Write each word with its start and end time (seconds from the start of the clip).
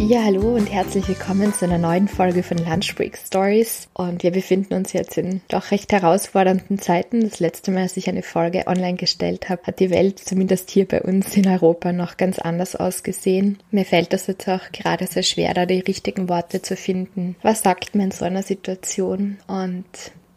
Ja, 0.00 0.24
hallo 0.24 0.54
und 0.56 0.72
herzlich 0.72 1.06
willkommen 1.08 1.52
zu 1.52 1.66
einer 1.66 1.76
neuen 1.76 2.08
Folge 2.08 2.42
von 2.42 2.56
Lunch 2.56 2.94
Break 2.94 3.18
Stories. 3.18 3.86
Und 3.92 4.22
wir 4.22 4.30
befinden 4.30 4.72
uns 4.72 4.94
jetzt 4.94 5.18
in 5.18 5.42
doch 5.48 5.70
recht 5.70 5.92
herausfordernden 5.92 6.78
Zeiten. 6.78 7.20
Das 7.20 7.38
letzte 7.38 7.70
Mal, 7.70 7.82
als 7.82 7.98
ich 7.98 8.08
eine 8.08 8.22
Folge 8.22 8.66
online 8.66 8.96
gestellt 8.96 9.50
habe, 9.50 9.62
hat 9.64 9.78
die 9.78 9.90
Welt 9.90 10.18
zumindest 10.18 10.70
hier 10.70 10.88
bei 10.88 11.02
uns 11.02 11.36
in 11.36 11.46
Europa 11.46 11.92
noch 11.92 12.16
ganz 12.16 12.38
anders 12.38 12.76
ausgesehen. 12.76 13.58
Mir 13.70 13.84
fällt 13.84 14.14
das 14.14 14.26
jetzt 14.26 14.48
auch 14.48 14.72
gerade 14.72 15.06
sehr 15.06 15.22
schwer, 15.22 15.52
da 15.52 15.66
die 15.66 15.80
richtigen 15.80 16.30
Worte 16.30 16.62
zu 16.62 16.76
finden. 16.76 17.36
Was 17.42 17.62
sagt 17.62 17.94
man 17.94 18.06
in 18.06 18.10
so 18.10 18.24
einer 18.24 18.42
Situation? 18.42 19.36
Und 19.48 19.84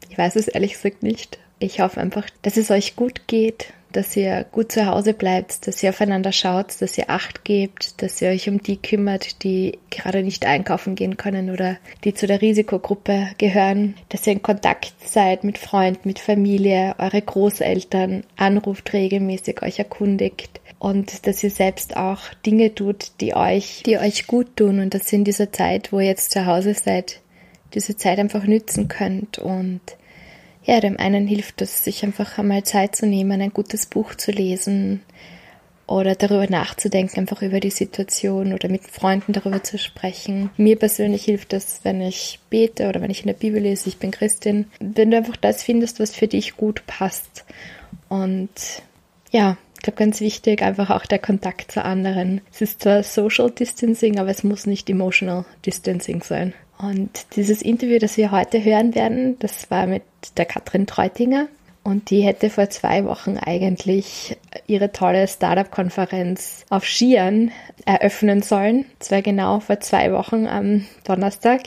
ich 0.10 0.18
weiß 0.18 0.36
es 0.36 0.50
ehrlich 0.50 0.74
gesagt 0.74 1.04
nicht. 1.04 1.40
Ich 1.60 1.80
hoffe 1.80 2.02
einfach, 2.02 2.26
dass 2.42 2.58
es 2.58 2.70
euch 2.70 2.98
gut 2.98 3.28
geht, 3.28 3.68
dass 3.94 4.16
ihr 4.18 4.46
gut 4.52 4.72
zu 4.72 4.86
Hause 4.86 5.14
bleibt, 5.14 5.66
dass 5.68 5.82
ihr 5.82 5.90
aufeinander 5.90 6.32
schaut, 6.32 6.82
dass 6.82 6.98
ihr 6.98 7.10
Acht 7.10 7.46
gebt, 7.46 8.02
dass 8.02 8.22
ihr 8.22 8.30
euch 8.30 8.50
um 8.50 8.62
die 8.62 8.78
kümmert, 8.78 9.44
die 9.44 9.80
gerade 9.90 10.24
nicht 10.24 10.46
einkaufen 10.46 10.96
gehen 10.96 11.16
können 11.16 11.50
oder 11.50 11.78
die 12.04 12.14
zu 12.14 12.28
der 12.28 12.42
Risikogruppe 12.42 13.30
gehören, 13.38 13.96
dass 14.10 14.28
ihr 14.28 14.34
in 14.34 14.42
Kontakt 14.42 14.94
seid 15.06 15.44
mit 15.44 15.58
Freunden, 15.58 16.08
mit 16.08 16.20
Familie, 16.20 16.96
eure 16.98 17.22
Großeltern, 17.22 18.24
anruft 18.36 18.92
regelmäßig, 18.94 19.62
euch 19.62 19.80
erkundigt 19.80 20.60
und 20.80 21.28
dass 21.28 21.44
ihr 21.44 21.52
selbst 21.52 21.96
auch 21.96 22.20
Dinge 22.46 22.76
tut, 22.76 23.12
die 23.22 23.36
euch, 23.36 23.84
die 23.86 23.98
euch 23.98 24.28
gut 24.28 24.58
tun 24.58 24.80
und 24.80 24.94
dass 24.94 25.14
ihr 25.14 25.20
in 25.20 25.24
dieser 25.24 25.52
Zeit, 25.52 25.94
wo 25.94 26.00
ihr 26.00 26.08
jetzt 26.08 26.32
zu 26.32 26.46
Hause 26.46 26.74
seid, 26.74 27.22
diese 27.74 27.96
Zeit 27.96 28.20
einfach 28.20 28.44
nützen 28.44 28.88
könnt 28.88 29.40
und 29.40 29.80
ja, 30.64 30.80
dem 30.80 30.98
einen 30.98 31.28
hilft 31.28 31.62
es, 31.62 31.84
sich 31.84 32.04
einfach 32.04 32.38
einmal 32.38 32.64
Zeit 32.64 32.96
zu 32.96 33.06
nehmen, 33.06 33.42
ein 33.42 33.54
gutes 33.54 33.86
Buch 33.86 34.16
zu 34.16 34.32
lesen 34.32 35.02
oder 35.86 36.16
darüber 36.16 36.48
nachzudenken, 36.50 37.20
einfach 37.20 37.42
über 37.42 37.60
die 37.60 37.70
Situation 37.70 38.54
oder 38.54 38.70
mit 38.70 38.84
Freunden 38.84 39.34
darüber 39.34 39.64
zu 39.64 39.78
sprechen. 39.78 40.50
Mir 40.56 40.78
persönlich 40.78 41.26
hilft 41.26 41.54
es, 41.54 41.82
wenn 41.84 42.02
ich 42.02 42.40
bete 42.50 42.88
oder 42.88 43.02
wenn 43.02 43.12
ich 43.12 43.22
in 43.22 43.28
der 43.28 43.34
Bibel 43.34 43.62
lese, 43.62 43.90
ich 43.90 43.98
bin 43.98 44.12
Christin, 44.12 44.66
wenn 44.80 45.12
du 45.12 45.18
einfach 45.18 45.36
das 45.36 45.64
findest, 45.64 46.00
was 46.00 46.16
für 46.16 46.28
dich 46.28 46.56
gut 46.56 46.86
passt. 46.88 47.44
Und 48.08 48.50
ja, 49.32 49.58
ich 49.76 49.82
glaube, 49.82 49.98
ganz 49.98 50.22
wichtig, 50.22 50.62
einfach 50.62 50.90
auch 50.90 51.06
der 51.06 51.20
Kontakt 51.20 51.72
zu 51.74 51.84
anderen. 51.84 52.40
Es 52.54 52.62
ist 52.62 52.82
zwar 52.82 53.04
Social 53.04 53.52
Distancing, 53.52 54.18
aber 54.20 54.30
es 54.30 54.44
muss 54.44 54.66
nicht 54.66 54.90
Emotional 54.90 55.44
Distancing 55.66 56.24
sein. 56.24 56.54
Und 56.84 57.38
dieses 57.38 57.62
Interview, 57.62 57.98
das 57.98 58.18
wir 58.18 58.32
heute 58.32 58.62
hören 58.62 58.94
werden, 58.94 59.40
das 59.40 59.72
war 59.72 59.88
mit 59.88 60.04
der 60.36 60.46
Katrin 60.46 60.86
Treutinger. 60.86 61.48
Und 61.82 62.10
die 62.10 62.22
hätte 62.22 62.50
vor 62.50 62.70
zwei 62.70 63.06
Wochen 63.06 63.38
eigentlich 63.38 64.38
ihre 64.68 64.92
tolle 64.92 65.28
Startup-Konferenz 65.28 66.66
auf 66.70 66.86
Skiern 66.86 67.52
eröffnen 67.86 68.42
sollen. 68.42 68.86
Das 69.00 69.12
war 69.12 69.22
genau 69.22 69.60
vor 69.62 69.80
zwei 69.80 70.12
Wochen 70.12 70.46
am 70.46 70.86
Donnerstag 71.06 71.62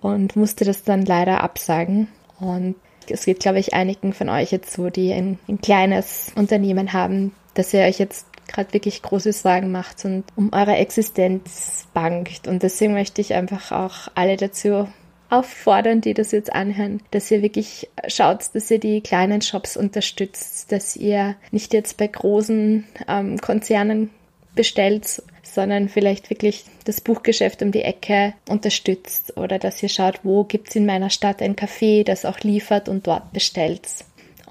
und 0.00 0.36
musste 0.36 0.64
das 0.64 0.84
dann 0.84 1.04
leider 1.04 1.42
absagen. 1.42 2.08
Und 2.38 2.76
es 3.08 3.24
geht, 3.24 3.40
glaube 3.40 3.58
ich, 3.58 3.74
einigen 3.74 4.12
von 4.12 4.28
euch 4.28 4.52
jetzt 4.52 4.72
so, 4.72 4.88
die 4.88 5.12
ein, 5.12 5.38
ein 5.48 5.60
kleines 5.60 6.32
Unternehmen 6.36 6.92
haben, 6.92 7.32
dass 7.54 7.74
ihr 7.74 7.80
euch 7.80 7.98
jetzt 7.98 8.26
gerade 8.50 8.72
wirklich 8.72 9.02
große 9.02 9.32
Sorgen 9.32 9.72
macht 9.72 10.04
und 10.04 10.24
um 10.36 10.52
eure 10.52 10.76
Existenz 10.76 11.86
bangt. 11.94 12.46
Und 12.46 12.62
deswegen 12.62 12.92
möchte 12.92 13.20
ich 13.20 13.34
einfach 13.34 13.72
auch 13.72 14.08
alle 14.14 14.36
dazu 14.36 14.88
auffordern, 15.30 16.00
die 16.00 16.14
das 16.14 16.32
jetzt 16.32 16.52
anhören, 16.52 17.00
dass 17.12 17.30
ihr 17.30 17.42
wirklich 17.42 17.88
schaut, 18.08 18.54
dass 18.54 18.70
ihr 18.70 18.80
die 18.80 19.00
kleinen 19.00 19.42
Shops 19.42 19.76
unterstützt, 19.76 20.72
dass 20.72 20.96
ihr 20.96 21.36
nicht 21.52 21.72
jetzt 21.72 21.96
bei 21.96 22.08
großen 22.08 22.84
ähm, 23.08 23.38
Konzernen 23.38 24.10
bestellt, 24.54 25.22
sondern 25.42 25.88
vielleicht 25.88 26.30
wirklich 26.30 26.64
das 26.84 27.00
Buchgeschäft 27.00 27.62
um 27.62 27.72
die 27.72 27.82
Ecke 27.82 28.34
unterstützt 28.48 29.36
oder 29.36 29.58
dass 29.58 29.82
ihr 29.82 29.88
schaut, 29.88 30.20
wo 30.22 30.44
gibt 30.44 30.68
es 30.68 30.76
in 30.76 30.86
meiner 30.86 31.10
Stadt 31.10 31.42
ein 31.42 31.56
Café, 31.56 32.04
das 32.04 32.24
auch 32.24 32.40
liefert 32.40 32.88
und 32.88 33.06
dort 33.06 33.32
bestellt. 33.32 33.82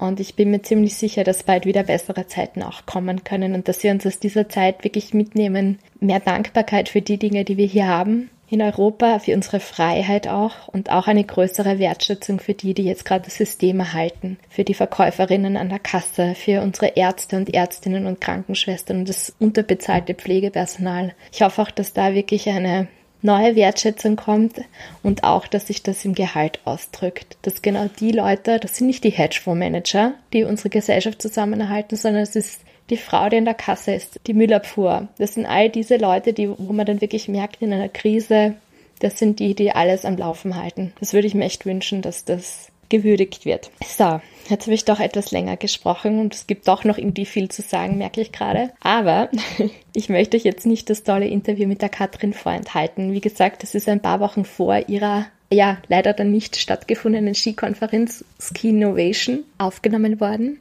Und 0.00 0.18
ich 0.18 0.34
bin 0.34 0.50
mir 0.50 0.62
ziemlich 0.62 0.96
sicher, 0.96 1.24
dass 1.24 1.42
bald 1.42 1.66
wieder 1.66 1.82
bessere 1.82 2.26
Zeiten 2.26 2.62
auch 2.62 2.86
kommen 2.86 3.22
können 3.22 3.54
und 3.54 3.68
dass 3.68 3.82
wir 3.82 3.90
uns 3.90 4.06
aus 4.06 4.18
dieser 4.18 4.48
Zeit 4.48 4.82
wirklich 4.82 5.12
mitnehmen. 5.12 5.78
Mehr 6.00 6.20
Dankbarkeit 6.20 6.88
für 6.88 7.02
die 7.02 7.18
Dinge, 7.18 7.44
die 7.44 7.58
wir 7.58 7.66
hier 7.66 7.86
haben 7.86 8.30
in 8.48 8.62
Europa, 8.62 9.20
für 9.20 9.34
unsere 9.34 9.60
Freiheit 9.60 10.26
auch 10.26 10.68
und 10.68 10.90
auch 10.90 11.06
eine 11.06 11.22
größere 11.22 11.78
Wertschätzung 11.78 12.40
für 12.40 12.54
die, 12.54 12.74
die 12.74 12.84
jetzt 12.84 13.04
gerade 13.04 13.26
das 13.26 13.36
System 13.36 13.78
erhalten, 13.78 14.38
für 14.48 14.64
die 14.64 14.74
Verkäuferinnen 14.74 15.56
an 15.56 15.68
der 15.68 15.78
Kasse, 15.78 16.34
für 16.34 16.62
unsere 16.62 16.96
Ärzte 16.96 17.36
und 17.36 17.52
Ärztinnen 17.52 18.06
und 18.06 18.20
Krankenschwestern 18.20 19.00
und 19.00 19.08
das 19.08 19.34
unterbezahlte 19.38 20.14
Pflegepersonal. 20.14 21.14
Ich 21.30 21.42
hoffe 21.42 21.62
auch, 21.62 21.70
dass 21.70 21.92
da 21.92 22.14
wirklich 22.14 22.48
eine 22.48 22.88
neue 23.22 23.56
Wertschätzung 23.56 24.16
kommt 24.16 24.60
und 25.02 25.24
auch, 25.24 25.46
dass 25.46 25.66
sich 25.66 25.82
das 25.82 26.04
im 26.04 26.14
Gehalt 26.14 26.60
ausdrückt. 26.64 27.36
Dass 27.42 27.62
genau 27.62 27.88
die 27.98 28.12
Leute, 28.12 28.58
das 28.58 28.76
sind 28.76 28.86
nicht 28.86 29.04
die 29.04 29.10
Hedgefondsmanager, 29.10 30.14
die 30.32 30.44
unsere 30.44 30.70
Gesellschaft 30.70 31.20
zusammenhalten, 31.20 31.96
sondern 31.96 32.22
es 32.22 32.36
ist 32.36 32.60
die 32.90 32.96
Frau, 32.96 33.28
die 33.28 33.36
in 33.36 33.44
der 33.44 33.54
Kasse 33.54 33.92
ist, 33.92 34.20
die 34.26 34.34
Müllabfuhr. 34.34 35.08
Das 35.18 35.34
sind 35.34 35.46
all 35.46 35.70
diese 35.70 35.96
Leute, 35.96 36.32
die, 36.32 36.48
wo 36.48 36.72
man 36.72 36.86
dann 36.86 37.00
wirklich 37.00 37.28
merkt 37.28 37.62
in 37.62 37.72
einer 37.72 37.88
Krise, 37.88 38.54
das 38.98 39.18
sind 39.18 39.38
die, 39.38 39.54
die 39.54 39.72
alles 39.72 40.04
am 40.04 40.16
Laufen 40.16 40.56
halten. 40.56 40.92
Das 41.00 41.12
würde 41.12 41.26
ich 41.26 41.34
mir 41.34 41.44
echt 41.44 41.66
wünschen, 41.66 42.02
dass 42.02 42.24
das 42.24 42.70
gewürdigt 42.90 43.46
wird. 43.46 43.70
So, 43.86 44.20
jetzt 44.50 44.66
habe 44.66 44.74
ich 44.74 44.84
doch 44.84 45.00
etwas 45.00 45.30
länger 45.30 45.56
gesprochen 45.56 46.18
und 46.18 46.34
es 46.34 46.46
gibt 46.46 46.68
doch 46.68 46.84
noch 46.84 46.98
irgendwie 46.98 47.24
viel 47.24 47.48
zu 47.48 47.62
sagen, 47.62 47.96
merke 47.96 48.20
ich 48.20 48.32
gerade. 48.32 48.70
Aber 48.80 49.30
ich 49.94 50.10
möchte 50.10 50.36
euch 50.36 50.44
jetzt 50.44 50.66
nicht 50.66 50.90
das 50.90 51.02
tolle 51.02 51.26
Interview 51.26 51.66
mit 51.66 51.80
der 51.80 51.88
Katrin 51.88 52.34
vorenthalten. 52.34 53.12
Wie 53.12 53.20
gesagt, 53.22 53.62
das 53.62 53.74
ist 53.74 53.88
ein 53.88 54.02
paar 54.02 54.20
Wochen 54.20 54.44
vor 54.44 54.88
ihrer 54.88 55.26
ja, 55.52 55.78
leider 55.88 56.12
dann 56.12 56.30
nicht 56.30 56.56
stattgefundenen 56.56 57.34
Skikonferenz 57.34 58.24
Ski 58.38 58.68
Innovation 58.68 59.44
aufgenommen 59.58 60.20
worden. 60.20 60.60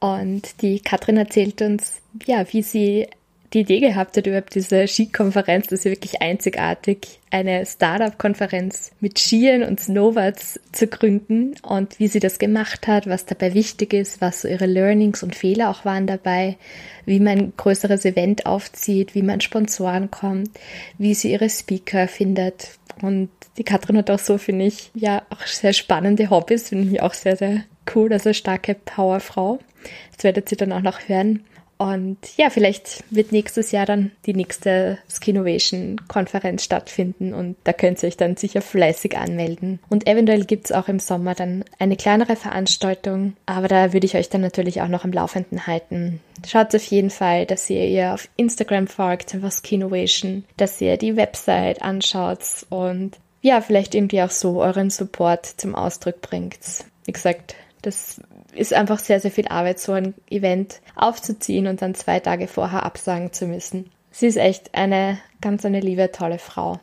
Und 0.00 0.62
die 0.62 0.80
Katrin 0.80 1.16
erzählt 1.16 1.60
uns, 1.62 2.00
ja, 2.26 2.44
wie 2.52 2.62
sie 2.62 3.06
die 3.54 3.60
Idee 3.60 3.80
gehabt 3.80 4.16
hat, 4.16 4.26
überhaupt 4.26 4.54
diese 4.54 4.86
Skikonferenz, 4.88 5.68
das 5.68 5.80
ist 5.80 5.84
ja 5.84 5.92
wirklich 5.92 6.20
einzigartig, 6.20 7.20
eine 7.30 7.64
Startup-Konferenz 7.64 8.90
mit 9.00 9.18
Skiern 9.18 9.62
und 9.62 9.80
Snowboards 9.80 10.60
zu 10.72 10.88
gründen 10.88 11.54
und 11.62 11.98
wie 12.00 12.08
sie 12.08 12.20
das 12.20 12.38
gemacht 12.38 12.86
hat, 12.88 13.06
was 13.06 13.26
dabei 13.26 13.54
wichtig 13.54 13.92
ist, 13.92 14.20
was 14.20 14.42
so 14.42 14.48
ihre 14.48 14.66
Learnings 14.66 15.22
und 15.22 15.36
Fehler 15.36 15.70
auch 15.70 15.84
waren 15.84 16.06
dabei, 16.06 16.56
wie 17.06 17.20
man 17.20 17.38
ein 17.38 17.52
größeres 17.56 18.04
Event 18.04 18.46
aufzieht, 18.46 19.14
wie 19.14 19.22
man 19.22 19.40
Sponsoren 19.40 20.10
kommt, 20.10 20.50
wie 20.98 21.14
sie 21.14 21.32
ihre 21.32 21.48
Speaker 21.48 22.08
findet. 22.08 22.78
Und 23.02 23.30
die 23.56 23.64
Katrin 23.64 23.96
hat 23.96 24.10
auch 24.10 24.18
so, 24.18 24.36
finde 24.36 24.66
ich, 24.66 24.90
ja, 24.94 25.22
auch 25.30 25.46
sehr 25.46 25.72
spannende 25.72 26.30
Hobbys, 26.30 26.70
finde 26.70 26.92
ich 26.92 27.02
auch 27.02 27.14
sehr, 27.14 27.36
sehr 27.36 27.64
cool, 27.94 28.12
also 28.12 28.32
starke 28.32 28.74
Powerfrau. 28.74 29.60
Das 30.16 30.24
werdet 30.24 30.50
ihr 30.50 30.58
dann 30.58 30.72
auch 30.72 30.82
noch 30.82 31.08
hören. 31.08 31.44
Und 31.76 32.18
ja, 32.36 32.50
vielleicht 32.50 33.02
wird 33.10 33.32
nächstes 33.32 33.72
Jahr 33.72 33.86
dann 33.86 34.12
die 34.26 34.34
nächste 34.34 34.98
Skinovation-Konferenz 35.08 36.64
stattfinden 36.64 37.34
und 37.34 37.56
da 37.64 37.72
könnt 37.72 38.02
ihr 38.02 38.06
euch 38.06 38.16
dann 38.16 38.36
sicher 38.36 38.62
fleißig 38.62 39.18
anmelden. 39.18 39.80
Und 39.88 40.06
eventuell 40.06 40.44
gibt's 40.44 40.72
auch 40.72 40.88
im 40.88 40.98
Sommer 40.98 41.34
dann 41.34 41.64
eine 41.78 41.96
kleinere 41.96 42.36
Veranstaltung, 42.36 43.34
aber 43.46 43.68
da 43.68 43.92
würde 43.92 44.06
ich 44.06 44.16
euch 44.16 44.28
dann 44.28 44.40
natürlich 44.40 44.82
auch 44.82 44.88
noch 44.88 45.04
am 45.04 45.12
Laufenden 45.12 45.66
halten. 45.66 46.20
Schaut 46.46 46.74
auf 46.74 46.84
jeden 46.84 47.10
Fall, 47.10 47.46
dass 47.46 47.68
ihr 47.70 47.86
ihr 47.86 48.14
auf 48.14 48.28
Instagram 48.36 48.86
folgt, 48.86 49.34
einfach 49.34 49.52
Skinovation, 49.52 50.44
dass 50.56 50.80
ihr 50.80 50.96
die 50.96 51.16
Website 51.16 51.82
anschaut 51.82 52.66
und 52.70 53.16
ja, 53.42 53.60
vielleicht 53.60 53.94
irgendwie 53.94 54.22
auch 54.22 54.30
so 54.30 54.62
euren 54.62 54.90
Support 54.90 55.44
zum 55.44 55.74
Ausdruck 55.74 56.22
bringt. 56.22 56.58
Wie 57.04 57.12
gesagt, 57.12 57.56
Das 57.82 58.20
ist 58.54 58.72
einfach 58.72 58.98
sehr, 58.98 59.20
sehr 59.20 59.30
viel 59.30 59.48
Arbeit, 59.48 59.78
so 59.78 59.92
ein 59.92 60.14
Event 60.30 60.80
aufzuziehen 60.94 61.66
und 61.66 61.82
dann 61.82 61.94
zwei 61.94 62.20
Tage 62.20 62.48
vorher 62.48 62.84
absagen 62.84 63.32
zu 63.32 63.46
müssen. 63.46 63.90
Sie 64.10 64.26
ist 64.26 64.36
echt 64.36 64.74
eine 64.74 65.18
ganz 65.40 65.64
eine 65.64 65.80
liebe, 65.80 66.12
tolle 66.12 66.38
Frau. 66.38 66.78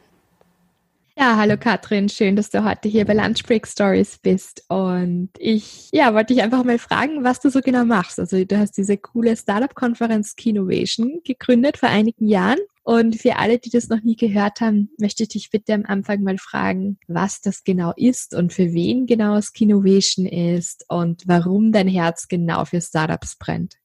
Ja, 1.17 1.35
hallo 1.37 1.55
Katrin, 1.57 2.09
schön, 2.09 2.35
dass 2.35 2.49
du 2.49 2.63
heute 2.63 2.87
hier 2.87 3.05
bei 3.05 3.13
Lunch 3.13 3.43
Break 3.45 3.67
Stories 3.67 4.17
bist. 4.17 4.63
Und 4.69 5.29
ich, 5.37 5.89
ja, 5.91 6.13
wollte 6.13 6.33
dich 6.33 6.41
einfach 6.41 6.63
mal 6.63 6.79
fragen, 6.79 7.23
was 7.23 7.39
du 7.39 7.49
so 7.49 7.59
genau 7.59 7.85
machst. 7.85 8.19
Also 8.19 8.43
du 8.43 8.57
hast 8.57 8.77
diese 8.77 8.97
coole 8.97 9.35
Startup-Konferenz 9.35 10.35
Kinovation 10.35 11.21
gegründet 11.23 11.77
vor 11.77 11.89
einigen 11.89 12.27
Jahren. 12.27 12.59
Und 12.83 13.15
für 13.15 13.37
alle, 13.37 13.59
die 13.59 13.69
das 13.69 13.89
noch 13.89 14.01
nie 14.01 14.15
gehört 14.15 14.59
haben, 14.59 14.89
möchte 14.97 15.23
ich 15.23 15.29
dich 15.29 15.49
bitte 15.51 15.73
am 15.73 15.85
Anfang 15.85 16.23
mal 16.23 16.37
fragen, 16.39 16.97
was 17.07 17.39
das 17.39 17.63
genau 17.63 17.93
ist 17.95 18.33
und 18.33 18.53
für 18.53 18.73
wen 18.73 19.05
genau 19.05 19.39
Skinovation 19.39 20.25
ist 20.25 20.85
und 20.89 21.23
warum 21.27 21.71
dein 21.71 21.87
Herz 21.87 22.27
genau 22.27 22.65
für 22.65 22.81
Startups 22.81 23.37
brennt. 23.37 23.75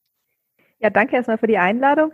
Ja, 0.78 0.88
danke 0.88 1.16
erstmal 1.16 1.38
für 1.38 1.46
die 1.46 1.58
Einladung. 1.58 2.12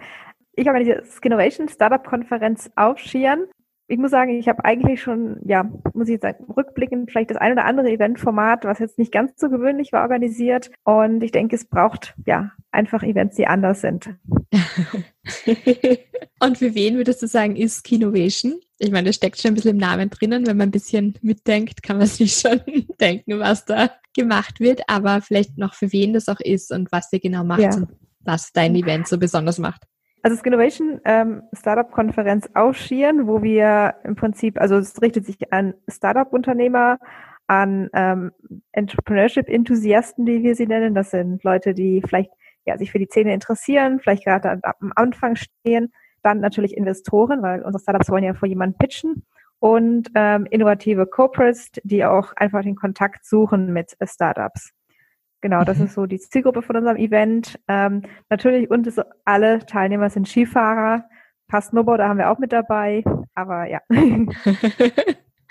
Ich 0.55 0.67
organisiere 0.67 1.05
Skinovation 1.05 1.69
Startup 1.69 2.05
Konferenz 2.05 2.71
auf 2.75 2.99
Skiern 2.99 3.47
ich 3.93 3.99
muss 3.99 4.11
sagen, 4.11 4.39
ich 4.39 4.49
habe 4.49 4.65
eigentlich 4.65 5.03
schon, 5.03 5.37
ja, 5.45 5.71
muss 5.93 6.09
ich 6.09 6.15
jetzt 6.15 6.23
sagen, 6.23 6.51
rückblickend 6.51 7.11
vielleicht 7.11 7.31
das 7.31 7.37
ein 7.37 7.53
oder 7.53 7.67
andere 7.67 7.91
Eventformat, 7.91 8.65
was 8.65 8.79
jetzt 8.79 8.99
nicht 8.99 9.13
ganz 9.13 9.33
so 9.37 9.51
gewöhnlich 9.51 9.93
war, 9.93 10.01
organisiert. 10.01 10.71
Und 10.83 11.23
ich 11.23 11.31
denke, 11.31 11.57
es 11.57 11.67
braucht 11.67 12.15
ja 12.25 12.53
einfach 12.71 13.03
Events, 13.03 13.37
die 13.37 13.47
anders 13.47 13.83
sind. 13.83 14.09
Und 16.41 16.57
für 16.57 16.75
wen 16.75 16.97
würdest 16.97 17.23
du 17.23 17.27
sagen, 17.27 17.55
ist 17.55 17.85
Kinovation? 17.85 18.55
Ich 18.79 18.91
meine, 18.91 19.09
das 19.09 19.17
steckt 19.17 19.39
schon 19.39 19.51
ein 19.51 19.55
bisschen 19.57 19.73
im 19.73 19.77
Namen 19.77 20.09
drinnen. 20.09 20.47
Wenn 20.47 20.57
man 20.57 20.69
ein 20.69 20.73
bisschen 20.73 21.19
mitdenkt, 21.21 21.83
kann 21.83 21.99
man 21.99 22.07
sich 22.09 22.33
schon 22.33 22.63
denken, 22.99 23.41
was 23.41 23.67
da 23.67 23.91
gemacht 24.17 24.59
wird. 24.59 24.89
Aber 24.89 25.21
vielleicht 25.21 25.59
noch 25.59 25.75
für 25.75 25.93
wen 25.93 26.15
das 26.15 26.31
auch 26.31 26.41
ist 26.41 26.73
und 26.73 26.91
was 26.93 27.13
ihr 27.13 27.21
genau 27.21 27.45
macht 27.45 27.61
ja. 27.61 27.75
und 27.75 27.89
was 28.21 28.53
dein 28.55 28.75
Event 28.75 29.07
so 29.07 29.19
besonders 29.19 29.59
macht. 29.59 29.83
Also 30.23 30.37
Skinnovation 30.37 31.01
ähm, 31.05 31.43
Startup-Konferenz 31.53 32.49
Ausschieren, 32.55 33.27
wo 33.27 33.43
wir 33.43 33.97
im 34.05 34.15
Prinzip, 34.15 34.61
also 34.61 34.77
es 34.77 35.03
richtet 35.03 35.27
sich 35.27 35.53
an 35.53 35.75
Startup-Unternehmer, 35.89 36.99
an 37.49 37.91
ähm, 37.93 38.31
Entrepreneurship-Enthusiasten, 38.71 40.25
wie 40.27 40.45
wir 40.45 40.55
sie 40.55 40.67
nennen. 40.67 40.95
Das 40.95 41.11
sind 41.11 41.43
Leute, 41.43 41.75
die 41.75 42.03
vielleicht 42.07 42.31
ja, 42.65 42.79
sich 42.79 42.93
für 42.93 43.01
die 43.01 43.07
Szene 43.07 43.35
interessieren, 43.35 43.99
vielleicht 44.01 44.25
gerade 44.25 44.61
am 44.63 44.93
Anfang 44.95 45.35
stehen. 45.35 45.93
Dann 46.23 46.39
natürlich 46.39 46.77
Investoren, 46.77 47.43
weil 47.43 47.63
unsere 47.63 47.83
Startups 47.83 48.09
wollen 48.09 48.23
ja 48.23 48.35
vor 48.35 48.49
jemandem 48.49 48.79
pitchen. 48.79 49.27
Und 49.59 50.09
ähm, 50.15 50.47
innovative 50.51 51.07
Corporates, 51.07 51.71
die 51.83 52.05
auch 52.05 52.33
einfach 52.37 52.63
den 52.63 52.77
Kontakt 52.77 53.25
suchen 53.25 53.73
mit 53.73 53.97
Startups. 54.05 54.73
Genau, 55.43 55.65
das 55.65 55.79
mhm. 55.79 55.85
ist 55.85 55.95
so 55.95 56.07
die 56.07 56.19
Zielgruppe 56.19 56.63
von 56.63 56.77
unserem 56.77 56.97
Event. 56.97 57.59
Ähm, 57.69 58.03
natürlich, 58.31 58.71
und 58.71 58.87
es, 58.87 58.99
alle 59.25 59.67
Teilnehmer 59.67 60.09
sind 60.09 60.29
Skifahrer. 60.29 61.05
Paar 61.49 61.61
Snowboarder 61.61 62.09
haben 62.09 62.19
wir 62.19 62.31
auch 62.31 62.39
mit 62.39 62.53
dabei. 62.53 63.05
Aber 63.35 63.69
ja. 63.69 63.81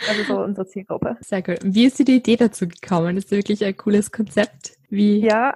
Das 0.07 0.17
ist 0.17 0.27
so 0.27 0.41
unsere 0.41 0.65
Zielgruppe. 0.65 1.17
Sehr 1.21 1.43
cool. 1.47 1.57
Wie 1.63 1.85
ist 1.85 1.99
dir 1.99 2.05
die 2.05 2.15
Idee 2.15 2.35
dazu 2.35 2.67
gekommen? 2.67 3.15
Das 3.15 3.25
ist 3.25 3.31
wirklich 3.31 3.63
ein 3.63 3.77
cooles 3.77 4.11
Konzept. 4.11 4.77
Wie, 4.89 5.19
ja, 5.19 5.55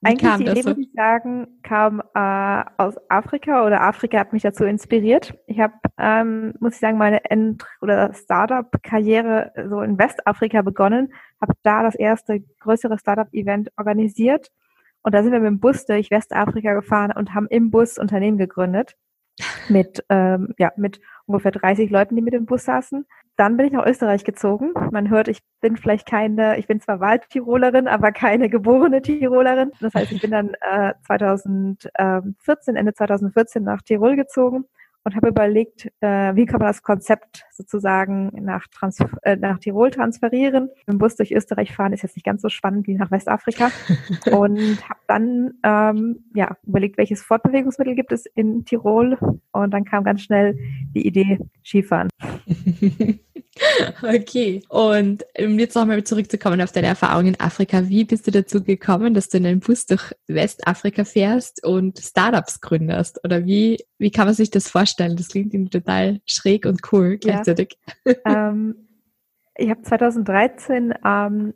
wie 0.00 0.08
eigentlich 0.08 0.30
kam 0.30 0.40
die 0.40 0.46
Idee, 0.50 0.62
so? 0.62 0.68
würde 0.70 0.80
ich 0.80 0.92
sagen, 0.94 1.46
kam 1.62 2.02
äh, 2.14 2.64
aus 2.76 2.94
Afrika 3.08 3.66
oder 3.66 3.82
Afrika 3.82 4.18
hat 4.18 4.32
mich 4.32 4.42
dazu 4.42 4.64
inspiriert. 4.64 5.34
Ich 5.46 5.60
habe, 5.60 5.74
ähm, 5.98 6.54
muss 6.60 6.74
ich 6.74 6.80
sagen, 6.80 6.98
meine 6.98 7.24
End- 7.24 7.64
oder 7.80 8.12
Startup-Karriere 8.14 9.52
so 9.68 9.80
in 9.80 9.98
Westafrika 9.98 10.62
begonnen 10.62 11.12
habe 11.40 11.54
da 11.62 11.82
das 11.82 11.94
erste 11.94 12.40
größere 12.60 12.98
Startup-Event 12.98 13.70
organisiert. 13.76 14.50
Und 15.02 15.14
da 15.14 15.22
sind 15.22 15.32
wir 15.32 15.40
mit 15.40 15.48
dem 15.48 15.60
Bus 15.60 15.86
durch 15.86 16.10
Westafrika 16.10 16.74
gefahren 16.74 17.12
und 17.12 17.34
haben 17.34 17.46
im 17.48 17.70
Bus 17.70 17.98
Unternehmen 17.98 18.38
gegründet. 18.38 18.96
Mit, 19.68 20.02
ähm, 20.08 20.54
ja, 20.58 20.72
mit 20.76 20.98
ungefähr 21.26 21.50
30 21.50 21.90
Leuten, 21.90 22.16
die 22.16 22.22
mit 22.22 22.32
dem 22.32 22.46
Bus 22.46 22.64
saßen. 22.64 23.04
Dann 23.36 23.56
bin 23.56 23.66
ich 23.66 23.72
nach 23.72 23.86
Österreich 23.86 24.24
gezogen. 24.24 24.72
Man 24.92 25.10
hört, 25.10 25.28
ich 25.28 25.40
bin 25.60 25.76
vielleicht 25.76 26.08
keine, 26.08 26.58
ich 26.58 26.66
bin 26.66 26.80
zwar 26.80 27.00
Waldtirolerin, 27.00 27.86
aber 27.86 28.10
keine 28.12 28.48
geborene 28.48 29.02
Tirolerin. 29.02 29.72
Das 29.80 29.94
heißt, 29.94 30.12
ich 30.12 30.22
bin 30.22 30.30
dann 30.30 30.54
äh, 30.62 30.94
2014, 31.06 32.76
Ende 32.76 32.94
2014 32.94 33.62
nach 33.62 33.82
Tirol 33.82 34.16
gezogen 34.16 34.64
und 35.06 35.14
habe 35.14 35.28
überlegt, 35.28 35.86
äh, 36.00 36.34
wie 36.34 36.46
kann 36.46 36.58
man 36.58 36.66
das 36.66 36.82
Konzept 36.82 37.44
sozusagen 37.52 38.28
nach, 38.42 38.66
Trans 38.66 38.98
äh, 39.22 39.36
nach 39.36 39.60
Tirol 39.60 39.92
transferieren. 39.92 40.68
Dem 40.88 40.98
Bus 40.98 41.14
durch 41.14 41.30
Österreich 41.30 41.72
fahren 41.72 41.92
ist 41.92 42.02
jetzt 42.02 42.16
nicht 42.16 42.24
ganz 42.24 42.42
so 42.42 42.48
spannend 42.48 42.88
wie 42.88 42.94
nach 42.94 43.12
Westafrika. 43.12 43.70
und 44.32 44.88
habe 44.88 45.00
dann 45.06 45.52
ähm, 45.62 46.24
ja, 46.34 46.56
überlegt, 46.66 46.98
welches 46.98 47.22
Fortbewegungsmittel 47.22 47.94
gibt 47.94 48.10
es 48.10 48.26
in 48.34 48.64
Tirol. 48.64 49.16
Und 49.52 49.70
dann 49.70 49.84
kam 49.84 50.02
ganz 50.02 50.22
schnell 50.22 50.58
die 50.92 51.06
Idee 51.06 51.38
Skifahren. 51.64 52.08
Okay. 54.02 54.62
Und 54.68 55.24
um 55.38 55.58
jetzt 55.58 55.74
nochmal 55.74 56.04
zurückzukommen 56.04 56.60
auf 56.60 56.72
deine 56.72 56.88
Erfahrung 56.88 57.26
in 57.26 57.40
Afrika, 57.40 57.88
wie 57.88 58.04
bist 58.04 58.26
du 58.26 58.30
dazu 58.30 58.62
gekommen, 58.62 59.14
dass 59.14 59.28
du 59.28 59.38
in 59.38 59.46
einem 59.46 59.60
Bus 59.60 59.86
durch 59.86 60.12
Westafrika 60.26 61.04
fährst 61.04 61.64
und 61.64 61.98
Startups 61.98 62.60
gründest? 62.60 63.20
Oder 63.24 63.44
wie, 63.46 63.78
wie 63.98 64.10
kann 64.10 64.26
man 64.26 64.34
sich 64.34 64.50
das 64.50 64.68
vorstellen? 64.68 65.16
Das 65.16 65.28
klingt 65.28 65.54
irgendwie 65.54 65.78
total 65.80 66.20
schräg 66.26 66.66
und 66.66 66.80
cool 66.92 67.18
gleichzeitig. 67.18 67.78
Ja. 68.04 68.14
ähm, 68.50 68.86
ich 69.58 69.70
habe 69.70 69.80
2013, 69.80 70.92
ähm, 71.04 71.54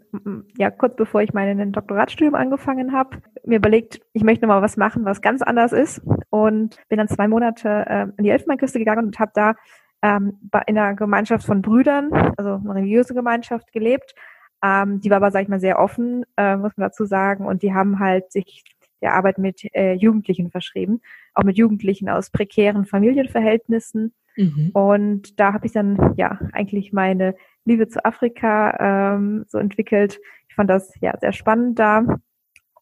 ja 0.56 0.70
kurz 0.70 0.96
bevor 0.96 1.20
ich 1.20 1.34
mein 1.34 1.72
Doktoratstudium 1.72 2.34
angefangen 2.34 2.92
habe, 2.92 3.18
mir 3.44 3.56
überlegt, 3.56 4.00
ich 4.14 4.24
möchte 4.24 4.46
mal 4.46 4.62
was 4.62 4.78
machen, 4.78 5.04
was 5.04 5.20
ganz 5.20 5.42
anders 5.42 5.72
ist 5.72 6.00
und 6.30 6.78
bin 6.88 6.96
dann 6.96 7.08
zwei 7.08 7.28
Monate 7.28 7.68
äh, 7.68 8.06
an 8.06 8.14
die 8.18 8.30
Elfenbeinküste 8.30 8.78
gegangen 8.78 9.06
und 9.06 9.18
habe 9.18 9.32
da 9.34 9.54
ähm, 10.02 10.38
in 10.66 10.78
einer 10.78 10.94
Gemeinschaft 10.94 11.46
von 11.46 11.62
Brüdern, 11.62 12.12
also 12.36 12.54
eine 12.54 12.74
religiöse 12.74 13.14
Gemeinschaft 13.14 13.72
gelebt. 13.72 14.14
Ähm, 14.62 15.00
die 15.00 15.10
war 15.10 15.18
aber, 15.18 15.30
sag 15.30 15.42
ich 15.42 15.48
mal, 15.48 15.60
sehr 15.60 15.78
offen, 15.78 16.24
äh, 16.36 16.56
muss 16.56 16.76
man 16.76 16.88
dazu 16.88 17.04
sagen. 17.04 17.46
Und 17.46 17.62
die 17.62 17.74
haben 17.74 17.98
halt 17.98 18.32
sich 18.32 18.64
der 19.00 19.14
Arbeit 19.14 19.38
mit 19.38 19.64
äh, 19.74 19.94
Jugendlichen 19.94 20.50
verschrieben, 20.50 21.00
auch 21.34 21.44
mit 21.44 21.56
Jugendlichen 21.56 22.08
aus 22.08 22.30
prekären 22.30 22.84
Familienverhältnissen. 22.84 24.12
Mhm. 24.36 24.70
Und 24.72 25.40
da 25.40 25.52
habe 25.52 25.66
ich 25.66 25.72
dann 25.72 26.14
ja 26.16 26.38
eigentlich 26.52 26.92
meine 26.92 27.34
Liebe 27.64 27.88
zu 27.88 28.04
Afrika 28.04 29.14
ähm, 29.14 29.44
so 29.48 29.58
entwickelt. 29.58 30.20
Ich 30.48 30.54
fand 30.54 30.68
das 30.70 30.92
ja 31.00 31.14
sehr 31.20 31.32
spannend 31.32 31.78
da 31.78 32.04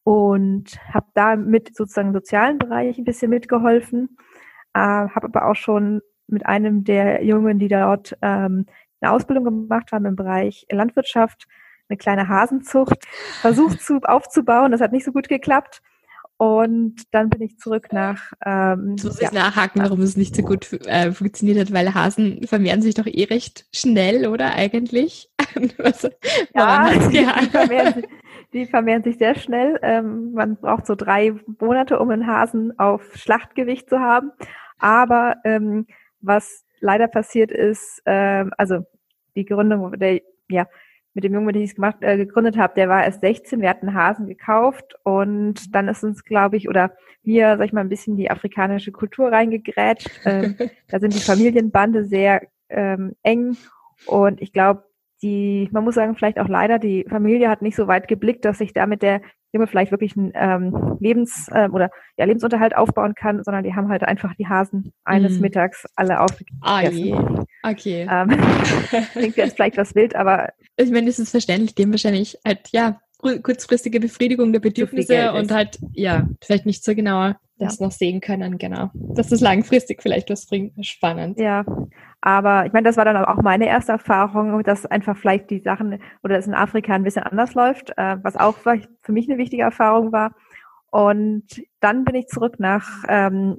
und 0.03 0.79
habe 0.93 1.07
da 1.15 1.37
mit 1.37 1.77
sozusagen 1.77 2.09
im 2.09 2.15
sozialen 2.15 2.59
Bereich 2.59 2.99
ein 2.99 3.05
bisschen 3.05 3.31
mitgeholfen, 3.31 4.17
äh, 4.75 4.81
habe 4.81 5.27
aber 5.27 5.47
auch 5.47 5.57
schon 5.57 6.01
mit 6.29 6.47
einem 6.47 6.85
der 6.85 7.25
Jungen, 7.25 7.59
die 7.59 7.69
dort 7.69 8.17
ähm, 8.23 8.67
eine 9.01 9.13
Ausbildung 9.13 9.45
gemacht 9.45 9.93
haben 9.93 10.07
im 10.07 10.17
Bereich 10.17 10.67
Landwirtschaft, 10.71 11.47
eine 11.89 11.97
kleine 11.97 12.29
Hasenzucht 12.29 13.05
versucht 13.41 13.81
zu, 13.81 14.01
aufzubauen. 14.03 14.73
Das 14.73 14.81
hat 14.81 14.93
nicht 14.93 15.05
so 15.05 15.13
gut 15.13 15.29
geklappt. 15.29 15.83
Und 16.37 17.03
dann 17.11 17.31
bin 17.31 17.43
ich 17.43 17.59
zurück 17.59 17.93
nach. 17.93 18.33
Ähm, 18.47 18.91
Jetzt 18.93 19.05
muss 19.05 19.21
ja. 19.21 19.27
ich 19.27 19.35
nachhaken, 19.35 19.83
warum 19.83 20.01
es 20.03 20.17
nicht 20.17 20.37
so 20.37 20.43
gut 20.43 20.73
äh, 20.87 21.11
funktioniert 21.11 21.59
hat, 21.59 21.73
weil 21.73 21.95
Hasen 21.95 22.47
vermehren 22.47 22.81
sich 22.81 22.95
doch 22.95 23.07
eh 23.07 23.25
recht 23.25 23.67
schnell, 23.75 24.29
oder 24.29 24.55
eigentlich? 24.55 25.31
Was, 25.79 26.09
ja, 26.55 26.91
die 26.93 27.27
vermehren, 27.51 27.95
sich, 27.95 28.05
die 28.53 28.67
vermehren 28.67 29.03
sich 29.03 29.19
sehr 29.19 29.35
schnell. 29.35 29.81
Ähm, 29.83 30.31
man 30.33 30.57
braucht 30.57 30.87
so 30.87 30.95
drei 30.95 31.35
Monate, 31.61 31.99
um 31.99 32.09
einen 32.11 32.29
Hasen 32.29 32.79
auf 32.79 33.17
Schlachtgewicht 33.17 33.91
zu 33.91 33.99
haben. 33.99 34.31
Aber 34.79 35.39
ähm, 35.43 35.87
was 36.21 36.65
leider 36.81 37.09
passiert 37.09 37.51
ist, 37.51 38.03
äh, 38.05 38.45
also 38.57 38.85
die 39.37 39.45
Gründung 39.45 39.99
der, 39.99 40.21
ja, 40.49 40.67
mit 41.15 41.25
dem 41.25 41.35
Jungen, 41.35 41.47
mit 41.47 41.57
dem 41.57 41.63
ich 41.63 41.71
es 41.71 41.75
gemacht, 41.75 41.97
äh, 42.01 42.17
gegründet 42.17 42.57
habe, 42.57 42.75
der 42.75 42.89
war 42.89 43.05
erst 43.05 43.23
16, 43.23 43.61
wir 43.61 43.71
hatten 43.71 43.95
Hasen 43.95 44.29
gekauft 44.29 44.95
und 45.03 45.75
dann 45.75 45.89
ist 45.89 46.05
uns, 46.05 46.25
glaube 46.25 46.57
ich, 46.57 46.69
oder 46.69 46.93
wir, 47.23 47.57
sag 47.57 47.67
ich 47.67 47.73
mal, 47.73 47.81
ein 47.81 47.89
bisschen 47.89 48.17
die 48.17 48.31
afrikanische 48.31 48.93
Kultur 48.93 49.33
reingegrätscht. 49.33 50.09
Ähm, 50.25 50.57
da 50.89 51.01
sind 51.01 51.15
die 51.15 51.21
Familienbande 51.21 52.05
sehr 52.05 52.43
ähm, 52.69 53.17
eng 53.23 53.57
und 54.07 54.41
ich 54.41 54.53
glaube, 54.53 54.85
die, 55.23 55.69
man 55.73 55.85
muss 55.85 55.95
sagen, 55.95 56.15
vielleicht 56.15 56.39
auch 56.39 56.49
leider, 56.49 56.79
die 56.79 57.05
Familie 57.09 57.49
hat 57.49 57.63
nicht 57.63 57.77
so 57.77 57.87
weit 57.89 58.09
geblickt, 58.09 58.45
dass 58.45 58.59
sich 58.59 58.73
da 58.73 58.87
mit 58.87 59.03
der 59.03 59.21
Junge 59.53 59.67
vielleicht 59.67 59.91
wirklich 59.91 60.17
einen 60.17 60.33
ähm, 60.35 60.97
Lebens- 61.01 61.49
äh, 61.51 61.69
oder 61.71 61.91
ja, 62.19 62.27
Lebensunterhalt 62.27 62.77
aufbauen 62.77 63.15
kann, 63.15 63.43
sondern 63.43 63.65
die 63.65 63.75
haben 63.75 63.89
halt 63.89 64.03
einfach 64.03 64.35
die 64.35 64.47
Hasen 64.47 64.93
eines 65.05 65.39
mm. 65.39 65.41
Mittags 65.41 65.87
alle 65.97 66.21
aufgegessen. 66.21 66.61
Ah, 66.61 66.83
je. 66.83 67.17
Okay. 67.63 68.07
Ähm, 68.19 68.31
klingt 69.13 69.37
jetzt 69.37 69.57
vielleicht 69.57 69.77
was 69.77 69.95
wild, 69.95 70.15
aber. 70.15 70.51
Ich 70.77 70.91
meine, 70.91 71.09
es 71.09 71.19
ist 71.19 71.31
verständlich, 71.31 71.75
haben 71.79 71.93
wahrscheinlich 71.93 72.39
halt, 72.45 72.69
ja, 72.73 73.01
kurzfristige 73.19 74.01
Befriedigung 74.01 74.53
der 74.53 74.61
Bedürfnisse 74.61 75.33
und 75.33 75.51
halt, 75.51 75.79
ja, 75.93 76.29
vielleicht 76.43 76.67
nicht 76.67 76.85
so 76.85 76.95
genau 76.95 77.33
das 77.59 77.79
ja. 77.79 77.87
noch 77.87 77.93
sehen 77.93 78.21
können, 78.21 78.59
genau. 78.59 78.91
Dass 78.95 79.29
das 79.29 79.41
langfristig 79.41 80.03
vielleicht 80.03 80.31
was 80.31 80.47
bringt, 80.47 80.85
spannend. 80.87 81.39
Ja, 81.39 81.65
Aber 82.21 82.67
ich 82.67 82.73
meine, 82.73 82.89
das 82.89 82.97
war 82.97 83.05
dann 83.05 83.17
auch 83.25 83.43
meine 83.43 83.69
erste 83.69 83.93
Erfahrung, 83.93 84.63
dass 84.65 84.87
einfach 84.87 85.17
vielleicht 85.17 85.51
die 85.51 85.61
Sachen 85.61 86.01
oder 86.23 86.37
es 86.37 86.47
in 86.47 86.55
Afrika 86.55 86.93
ein 86.93 87.05
bisschen 87.05 87.23
anders 87.23 87.55
läuft, 87.55 87.97
äh, 87.97 88.17
was 88.23 88.37
auch 88.37 88.57
für 88.57 89.13
mich 89.13 89.29
eine 89.29 89.39
wichtige 89.39 89.63
Erfahrung 89.63 90.13
war. 90.13 90.33
Und 90.91 91.45
dann 91.81 92.05
bin 92.05 92.15
ich 92.15 92.29
zurück 92.29 92.59
nach 92.59 93.05
ähm, 93.09 93.57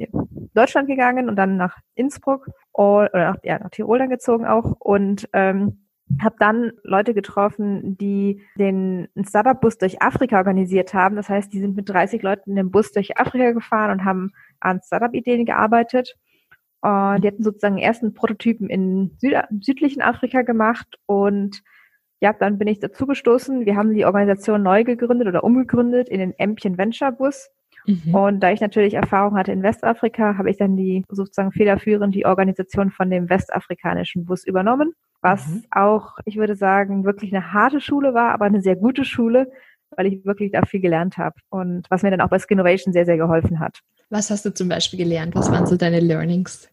Deutschland 0.54 0.88
gegangen 0.88 1.30
und 1.30 1.36
dann 1.36 1.58
nach 1.58 1.78
Innsbruck 1.96 2.48
oder 2.74 3.10
nach, 3.14 3.38
ja, 3.44 3.60
nach 3.60 3.70
Tirol 3.70 4.00
dann 4.00 4.10
gezogen 4.10 4.46
auch 4.46 4.76
und 4.80 5.30
ähm, 5.34 5.86
habe 6.22 6.36
dann 6.40 6.72
Leute 6.84 7.14
getroffen, 7.14 7.98
die 7.98 8.42
den 8.58 9.10
Startup-Bus 9.28 9.78
durch 9.78 10.02
Afrika 10.02 10.38
organisiert 10.38 10.94
haben. 10.94 11.16
Das 11.16 11.30
heißt, 11.30 11.54
die 11.54 11.60
sind 11.60 11.76
mit 11.76 11.88
30 11.88 12.24
Leuten 12.24 12.52
in 12.52 12.56
dem 12.56 12.72
Bus 12.72 12.92
durch 12.92 13.18
Afrika 13.18 13.52
gefahren 13.52 13.92
und 13.92 14.06
haben 14.06 14.32
an 14.60 14.82
Startup-Ideen 14.84 15.46
gearbeitet. 15.46 16.18
Und 16.82 17.22
die 17.24 17.28
hatten 17.28 17.44
sozusagen 17.44 17.78
ersten 17.78 18.14
Prototypen 18.14 18.70
in 18.70 19.12
Süd 19.20 19.36
südlichen 19.60 20.02
Afrika 20.02 20.44
gemacht 20.44 20.88
und 21.06 21.62
ja, 22.22 22.34
dann 22.34 22.58
bin 22.58 22.68
ich 22.68 22.80
dazu 22.80 23.06
gestoßen. 23.06 23.66
Wir 23.66 23.76
haben 23.76 23.94
die 23.94 24.06
Organisation 24.06 24.62
neu 24.62 24.84
gegründet 24.84 25.28
oder 25.28 25.44
umgegründet 25.44 26.10
in 26.10 26.20
den 26.20 26.38
Empchen 26.38 26.78
Venture 26.78 27.12
Bus. 27.12 27.50
Mhm. 27.86 28.14
Und 28.14 28.40
da 28.42 28.52
ich 28.52 28.62
natürlich 28.62 28.94
Erfahrung 28.94 29.38
hatte 29.38 29.52
in 29.52 29.64
Westafrika, 29.64 30.38
habe 30.38 30.50
ich 30.50 30.58
dann 30.58 30.76
die 30.76 31.04
sozusagen 31.10 31.52
federführend 31.52 32.14
die 32.14 32.26
Organisation 32.26 32.92
von 32.92 33.10
dem 33.10 33.30
westafrikanischen 33.30 34.26
Bus 34.26 34.46
übernommen, 34.46 34.94
was 35.22 35.48
mhm. 35.48 35.64
auch, 35.72 36.18
ich 36.26 36.38
würde 36.38 36.56
sagen, 36.56 37.06
wirklich 37.06 37.34
eine 37.34 37.54
harte 37.54 37.80
Schule 37.80 38.14
war, 38.14 38.32
aber 38.32 38.46
eine 38.46 38.62
sehr 38.62 38.76
gute 38.76 39.06
Schule, 39.06 39.52
weil 39.96 40.08
ich 40.08 40.26
wirklich 40.26 40.52
da 40.52 40.64
viel 40.66 40.80
gelernt 40.80 41.18
habe 41.18 41.36
und 41.50 41.86
was 41.90 42.04
mir 42.04 42.12
dann 42.12 42.22
auch 42.22 42.30
bei 42.30 42.40
Skinnovation 42.40 42.94
sehr, 42.94 43.06
sehr 43.06 43.18
geholfen 43.18 43.60
hat. 43.60 43.82
Was 44.10 44.30
hast 44.30 44.46
du 44.46 44.54
zum 44.54 44.70
Beispiel 44.70 45.00
gelernt? 45.00 45.36
Was 45.36 45.52
waren 45.52 45.66
so 45.66 45.76
deine 45.76 46.00
Learnings? 46.00 46.70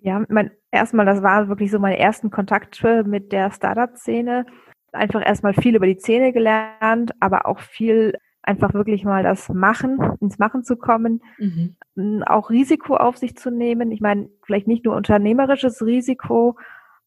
Ja, 0.00 0.24
mein, 0.28 0.50
erstmal, 0.70 1.06
das 1.06 1.22
war 1.22 1.48
wirklich 1.48 1.70
so 1.70 1.78
meine 1.78 1.98
ersten 1.98 2.30
Kontakte 2.30 3.04
mit 3.04 3.32
der 3.32 3.50
Startup-Szene. 3.50 4.46
Einfach 4.92 5.24
erstmal 5.24 5.54
viel 5.54 5.76
über 5.76 5.86
die 5.86 5.98
Szene 5.98 6.32
gelernt, 6.32 7.12
aber 7.20 7.46
auch 7.46 7.60
viel 7.60 8.14
einfach 8.46 8.72
wirklich 8.74 9.04
mal 9.04 9.22
das 9.22 9.48
Machen, 9.48 9.98
ins 10.20 10.38
Machen 10.38 10.62
zu 10.62 10.76
kommen, 10.76 11.20
mhm. 11.38 12.22
auch 12.24 12.50
Risiko 12.50 12.96
auf 12.96 13.16
sich 13.16 13.36
zu 13.36 13.50
nehmen. 13.50 13.90
Ich 13.90 14.00
meine, 14.00 14.28
vielleicht 14.44 14.68
nicht 14.68 14.84
nur 14.84 14.94
unternehmerisches 14.94 15.84
Risiko, 15.84 16.56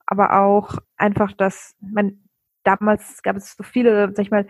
aber 0.05 0.41
auch 0.41 0.77
einfach 0.97 1.31
das, 1.31 1.75
man, 1.79 2.19
damals 2.63 3.23
gab 3.23 3.37
es 3.37 3.55
so 3.55 3.63
viele, 3.63 4.11
sag 4.13 4.19
ich 4.19 4.31
mal, 4.31 4.47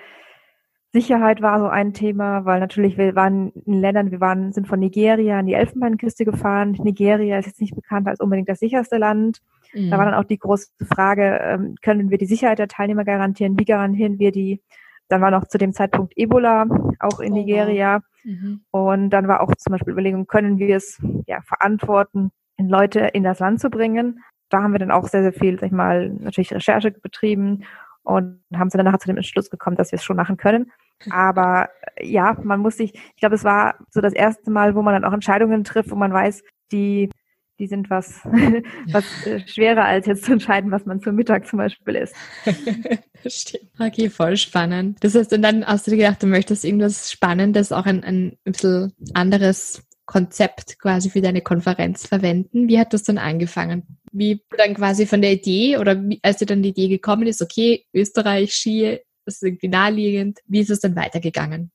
Sicherheit 0.92 1.42
war 1.42 1.60
so 1.60 1.68
ein 1.68 1.94
Thema, 1.94 2.46
weil 2.46 2.60
natürlich 2.60 2.98
wir 2.98 3.16
waren 3.16 3.52
in 3.66 3.80
Ländern, 3.80 4.10
wir 4.10 4.20
waren, 4.20 4.52
sind 4.52 4.68
von 4.68 4.80
Nigeria 4.80 5.40
in 5.40 5.46
die 5.46 5.54
Elfenbeinküste 5.54 6.26
gefahren. 6.26 6.72
Nigeria 6.84 7.38
ist 7.38 7.46
jetzt 7.46 7.62
nicht 7.62 7.76
bekannt 7.76 8.08
als 8.08 8.20
unbedingt 8.20 8.50
das 8.50 8.60
sicherste 8.60 8.98
Land. 8.98 9.40
Mhm. 9.74 9.92
Da 9.92 10.00
war 10.00 10.06
dann 10.06 10.16
auch 10.16 10.24
die 10.24 10.40
große 10.40 10.70
Frage, 10.92 11.40
ähm, 11.44 11.76
können 11.84 12.10
wir 12.10 12.18
die 12.18 12.26
Sicherheit 12.26 12.58
der 12.58 12.68
Teilnehmer 12.68 13.06
garantieren? 13.06 13.60
Wie 13.60 13.66
garantieren 13.66 14.18
wir 14.18 14.32
die? 14.32 14.62
Dann 15.10 15.22
war 15.22 15.30
noch 15.30 15.48
zu 15.48 15.60
dem 15.60 15.74
Zeitpunkt 15.74 16.14
Ebola, 16.16 16.66
auch 17.00 17.20
in 17.20 17.34
oh, 17.34 17.36
Nigeria. 17.36 18.02
Mhm. 18.24 18.62
Und 18.72 19.12
dann 19.12 19.28
war 19.28 19.42
auch 19.42 19.54
zum 19.56 19.72
Beispiel 19.72 19.94
Überlegung, 19.94 20.26
können 20.26 20.58
wir 20.58 20.76
es 20.76 21.00
ja, 21.28 21.42
verantworten, 21.42 22.32
Leute 22.58 23.02
in 23.14 23.24
das 23.24 23.40
Land 23.40 23.60
zu 23.60 23.70
bringen? 23.70 24.24
Da 24.50 24.64
haben 24.64 24.72
wir 24.72 24.80
dann 24.80 24.92
auch 24.92 25.08
sehr, 25.08 25.22
sehr 25.22 25.34
viel, 25.34 25.60
sag 25.60 25.68
ich 25.68 25.72
mal, 25.72 26.10
natürlich 26.10 26.52
Recherche 26.52 26.90
betrieben 26.90 27.64
und 28.04 28.42
haben 28.54 28.70
sie 28.70 28.78
dann 28.78 28.86
nachher 28.86 29.00
zu 29.00 29.08
dem 29.08 29.18
Entschluss 29.18 29.50
gekommen, 29.50 29.76
dass 29.76 29.92
wir 29.92 29.98
es 29.98 30.04
schon 30.04 30.18
machen 30.18 30.38
können. 30.38 30.72
Aber 31.10 31.70
ja, 32.02 32.38
man 32.44 32.60
muss 32.60 32.78
sich, 32.78 32.94
ich 32.94 33.20
glaube, 33.20 33.36
es 33.36 33.44
war 33.44 33.76
so 33.90 34.02
das 34.02 34.14
erste 34.14 34.52
Mal, 34.52 34.76
wo 34.76 34.82
man 34.82 34.94
dann 34.94 35.06
auch 35.06 35.14
Entscheidungen 35.14 35.64
trifft, 35.64 35.92
wo 35.92 35.96
man 35.96 36.12
weiß, 36.12 36.44
die, 36.72 37.10
die 37.58 37.68
sind 37.68 37.90
was, 37.90 38.22
was 38.92 39.06
äh, 39.26 39.46
schwerer 39.48 39.86
als 39.86 40.08
jetzt 40.08 40.26
zu 40.26 40.34
entscheiden, 40.34 40.72
was 40.72 40.86
man 40.86 41.02
zum 41.02 41.16
Mittag 41.16 41.48
zum 41.48 41.58
Beispiel 41.58 41.96
isst. 41.96 42.16
Stimmt. 43.26 43.70
Okay, 43.80 44.10
voll 44.10 44.38
spannend. 44.38 44.98
Das 45.04 45.16
heißt, 45.16 45.34
und 45.34 45.42
dann 45.42 45.66
hast 45.66 45.88
du 45.88 45.92
dir 45.92 45.98
gedacht, 45.98 46.24
du 46.24 46.28
möchtest 46.28 46.66
irgendwas 46.66 47.12
Spannendes, 47.12 47.72
auch 47.72 47.86
ein, 47.86 48.04
ein 48.04 48.38
bisschen 48.44 48.94
anderes 49.14 49.89
Konzept 50.10 50.80
quasi 50.80 51.12
für 51.12 51.22
deine 51.22 51.42
Konferenz 51.42 52.08
verwenden. 52.08 52.68
Wie 52.68 52.80
hat 52.80 52.94
das 52.94 53.04
dann 53.04 53.20
angefangen? 53.20 53.84
Wie 54.12 54.42
dann 54.58 54.74
quasi 54.74 55.06
von 55.06 55.22
der 55.22 55.34
Idee 55.34 55.78
oder 55.78 56.02
wie, 56.02 56.20
als 56.24 56.38
dir 56.38 56.48
dann 56.48 56.64
die 56.64 56.70
Idee 56.70 56.88
gekommen 56.88 57.28
ist, 57.28 57.44
okay, 57.44 57.86
Österreich, 57.94 58.56
Ski, 58.56 59.02
das 59.26 59.36
ist 59.36 59.44
irgendwie 59.44 59.68
naheliegend. 59.68 60.40
Wie 60.48 60.62
ist 60.62 60.72
es 60.72 60.80
dann 60.80 60.96
weitergegangen? 60.96 61.72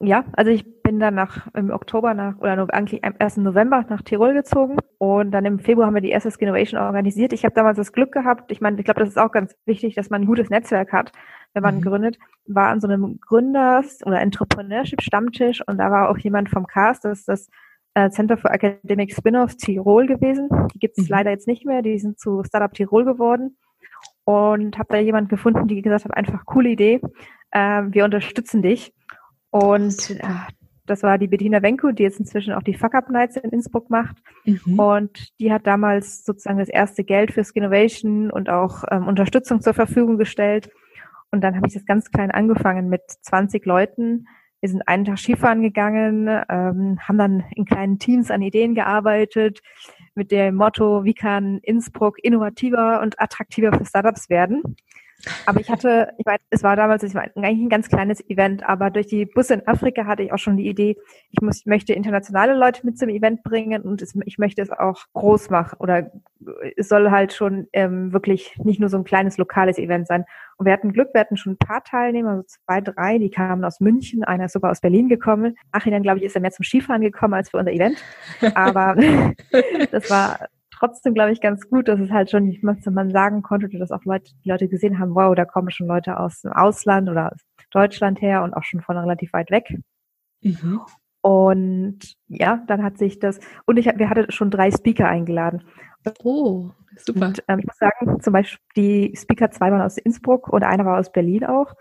Ja, 0.00 0.26
also 0.34 0.50
ich 0.50 0.82
bin 0.82 1.00
dann 1.00 1.14
nach 1.14 1.46
im 1.54 1.70
Oktober 1.70 2.12
nach 2.12 2.36
oder 2.40 2.66
eigentlich 2.74 3.02
am 3.04 3.14
1. 3.18 3.38
November 3.38 3.86
nach 3.88 4.02
Tirol 4.02 4.34
gezogen 4.34 4.76
und 4.98 5.30
dann 5.30 5.46
im 5.46 5.58
Februar 5.58 5.86
haben 5.86 5.94
wir 5.94 6.02
die 6.02 6.10
erste 6.10 6.28
Innovation 6.38 6.78
organisiert. 6.78 7.32
Ich 7.32 7.44
habe 7.44 7.54
damals 7.54 7.78
das 7.78 7.92
Glück 7.92 8.12
gehabt, 8.12 8.52
ich 8.52 8.60
meine, 8.60 8.78
ich 8.78 8.84
glaube, 8.84 9.00
das 9.00 9.08
ist 9.08 9.18
auch 9.18 9.32
ganz 9.32 9.56
wichtig, 9.64 9.94
dass 9.94 10.10
man 10.10 10.22
ein 10.22 10.26
gutes 10.26 10.50
Netzwerk 10.50 10.92
hat, 10.92 11.12
wenn 11.54 11.62
man 11.62 11.76
mhm. 11.76 11.80
gründet, 11.80 12.18
war 12.44 12.68
an 12.68 12.82
so 12.82 12.86
einem 12.86 13.18
Gründers- 13.18 14.04
oder 14.04 14.20
Entrepreneurship-Stammtisch 14.20 15.66
und 15.66 15.78
da 15.78 15.90
war 15.90 16.10
auch 16.10 16.18
jemand 16.18 16.50
vom 16.50 16.66
Cast, 16.66 17.06
das 17.06 17.20
ist 17.20 17.28
das 17.28 17.48
äh, 17.94 18.10
Center 18.10 18.36
for 18.36 18.50
Academic 18.52 19.12
Spin-offs 19.12 19.56
Tirol 19.56 20.06
gewesen. 20.06 20.48
Die 20.74 20.78
gibt 20.78 20.98
es 20.98 21.04
mhm. 21.04 21.10
leider 21.10 21.30
jetzt 21.30 21.46
nicht 21.46 21.64
mehr, 21.66 21.82
die 21.82 21.98
sind 21.98 22.18
zu 22.18 22.42
Startup 22.44 22.72
Tirol 22.72 23.04
geworden. 23.04 23.56
Und 24.24 24.78
habe 24.78 24.88
da 24.90 24.98
jemand 24.98 25.30
gefunden, 25.30 25.68
die 25.68 25.80
gesagt 25.80 26.04
hat, 26.04 26.14
einfach 26.14 26.44
coole 26.44 26.68
Idee, 26.68 27.00
äh, 27.50 27.82
wir 27.88 28.04
unterstützen 28.04 28.62
dich. 28.62 28.92
Und 29.50 30.10
äh, 30.10 30.22
das 30.88 31.02
war 31.02 31.18
die 31.18 31.28
Bettina 31.28 31.62
Wenko, 31.62 31.92
die 31.92 32.02
jetzt 32.02 32.18
inzwischen 32.18 32.52
auch 32.52 32.62
die 32.62 32.74
Fuck 32.74 32.94
Up 32.94 33.10
Nights 33.10 33.36
in 33.36 33.50
Innsbruck 33.50 33.90
macht. 33.90 34.16
Mhm. 34.44 34.78
Und 34.78 35.28
die 35.38 35.52
hat 35.52 35.66
damals 35.66 36.24
sozusagen 36.24 36.58
das 36.58 36.68
erste 36.68 37.04
Geld 37.04 37.32
für 37.32 37.44
Skinnovation 37.44 38.30
und 38.30 38.48
auch 38.48 38.84
ähm, 38.90 39.06
Unterstützung 39.06 39.60
zur 39.60 39.74
Verfügung 39.74 40.18
gestellt. 40.18 40.70
Und 41.30 41.42
dann 41.42 41.56
habe 41.56 41.66
ich 41.66 41.74
das 41.74 41.84
ganz 41.84 42.10
klein 42.10 42.30
angefangen 42.30 42.88
mit 42.88 43.02
20 43.08 43.64
Leuten 43.66 44.26
wir 44.60 44.68
sind 44.68 44.86
einen 44.88 45.04
Tag 45.04 45.18
Skifahren 45.18 45.62
gegangen, 45.62 46.28
ähm, 46.48 46.98
haben 47.00 47.18
dann 47.18 47.44
in 47.54 47.64
kleinen 47.64 47.98
Teams 47.98 48.30
an 48.30 48.42
Ideen 48.42 48.74
gearbeitet 48.74 49.60
mit 50.14 50.32
dem 50.32 50.56
Motto, 50.56 51.04
wie 51.04 51.14
kann 51.14 51.58
Innsbruck 51.58 52.18
innovativer 52.22 53.00
und 53.00 53.20
attraktiver 53.20 53.72
für 53.72 53.84
Startups 53.84 54.28
werden. 54.28 54.62
Aber 55.46 55.60
ich 55.60 55.68
hatte, 55.68 56.12
ich 56.16 56.24
weiß, 56.24 56.38
es 56.50 56.62
war 56.62 56.76
damals, 56.76 57.02
es 57.02 57.14
war 57.14 57.22
eigentlich 57.22 57.66
ein 57.66 57.68
ganz 57.68 57.88
kleines 57.88 58.20
Event, 58.28 58.62
aber 58.62 58.90
durch 58.90 59.08
die 59.08 59.26
Busse 59.26 59.54
in 59.54 59.66
Afrika 59.66 60.06
hatte 60.06 60.22
ich 60.22 60.32
auch 60.32 60.38
schon 60.38 60.56
die 60.56 60.68
Idee, 60.68 60.96
ich 61.30 61.40
muss, 61.42 61.60
ich 61.60 61.66
möchte 61.66 61.92
internationale 61.92 62.54
Leute 62.54 62.86
mit 62.86 62.98
zum 62.98 63.08
Event 63.08 63.42
bringen 63.42 63.82
und 63.82 64.00
es, 64.00 64.14
ich 64.24 64.38
möchte 64.38 64.62
es 64.62 64.70
auch 64.70 65.06
groß 65.14 65.50
machen 65.50 65.76
oder 65.80 66.12
es 66.76 66.88
soll 66.88 67.10
halt 67.10 67.32
schon 67.32 67.66
ähm, 67.72 68.12
wirklich 68.12 68.56
nicht 68.62 68.78
nur 68.78 68.88
so 68.88 68.96
ein 68.96 69.04
kleines 69.04 69.38
lokales 69.38 69.78
Event 69.78 70.06
sein. 70.06 70.24
Und 70.56 70.66
wir 70.66 70.72
hatten 70.72 70.92
Glück, 70.92 71.10
wir 71.12 71.20
hatten 71.20 71.36
schon 71.36 71.54
ein 71.54 71.58
paar 71.58 71.82
Teilnehmer, 71.82 72.36
so 72.36 72.42
zwei, 72.44 72.80
drei, 72.80 73.18
die 73.18 73.30
kamen 73.30 73.64
aus 73.64 73.80
München, 73.80 74.24
einer 74.24 74.46
ist 74.46 74.52
sogar 74.52 74.70
aus 74.70 74.80
Berlin 74.80 75.08
gekommen. 75.08 75.56
Nachhinein, 75.72 76.02
glaube 76.02 76.18
ich, 76.18 76.24
ist 76.24 76.36
er 76.36 76.40
mehr 76.40 76.52
zum 76.52 76.64
Skifahren 76.64 77.02
gekommen 77.02 77.34
als 77.34 77.50
für 77.50 77.58
unser 77.58 77.72
Event. 77.72 77.96
Aber 78.54 78.96
das 79.90 80.10
war 80.10 80.48
trotzdem, 80.78 81.14
glaube 81.14 81.32
ich, 81.32 81.40
ganz 81.40 81.68
gut, 81.68 81.88
dass 81.88 82.00
es 82.00 82.10
halt 82.10 82.30
schon 82.30 82.44
nicht 82.44 82.62
man 82.62 83.10
sagen 83.10 83.42
konnte, 83.42 83.68
dass 83.68 83.90
auch 83.90 84.04
Leute, 84.04 84.32
die 84.44 84.48
Leute 84.48 84.68
gesehen 84.68 84.98
haben, 84.98 85.14
wow, 85.14 85.34
da 85.34 85.44
kommen 85.44 85.70
schon 85.70 85.86
Leute 85.86 86.18
aus 86.18 86.42
dem 86.42 86.52
Ausland 86.52 87.08
oder 87.08 87.32
aus 87.32 87.40
Deutschland 87.70 88.20
her 88.20 88.42
und 88.42 88.54
auch 88.54 88.64
schon 88.64 88.80
von 88.80 88.96
relativ 88.96 89.32
weit 89.32 89.50
weg. 89.50 89.78
Mhm. 90.42 90.80
Und 91.20 91.98
ja, 92.28 92.62
dann 92.66 92.82
hat 92.82 92.98
sich 92.98 93.18
das, 93.18 93.40
und 93.66 93.76
ich, 93.76 93.86
wir 93.86 94.08
hatten 94.08 94.30
schon 94.30 94.50
drei 94.50 94.70
Speaker 94.70 95.08
eingeladen. 95.08 95.64
Oh, 96.22 96.70
super. 96.96 97.26
Und, 97.26 97.42
ähm, 97.48 97.58
ich 97.58 97.66
muss 97.66 97.76
sagen, 97.76 98.20
zum 98.20 98.32
Beispiel 98.32 98.60
die 98.76 99.16
Speaker 99.16 99.50
zwei 99.50 99.70
waren 99.70 99.82
aus 99.82 99.98
Innsbruck 99.98 100.48
und 100.48 100.62
einer 100.62 100.84
war 100.84 100.98
aus 100.98 101.12
Berlin 101.12 101.44
auch. 101.44 101.74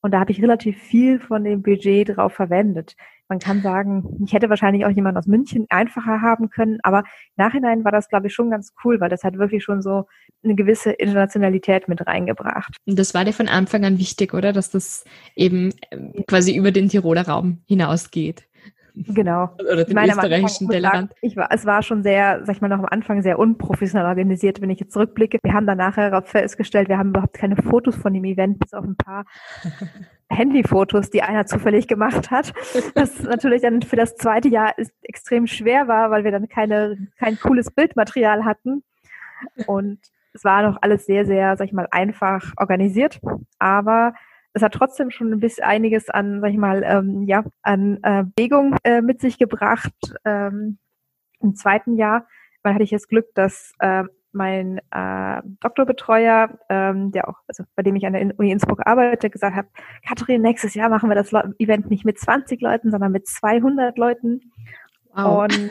Und 0.00 0.12
da 0.12 0.20
habe 0.20 0.32
ich 0.32 0.42
relativ 0.42 0.78
viel 0.78 1.18
von 1.18 1.44
dem 1.44 1.62
Budget 1.62 2.16
drauf 2.16 2.34
verwendet. 2.34 2.94
Man 3.28 3.38
kann 3.38 3.62
sagen, 3.62 4.04
ich 4.24 4.32
hätte 4.32 4.50
wahrscheinlich 4.50 4.84
auch 4.84 4.90
jemanden 4.90 5.18
aus 5.18 5.26
München 5.26 5.66
einfacher 5.70 6.20
haben 6.20 6.50
können, 6.50 6.78
aber 6.82 7.04
Nachhinein 7.36 7.84
war 7.84 7.92
das, 7.92 8.08
glaube 8.08 8.26
ich, 8.26 8.34
schon 8.34 8.50
ganz 8.50 8.72
cool, 8.84 9.00
weil 9.00 9.08
das 9.08 9.24
hat 9.24 9.38
wirklich 9.38 9.64
schon 9.64 9.80
so 9.80 10.06
eine 10.42 10.54
gewisse 10.54 10.92
Internationalität 10.92 11.88
mit 11.88 12.06
reingebracht. 12.06 12.76
Und 12.86 12.98
das 12.98 13.14
war 13.14 13.24
dir 13.24 13.32
von 13.32 13.48
Anfang 13.48 13.84
an 13.84 13.98
wichtig, 13.98 14.34
oder? 14.34 14.52
Dass 14.52 14.70
das 14.70 15.04
eben 15.34 15.72
ähm, 15.90 16.12
quasi 16.26 16.54
über 16.54 16.70
den 16.70 16.88
Tiroler 16.88 17.26
Raum 17.26 17.62
hinausgeht. 17.66 18.46
Genau. 18.94 19.50
Oder 19.58 19.84
den 19.84 19.98
österreichischen 19.98 20.68
Tellerrand. 20.68 21.12
Ich 21.20 21.36
war, 21.36 21.48
es 21.50 21.66
war 21.66 21.82
schon 21.82 22.04
sehr, 22.04 22.42
sag 22.44 22.56
ich 22.56 22.60
mal, 22.60 22.68
noch 22.68 22.78
am 22.78 22.86
Anfang 22.86 23.22
sehr 23.22 23.40
unprofessionell 23.40 24.06
organisiert, 24.06 24.60
wenn 24.60 24.70
ich 24.70 24.78
jetzt 24.78 24.92
zurückblicke. 24.92 25.38
Wir 25.42 25.52
haben 25.52 25.66
dann 25.66 25.78
nachher 25.78 26.22
festgestellt, 26.22 26.88
wir 26.88 26.98
haben 26.98 27.08
überhaupt 27.08 27.34
keine 27.34 27.56
Fotos 27.56 27.96
von 27.96 28.14
dem 28.14 28.24
Event, 28.24 28.60
bis 28.60 28.72
auf 28.72 28.84
ein 28.84 28.96
paar 28.96 29.24
Handyfotos, 30.30 31.10
die 31.10 31.22
einer 31.22 31.46
zufällig 31.46 31.86
gemacht 31.88 32.30
hat. 32.30 32.52
Das 32.94 33.22
natürlich 33.22 33.62
dann 33.62 33.82
für 33.82 33.96
das 33.96 34.16
zweite 34.16 34.48
Jahr 34.48 34.74
extrem 35.02 35.46
schwer 35.46 35.88
war, 35.88 36.10
weil 36.10 36.24
wir 36.24 36.32
dann 36.32 36.48
keine, 36.48 37.08
kein 37.18 37.38
cooles 37.38 37.70
Bildmaterial 37.70 38.44
hatten. 38.44 38.82
Und 39.66 40.00
es 40.32 40.44
war 40.44 40.62
noch 40.62 40.78
alles 40.80 41.06
sehr, 41.06 41.24
sehr, 41.26 41.56
sag 41.56 41.66
ich 41.66 41.72
mal, 41.72 41.88
einfach 41.90 42.52
organisiert. 42.56 43.20
Aber 43.58 44.14
es 44.52 44.62
hat 44.62 44.72
trotzdem 44.72 45.10
schon 45.10 45.32
ein 45.32 45.40
bisschen 45.40 45.64
einiges 45.64 46.08
an, 46.08 46.40
sag 46.40 46.50
ich 46.50 46.56
mal, 46.56 46.82
ähm, 46.84 47.22
ja, 47.22 47.44
an 47.62 47.98
äh, 48.02 48.24
Bewegung 48.34 48.76
äh, 48.84 49.02
mit 49.02 49.20
sich 49.20 49.38
gebracht. 49.38 49.92
Ähm, 50.24 50.78
Im 51.40 51.54
zweiten 51.54 51.96
Jahr, 51.96 52.26
weil 52.62 52.74
hatte 52.74 52.84
ich 52.84 52.90
das 52.90 53.08
Glück, 53.08 53.26
dass 53.34 53.72
äh, 53.80 54.04
mein 54.34 54.80
äh, 54.90 55.42
Doktorbetreuer, 55.60 56.50
ähm, 56.68 57.12
der 57.12 57.28
auch, 57.28 57.38
also 57.48 57.64
bei 57.76 57.82
dem 57.82 57.96
ich 57.96 58.06
an 58.06 58.12
der 58.12 58.38
Uni 58.38 58.50
Innsbruck 58.50 58.86
arbeite, 58.86 59.30
gesagt 59.30 59.56
hat, 59.56 59.66
Katrin, 60.06 60.42
nächstes 60.42 60.74
Jahr 60.74 60.88
machen 60.88 61.08
wir 61.08 61.14
das 61.14 61.32
Event 61.58 61.90
nicht 61.90 62.04
mit 62.04 62.18
20 62.18 62.60
Leuten, 62.60 62.90
sondern 62.90 63.12
mit 63.12 63.26
200 63.26 63.96
Leuten. 63.98 64.40
Wow. 65.14 65.44
Und 65.44 65.70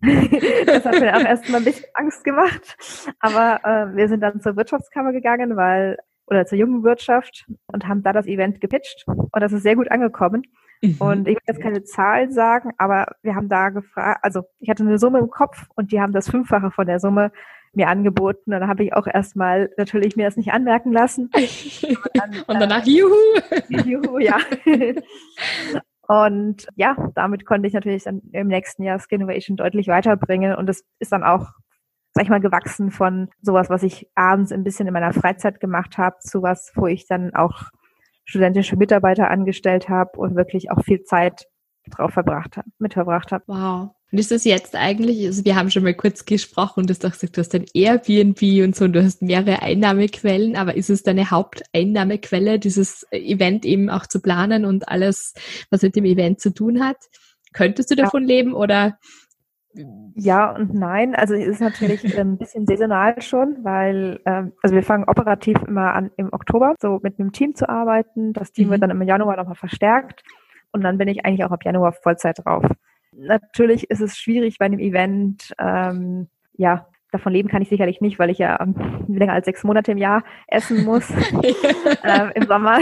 das 0.66 0.84
hat 0.84 1.00
mir 1.00 1.16
auch 1.16 1.24
erstmal 1.24 1.60
ein 1.60 1.64
bisschen 1.64 1.88
Angst 1.94 2.24
gemacht. 2.24 2.76
Aber 3.20 3.60
äh, 3.64 3.96
wir 3.96 4.08
sind 4.08 4.20
dann 4.20 4.40
zur 4.40 4.56
Wirtschaftskammer 4.56 5.12
gegangen, 5.12 5.56
weil 5.56 5.98
oder 6.30 6.46
zur 6.46 6.58
jungen 6.58 6.84
Wirtschaft 6.84 7.46
und 7.66 7.88
haben 7.88 8.02
da 8.02 8.12
das 8.12 8.26
Event 8.26 8.60
gepitcht 8.60 9.04
und 9.06 9.40
das 9.40 9.52
ist 9.52 9.62
sehr 9.62 9.76
gut 9.76 9.90
angekommen. 9.90 10.42
Mhm. 10.82 10.96
Und 10.98 11.28
ich 11.28 11.34
will 11.34 11.42
jetzt 11.46 11.60
keine 11.60 11.82
Zahlen 11.84 12.32
sagen, 12.32 12.72
aber 12.78 13.06
wir 13.22 13.34
haben 13.34 13.48
da 13.48 13.70
gefragt, 13.70 14.20
also 14.22 14.42
ich 14.60 14.70
hatte 14.70 14.84
eine 14.84 14.98
Summe 14.98 15.18
im 15.18 15.30
Kopf 15.30 15.66
und 15.74 15.90
die 15.90 16.00
haben 16.00 16.12
das 16.12 16.30
Fünffache 16.30 16.70
von 16.70 16.86
der 16.86 17.00
Summe 17.00 17.32
mir 17.72 17.88
angeboten. 17.88 18.52
Und 18.52 18.60
dann 18.60 18.68
habe 18.68 18.84
ich 18.84 18.94
auch 18.94 19.06
erstmal 19.06 19.70
natürlich 19.76 20.16
mir 20.16 20.26
das 20.26 20.36
nicht 20.36 20.52
anmerken 20.52 20.92
lassen. 20.92 21.30
Dann, 22.14 22.30
und 22.46 22.60
danach 22.60 22.86
äh, 22.86 22.90
Juhu! 22.90 23.14
Juhu, 23.68 24.18
ja. 24.18 24.38
Und 26.08 26.66
ja, 26.74 26.96
damit 27.14 27.44
konnte 27.44 27.68
ich 27.68 27.74
natürlich 27.74 28.04
dann 28.04 28.22
im 28.32 28.48
nächsten 28.48 28.82
Jahr 28.82 28.98
Skinnovation 28.98 29.58
deutlich 29.58 29.88
weiterbringen. 29.88 30.54
Und 30.54 30.66
das 30.66 30.82
ist 30.98 31.12
dann 31.12 31.22
auch, 31.22 31.50
sag 32.14 32.24
ich 32.24 32.30
mal, 32.30 32.40
gewachsen 32.40 32.90
von 32.90 33.28
sowas, 33.42 33.68
was 33.68 33.82
ich 33.82 34.08
abends 34.14 34.50
ein 34.50 34.64
bisschen 34.64 34.86
in 34.86 34.94
meiner 34.94 35.12
Freizeit 35.12 35.60
gemacht 35.60 35.98
habe, 35.98 36.16
zu 36.20 36.42
was, 36.42 36.72
wo 36.74 36.86
ich 36.86 37.06
dann 37.06 37.34
auch 37.34 37.64
studentische 38.24 38.76
Mitarbeiter 38.76 39.30
angestellt 39.30 39.90
habe 39.90 40.18
und 40.18 40.34
wirklich 40.34 40.70
auch 40.70 40.82
viel 40.82 41.02
Zeit 41.02 41.46
drauf 41.90 42.12
verbracht 42.12 42.56
habe, 42.56 42.68
mit 42.78 42.94
verbracht 42.94 43.32
habe. 43.32 43.44
Wow. 43.46 43.90
Und 44.10 44.18
ist 44.18 44.30
das 44.30 44.44
jetzt 44.44 44.74
eigentlich, 44.74 45.26
also 45.26 45.44
wir 45.44 45.54
haben 45.54 45.70
schon 45.70 45.82
mal 45.82 45.92
kurz 45.92 46.24
gesprochen 46.24 46.80
und 46.80 46.86
du 46.88 46.94
hast 46.94 47.04
auch 47.04 47.12
gesagt, 47.12 47.36
du 47.36 47.40
hast 47.40 47.54
ein 47.54 47.66
Airbnb 47.74 48.40
und 48.64 48.74
so 48.74 48.86
und 48.86 48.94
du 48.94 49.04
hast 49.04 49.20
mehrere 49.20 49.60
Einnahmequellen, 49.60 50.56
aber 50.56 50.76
ist 50.76 50.88
es 50.88 51.02
deine 51.02 51.30
Haupteinnahmequelle, 51.30 52.58
dieses 52.58 53.06
Event 53.10 53.66
eben 53.66 53.90
auch 53.90 54.06
zu 54.06 54.20
planen 54.20 54.64
und 54.64 54.88
alles, 54.88 55.34
was 55.70 55.82
mit 55.82 55.94
dem 55.94 56.06
Event 56.06 56.40
zu 56.40 56.54
tun 56.54 56.82
hat? 56.82 56.96
Könntest 57.52 57.90
du 57.90 57.96
davon 57.96 58.22
ja. 58.22 58.28
leben 58.28 58.54
oder? 58.54 58.98
Ja 60.14 60.54
und 60.56 60.72
nein. 60.72 61.14
Also 61.14 61.34
es 61.34 61.46
ist 61.46 61.60
natürlich 61.60 62.18
ein 62.18 62.38
bisschen 62.38 62.66
saisonal 62.66 63.20
schon, 63.20 63.58
weil 63.62 64.20
ähm, 64.24 64.52
also 64.62 64.74
wir 64.74 64.82
fangen 64.82 65.04
operativ 65.04 65.58
immer 65.66 65.92
an 65.92 66.10
im 66.16 66.32
Oktober, 66.32 66.74
so 66.80 66.98
mit 67.02 67.20
einem 67.20 67.32
Team 67.32 67.54
zu 67.54 67.68
arbeiten. 67.68 68.32
Das 68.32 68.52
Team 68.52 68.68
mhm. 68.68 68.70
wird 68.72 68.82
dann 68.82 68.90
im 68.90 69.02
Januar 69.02 69.36
nochmal 69.36 69.54
verstärkt 69.54 70.22
und 70.72 70.82
dann 70.82 70.98
bin 70.98 71.08
ich 71.08 71.24
eigentlich 71.24 71.44
auch 71.44 71.50
ab 71.50 71.64
Januar 71.64 71.92
Vollzeit 71.92 72.44
drauf. 72.44 72.64
Natürlich 73.12 73.90
ist 73.90 74.00
es 74.00 74.18
schwierig 74.18 74.58
bei 74.58 74.66
einem 74.66 74.78
Event, 74.78 75.52
ähm, 75.58 76.28
ja, 76.56 76.86
davon 77.10 77.32
leben 77.32 77.48
kann 77.48 77.62
ich 77.62 77.68
sicherlich 77.68 78.00
nicht, 78.00 78.18
weil 78.18 78.30
ich 78.30 78.38
ja 78.38 78.60
ähm, 78.60 78.74
länger 79.08 79.32
als 79.32 79.46
sechs 79.46 79.64
Monate 79.64 79.92
im 79.92 79.98
Jahr 79.98 80.22
essen 80.46 80.84
muss. 80.84 81.10
ähm, 82.04 82.30
Im 82.34 82.42
Sommer, 82.44 82.78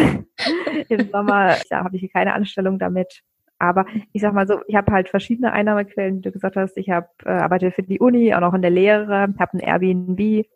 im 0.89 1.11
Sommer 1.11 1.57
ja, 1.71 1.85
habe 1.85 1.97
ich 1.97 2.13
keine 2.13 2.35
Anstellung 2.35 2.79
damit. 2.79 3.23
Aber 3.59 3.87
ich 4.13 4.21
sag 4.21 4.35
mal 4.35 4.47
so, 4.47 4.61
ich 4.67 4.75
habe 4.75 4.93
halt 4.93 5.09
verschiedene 5.09 5.53
Einnahmequellen, 5.53 6.19
wie 6.19 6.23
du 6.23 6.33
gesagt 6.33 6.57
hast. 6.57 6.77
Ich 6.77 6.91
habe 6.91 7.09
äh, 7.25 7.31
arbeite 7.31 7.71
für 7.71 7.83
die 7.83 8.01
Uni, 8.01 8.35
auch 8.35 8.41
noch 8.41 8.53
in 8.53 8.63
der 8.63 8.71
Lehre, 8.71 9.33
habe 9.39 9.55
ein 9.55 9.61
Airbnb 9.61 10.47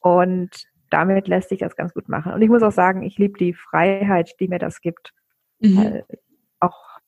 und 0.00 0.50
damit 0.90 1.28
lässt 1.28 1.48
sich 1.48 1.60
das 1.60 1.76
ganz 1.76 1.94
gut 1.94 2.08
machen. 2.08 2.32
Und 2.32 2.42
ich 2.42 2.48
muss 2.48 2.62
auch 2.62 2.72
sagen, 2.72 3.02
ich 3.02 3.16
liebe 3.18 3.38
die 3.38 3.54
Freiheit, 3.54 4.34
die 4.40 4.48
mir 4.48 4.58
das 4.58 4.80
gibt. 4.80 5.14
Mhm 5.60 6.02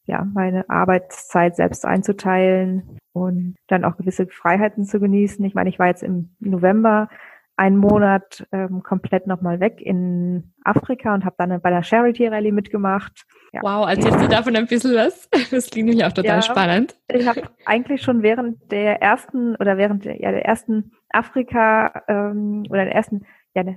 ja, 0.08 0.26
meine 0.32 0.68
Arbeitszeit 0.68 1.54
selbst 1.54 1.84
einzuteilen 1.84 2.98
und 3.12 3.56
dann 3.68 3.84
auch 3.84 3.96
gewisse 3.96 4.26
Freiheiten 4.26 4.84
zu 4.84 4.98
genießen. 4.98 5.44
Ich 5.44 5.54
meine, 5.54 5.68
ich 5.68 5.78
war 5.78 5.86
jetzt 5.86 6.02
im 6.02 6.30
November 6.40 7.08
einen 7.56 7.76
Monat 7.76 8.46
ähm, 8.52 8.82
komplett 8.82 9.26
nochmal 9.26 9.60
weg 9.60 9.80
in 9.80 10.52
Afrika 10.64 11.12
und 11.12 11.24
habe 11.24 11.34
dann 11.38 11.60
bei 11.60 11.70
der 11.70 11.82
Charity 11.82 12.28
Rally 12.28 12.52
mitgemacht. 12.52 13.26
Ja. 13.52 13.60
Wow, 13.62 13.88
erzählst 13.88 14.20
du 14.20 14.28
davon 14.28 14.56
ein 14.56 14.66
bisschen 14.66 14.94
was? 14.94 15.28
Das 15.50 15.68
klingt 15.68 15.88
nämlich 15.88 16.04
auch 16.04 16.12
total 16.12 16.36
ja, 16.36 16.42
spannend. 16.42 16.96
Ich 17.12 17.26
habe 17.26 17.42
eigentlich 17.66 18.02
schon 18.02 18.22
während 18.22 18.70
der 18.70 19.02
ersten 19.02 19.56
oder 19.56 19.76
während 19.76 20.04
der, 20.04 20.20
ja, 20.20 20.30
der 20.30 20.44
ersten 20.44 20.92
Afrika 21.10 22.02
ähm, 22.08 22.64
oder 22.70 22.84
der 22.84 22.94
ersten 22.94 23.26
ja, 23.54 23.62
der 23.64 23.76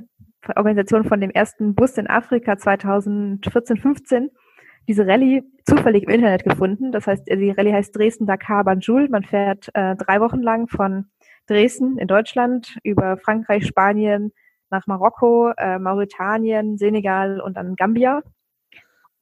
Organisation 0.56 1.04
von 1.04 1.20
dem 1.20 1.32
ersten 1.32 1.76
Bus 1.76 1.98
in 1.98 2.08
Afrika 2.08 2.58
2014, 2.58 3.78
15 3.78 4.32
diese 4.88 5.08
Rallye 5.08 5.44
zufällig 5.66 6.04
im 6.04 6.10
Internet 6.10 6.44
gefunden. 6.44 6.92
Das 6.92 7.08
heißt, 7.08 7.28
die 7.28 7.52
Rallye 7.52 7.74
heißt 7.74 7.96
Dresden-Dakar 7.96 8.64
Banjul. 8.64 9.10
Man 9.10 9.24
fährt 9.24 9.70
äh, 9.74 9.96
drei 9.96 10.20
Wochen 10.20 10.42
lang 10.42 10.68
von 10.68 11.06
Dresden 11.48 11.98
in 11.98 12.08
Deutschland 12.08 12.78
über 12.84 13.18
Frankreich, 13.18 13.66
Spanien 13.66 14.32
nach 14.70 14.88
Marokko, 14.88 15.52
äh, 15.58 15.80
Mauretanien, 15.80 16.78
Senegal 16.78 17.42
und 17.42 17.58
dann 17.58 17.76
Gambia. 17.76 18.24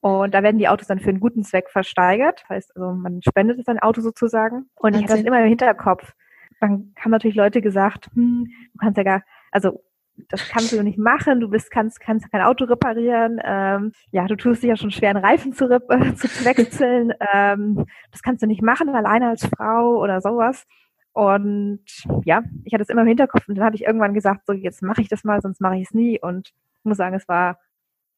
Und 0.00 0.32
da 0.32 0.42
werden 0.42 0.58
die 0.58 0.68
Autos 0.68 0.86
dann 0.86 1.00
für 1.00 1.10
einen 1.10 1.20
guten 1.20 1.44
Zweck 1.44 1.68
versteigert. 1.68 2.40
Das 2.42 2.48
heißt, 2.48 2.76
also 2.76 2.92
man 2.92 3.20
spendet 3.22 3.64
sein 3.66 3.78
Auto 3.78 4.00
sozusagen. 4.00 4.70
Und 4.76 4.94
ich 4.96 5.02
hatte 5.02 5.16
das 5.16 5.24
immer 5.24 5.42
im 5.42 5.48
Hinterkopf. 5.48 6.14
Dann 6.60 6.94
haben 6.98 7.10
natürlich 7.10 7.36
Leute 7.36 7.60
gesagt, 7.60 8.08
hm, 8.14 8.46
du 8.72 8.78
kannst 8.78 8.96
ja 8.96 9.02
gar, 9.02 9.22
also 9.50 9.82
das 10.28 10.48
kannst 10.48 10.72
du 10.72 10.82
nicht 10.82 10.98
machen, 10.98 11.40
du 11.40 11.48
bist, 11.48 11.70
kannst, 11.70 12.00
kannst 12.00 12.30
kein 12.30 12.42
Auto 12.42 12.64
reparieren, 12.64 13.40
ähm, 13.44 13.92
ja, 14.10 14.26
du 14.26 14.36
tust 14.36 14.62
dich 14.62 14.68
ja 14.68 14.76
schon 14.76 14.90
schwer, 14.90 15.10
einen 15.10 15.24
Reifen 15.24 15.52
zu, 15.52 15.64
äh, 15.70 15.78
zu 16.14 16.44
wechseln, 16.44 17.12
ähm, 17.32 17.86
das 18.10 18.22
kannst 18.22 18.42
du 18.42 18.46
nicht 18.46 18.62
machen, 18.62 18.88
alleine 18.90 19.28
als 19.28 19.46
Frau 19.46 19.96
oder 20.00 20.20
sowas. 20.20 20.66
Und 21.12 21.84
ja, 22.24 22.42
ich 22.64 22.72
hatte 22.72 22.82
es 22.82 22.88
immer 22.88 23.02
im 23.02 23.08
Hinterkopf 23.08 23.48
und 23.48 23.56
dann 23.56 23.64
habe 23.64 23.76
ich 23.76 23.82
irgendwann 23.82 24.14
gesagt, 24.14 24.46
so 24.46 24.52
jetzt 24.52 24.82
mache 24.82 25.02
ich 25.02 25.08
das 25.08 25.24
mal, 25.24 25.40
sonst 25.40 25.60
mache 25.60 25.76
ich 25.76 25.82
es 25.88 25.94
nie. 25.94 26.20
Und 26.20 26.48
ich 26.48 26.84
muss 26.84 26.98
sagen, 26.98 27.16
es 27.16 27.26
war 27.28 27.58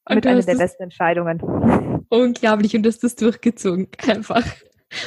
mit 0.09 0.27
einer 0.27 0.43
der 0.43 0.57
besten 0.57 0.85
Entscheidungen. 0.85 1.41
Unglaublich 2.09 2.77
und 2.77 2.83
du 2.83 2.89
hast 2.89 3.03
das 3.03 3.15
durchgezogen, 3.15 3.89
einfach. 4.09 4.45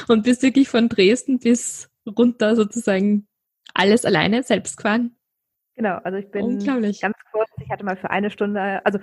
Und 0.08 0.24
bist 0.24 0.42
wirklich 0.42 0.68
von 0.68 0.88
Dresden 0.88 1.38
bis 1.38 1.88
runter 2.06 2.56
sozusagen 2.56 3.28
alles 3.74 4.04
alleine 4.04 4.42
selbst 4.42 4.76
gefahren? 4.76 5.15
Genau, 5.76 5.98
also 6.02 6.18
ich 6.18 6.30
bin 6.30 6.58
ganz 6.64 7.16
kurz, 7.32 7.50
ich 7.60 7.70
hatte 7.70 7.84
mal 7.84 7.96
für 7.96 8.10
eine 8.10 8.30
Stunde, 8.30 8.84
also 8.84 8.98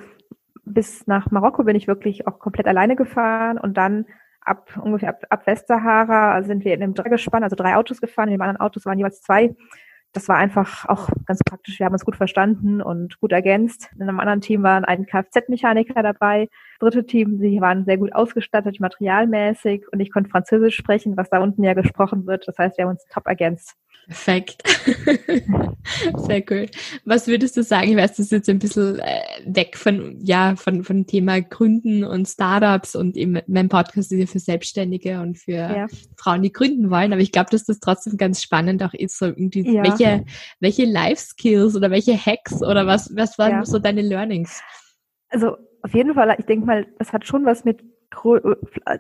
bis 0.65 1.05
nach 1.07 1.29
Marokko 1.29 1.63
bin 1.63 1.75
ich 1.75 1.88
wirklich 1.88 2.27
auch 2.27 2.39
komplett 2.39 2.67
alleine 2.67 2.95
gefahren 2.95 3.57
und 3.59 3.77
dann 3.77 4.05
ab 4.41 4.71
ungefähr 4.81 5.09
ab, 5.09 5.23
ab 5.29 5.47
Westsahara 5.47 6.41
sind 6.43 6.65
wir 6.65 6.73
in 6.73 6.81
einem 6.81 6.93
Dreigespann, 6.95 7.43
also 7.43 7.55
drei 7.55 7.75
Autos 7.75 8.01
gefahren, 8.01 8.29
in 8.29 8.33
den 8.33 8.41
anderen 8.41 8.59
Autos 8.59 8.86
waren 8.86 8.97
jeweils 8.97 9.21
zwei. 9.21 9.55
Das 10.13 10.27
war 10.27 10.38
einfach 10.38 10.88
auch 10.88 11.09
ganz 11.25 11.39
praktisch. 11.43 11.79
Wir 11.79 11.88
haben 11.88 11.93
uns 11.93 12.05
gut 12.05 12.15
verstanden 12.15 12.81
und 12.81 13.19
gut 13.19 13.31
ergänzt. 13.31 13.89
In 13.95 14.03
einem 14.03 14.19
anderen 14.19 14.41
Team 14.41 14.62
waren 14.62 14.86
ein 14.86 15.07
Kfz-Mechaniker 15.07 16.03
dabei. 16.03 16.49
Dritte 16.79 17.05
Team, 17.05 17.38
sie 17.39 17.62
waren 17.62 17.86
sehr 17.86 17.97
gut 17.97 18.13
ausgestattet, 18.13 18.79
materialmäßig 18.79 19.86
und 19.91 19.99
ich 19.99 20.12
konnte 20.12 20.29
Französisch 20.29 20.75
sprechen, 20.75 21.17
was 21.17 21.29
da 21.29 21.39
unten 21.39 21.63
ja 21.63 21.73
gesprochen 21.73 22.25
wird. 22.25 22.47
Das 22.47 22.57
heißt, 22.57 22.77
wir 22.77 22.86
haben 22.86 22.91
uns 22.91 23.05
top 23.12 23.27
ergänzt. 23.27 23.75
Perfekt. 24.07 24.63
Sehr 26.17 26.43
cool. 26.49 26.65
Was 27.05 27.27
würdest 27.27 27.55
du 27.55 27.63
sagen? 27.63 27.89
Ich 27.89 27.95
weiß, 27.95 28.12
das 28.12 28.19
ist 28.19 28.31
jetzt 28.31 28.49
ein 28.49 28.59
bisschen 28.59 28.99
äh, 28.99 29.21
weg 29.45 29.77
von, 29.77 30.17
ja, 30.19 30.55
von, 30.57 30.83
von 30.83 31.05
Thema 31.07 31.41
Gründen 31.41 32.03
und 32.03 32.27
Startups 32.27 32.95
und 32.95 33.15
eben 33.15 33.39
mein 33.47 33.69
Podcast 33.69 34.12
ist 34.12 34.19
ja 34.19 34.25
für 34.25 34.39
Selbstständige 34.39 35.21
und 35.21 35.38
für 35.38 35.51
ja. 35.53 35.88
Frauen, 36.17 36.41
die 36.41 36.51
gründen 36.51 36.89
wollen. 36.89 37.13
Aber 37.13 37.21
ich 37.21 37.31
glaube, 37.31 37.49
dass 37.51 37.63
das 37.63 37.79
trotzdem 37.79 38.17
ganz 38.17 38.41
spannend 38.41 38.83
auch 38.83 38.93
ist, 38.93 39.17
so 39.17 39.25
irgendwie, 39.25 39.73
ja. 39.73 39.83
welche, 39.83 40.25
welche 40.59 40.86
Life 40.86 41.21
Skills 41.21 41.75
oder 41.75 41.89
welche 41.89 42.17
Hacks 42.17 42.62
oder 42.62 42.86
was, 42.86 43.15
was 43.15 43.38
waren 43.38 43.51
ja. 43.51 43.65
so 43.65 43.79
deine 43.79 44.01
Learnings? 44.01 44.62
Also, 45.29 45.57
auf 45.83 45.93
jeden 45.93 46.13
Fall, 46.13 46.35
ich 46.39 46.45
denke 46.45 46.65
mal, 46.65 46.87
das 46.97 47.13
hat 47.13 47.27
schon 47.27 47.45
was 47.45 47.65
mit 47.65 47.83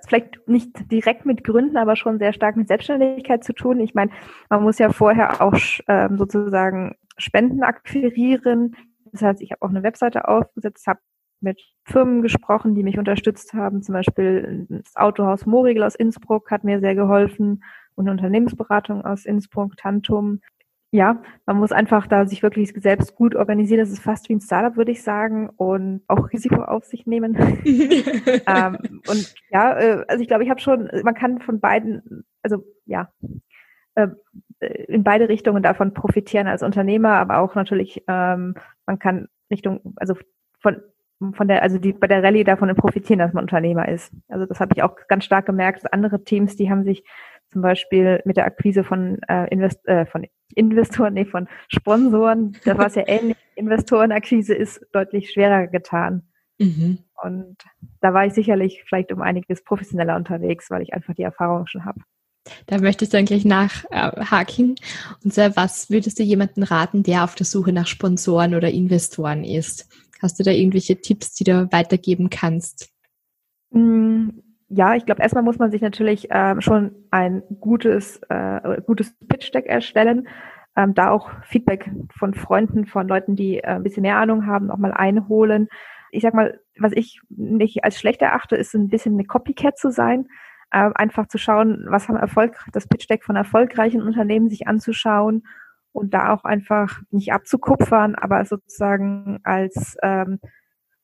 vielleicht 0.05 0.47
nicht 0.47 0.91
direkt 0.91 1.25
mit 1.25 1.43
Gründen, 1.43 1.77
aber 1.77 1.95
schon 1.95 2.17
sehr 2.17 2.33
stark 2.33 2.55
mit 2.55 2.67
Selbstständigkeit 2.67 3.43
zu 3.43 3.53
tun. 3.53 3.79
Ich 3.79 3.93
meine, 3.93 4.11
man 4.49 4.63
muss 4.63 4.79
ja 4.79 4.91
vorher 4.91 5.39
auch 5.39 5.55
ähm, 5.87 6.17
sozusagen 6.17 6.95
Spenden 7.17 7.61
akquirieren. 7.61 8.75
Das 9.11 9.21
heißt, 9.21 9.41
ich 9.41 9.51
habe 9.51 9.61
auch 9.61 9.69
eine 9.69 9.83
Webseite 9.83 10.27
aufgesetzt, 10.27 10.87
habe 10.87 10.99
mit 11.41 11.61
Firmen 11.85 12.21
gesprochen, 12.21 12.73
die 12.73 12.83
mich 12.83 12.97
unterstützt 12.97 13.53
haben. 13.53 13.83
Zum 13.83 13.93
Beispiel 13.93 14.65
das 14.69 14.95
Autohaus 14.95 15.45
Morigel 15.45 15.83
aus 15.83 15.95
Innsbruck 15.95 16.49
hat 16.49 16.63
mir 16.63 16.79
sehr 16.79 16.95
geholfen 16.95 17.63
und 17.95 18.07
eine 18.07 18.11
Unternehmensberatung 18.11 19.05
aus 19.05 19.25
Innsbruck, 19.25 19.77
Tantum 19.77 20.39
ja, 20.93 21.23
man 21.47 21.57
muss 21.57 21.71
einfach 21.71 22.05
da 22.05 22.27
sich 22.27 22.43
wirklich 22.43 22.71
selbst 22.77 23.15
gut 23.15 23.35
organisieren. 23.35 23.79
Das 23.79 23.89
ist 23.89 24.03
fast 24.03 24.29
wie 24.29 24.35
ein 24.35 24.41
Startup, 24.41 24.77
würde 24.77 24.91
ich 24.91 25.01
sagen, 25.01 25.49
und 25.49 26.03
auch 26.07 26.31
Risiko 26.31 26.61
auf 26.61 26.85
sich 26.85 27.07
nehmen. 27.07 27.35
ähm, 27.65 29.01
und 29.07 29.33
ja, 29.49 29.75
äh, 29.75 30.05
also 30.07 30.21
ich 30.21 30.27
glaube, 30.27 30.43
ich 30.43 30.51
habe 30.51 30.61
schon, 30.61 30.91
man 31.03 31.15
kann 31.15 31.41
von 31.41 31.59
beiden, 31.59 32.23
also 32.43 32.63
ja, 32.85 33.11
äh, 33.95 34.09
in 34.87 35.03
beide 35.03 35.29
Richtungen 35.29 35.63
davon 35.63 35.95
profitieren 35.95 36.45
als 36.45 36.61
Unternehmer, 36.61 37.13
aber 37.13 37.39
auch 37.39 37.55
natürlich, 37.55 38.03
ähm, 38.07 38.53
man 38.85 38.99
kann 38.99 39.29
Richtung, 39.49 39.95
also 39.95 40.13
von 40.59 40.79
von 41.31 41.47
der, 41.47 41.63
also 41.63 41.77
die 41.77 41.93
bei 41.93 42.07
der 42.07 42.21
Rallye 42.21 42.43
davon 42.43 42.75
profitieren, 42.75 43.19
dass 43.19 43.31
man 43.31 43.45
Unternehmer 43.45 43.87
ist. 43.87 44.11
Also 44.27 44.45
das 44.45 44.59
habe 44.59 44.73
ich 44.75 44.83
auch 44.83 44.97
ganz 45.07 45.23
stark 45.23 45.45
gemerkt. 45.45 45.93
Andere 45.93 46.23
Teams, 46.25 46.57
die 46.57 46.69
haben 46.69 46.83
sich 46.83 47.05
zum 47.53 47.61
Beispiel 47.61 48.21
mit 48.25 48.35
der 48.35 48.45
Akquise 48.45 48.83
von, 48.83 49.19
äh, 49.29 49.47
Invest 49.49 49.87
äh, 49.87 50.05
von 50.05 50.25
Investoren, 50.55 51.13
nee, 51.13 51.25
von 51.25 51.47
Sponsoren, 51.69 52.57
da 52.65 52.77
war 52.77 52.87
es 52.87 52.95
ja 52.95 53.03
ähnlich. 53.07 53.37
Investorenakquise 53.55 54.53
ist 54.53 54.85
deutlich 54.91 55.31
schwerer 55.31 55.67
getan. 55.67 56.23
Mhm. 56.59 56.99
Und 57.23 57.57
da 58.01 58.13
war 58.13 58.25
ich 58.25 58.33
sicherlich 58.33 58.83
vielleicht 58.85 59.11
um 59.11 59.21
einiges 59.21 59.63
professioneller 59.63 60.15
unterwegs, 60.15 60.69
weil 60.69 60.81
ich 60.81 60.93
einfach 60.93 61.13
die 61.13 61.23
Erfahrung 61.23 61.67
schon 61.67 61.85
habe. 61.85 62.01
Da 62.65 62.79
möchte 62.79 63.05
ich 63.05 63.11
dann 63.11 63.25
gleich 63.25 63.45
nachhaken. 63.45 64.75
Und 65.23 65.33
zwar, 65.33 65.55
was 65.55 65.89
würdest 65.89 66.19
du 66.19 66.23
jemanden 66.23 66.63
raten, 66.63 67.03
der 67.03 67.23
auf 67.23 67.35
der 67.35 67.45
Suche 67.45 67.71
nach 67.71 67.87
Sponsoren 67.87 68.55
oder 68.55 68.69
Investoren 68.69 69.43
ist? 69.43 69.87
Hast 70.21 70.39
du 70.39 70.43
da 70.43 70.51
irgendwelche 70.51 70.99
Tipps, 70.99 71.33
die 71.33 71.45
du 71.45 71.71
weitergeben 71.71 72.29
kannst? 72.29 72.89
Ja, 74.75 74.95
ich 74.95 75.05
glaube, 75.05 75.21
erstmal 75.21 75.43
muss 75.43 75.59
man 75.59 75.69
sich 75.69 75.81
natürlich 75.81 76.29
ähm, 76.31 76.59
schon 76.59 76.95
ein 77.11 77.43
gutes, 77.59 78.19
äh, 78.29 78.81
gutes 78.81 79.15
Pitch-Deck 79.27 79.67
erstellen. 79.67 80.27
Ähm, 80.75 80.95
da 80.95 81.11
auch 81.11 81.29
Feedback 81.43 81.91
von 82.17 82.33
Freunden, 82.33 82.87
von 82.87 83.07
Leuten, 83.07 83.35
die 83.35 83.59
äh, 83.59 83.67
ein 83.67 83.83
bisschen 83.83 84.01
mehr 84.01 84.17
Ahnung 84.17 84.47
haben, 84.47 84.71
auch 84.71 84.79
mal 84.79 84.91
einholen. 84.91 85.67
Ich 86.09 86.23
sag 86.23 86.33
mal, 86.33 86.59
was 86.79 86.91
ich 86.93 87.21
nicht 87.29 87.83
als 87.83 87.99
schlecht 87.99 88.23
erachte, 88.23 88.55
ist 88.55 88.73
ein 88.73 88.89
bisschen 88.89 89.13
eine 89.13 89.25
Copycat 89.25 89.77
zu 89.77 89.91
sein. 89.91 90.25
Äh, 90.71 90.89
einfach 90.95 91.27
zu 91.27 91.37
schauen, 91.37 91.85
was 91.89 92.09
haben 92.09 92.17
Erfolg, 92.17 92.57
das 92.71 92.87
Pitch-Deck 92.87 93.23
von 93.23 93.35
erfolgreichen 93.35 94.01
Unternehmen 94.01 94.49
sich 94.49 94.67
anzuschauen 94.67 95.43
und 95.91 96.15
da 96.15 96.33
auch 96.33 96.45
einfach 96.45 96.99
nicht 97.11 97.31
abzukupfern, 97.31 98.15
aber 98.15 98.43
sozusagen 98.45 99.39
als 99.43 99.97
ähm, 100.01 100.39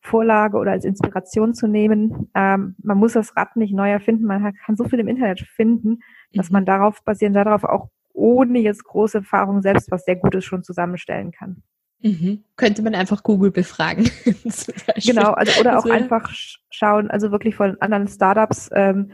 Vorlage 0.09 0.57
oder 0.57 0.71
als 0.71 0.85
Inspiration 0.85 1.53
zu 1.53 1.67
nehmen. 1.67 2.29
Ähm, 2.35 2.75
man 2.81 2.97
muss 2.97 3.13
das 3.13 3.35
Rad 3.37 3.55
nicht 3.55 3.73
neu 3.73 3.89
erfinden, 3.89 4.25
man 4.25 4.53
kann 4.65 4.75
so 4.75 4.85
viel 4.85 4.99
im 4.99 5.07
Internet 5.07 5.41
finden, 5.41 5.99
dass 6.33 6.49
mhm. 6.49 6.53
man 6.53 6.65
darauf 6.65 7.03
basierend 7.03 7.35
darauf 7.35 7.63
auch 7.63 7.89
ohne 8.13 8.59
jetzt 8.59 8.83
große 8.83 9.19
Erfahrung 9.19 9.61
selbst 9.61 9.91
was 9.91 10.05
sehr 10.05 10.17
Gutes 10.17 10.43
schon 10.43 10.63
zusammenstellen 10.63 11.31
kann. 11.31 11.63
Mhm. 12.01 12.43
Könnte 12.55 12.81
man 12.81 12.95
einfach 12.95 13.23
Google 13.23 13.51
befragen. 13.51 14.09
genau, 15.05 15.31
also 15.31 15.59
oder 15.59 15.79
auch 15.79 15.83
also, 15.83 15.91
einfach 15.91 16.31
schauen, 16.69 17.09
also 17.11 17.31
wirklich 17.31 17.55
von 17.55 17.79
anderen 17.81 18.07
Startups 18.07 18.69
ähm, 18.73 19.11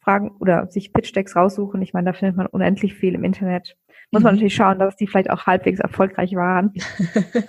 fragen 0.00 0.32
oder 0.40 0.66
sich 0.68 0.92
Pitch-Decks 0.92 1.36
raussuchen. 1.36 1.82
Ich 1.82 1.92
meine, 1.92 2.06
da 2.06 2.12
findet 2.12 2.36
man 2.36 2.46
unendlich 2.46 2.94
viel 2.94 3.14
im 3.14 3.24
Internet 3.24 3.76
muss 4.12 4.22
man 4.22 4.34
mhm. 4.34 4.36
natürlich 4.36 4.54
schauen, 4.54 4.78
dass 4.78 4.94
die 4.96 5.06
vielleicht 5.06 5.30
auch 5.30 5.46
halbwegs 5.46 5.80
erfolgreich 5.80 6.34
waren. 6.34 6.72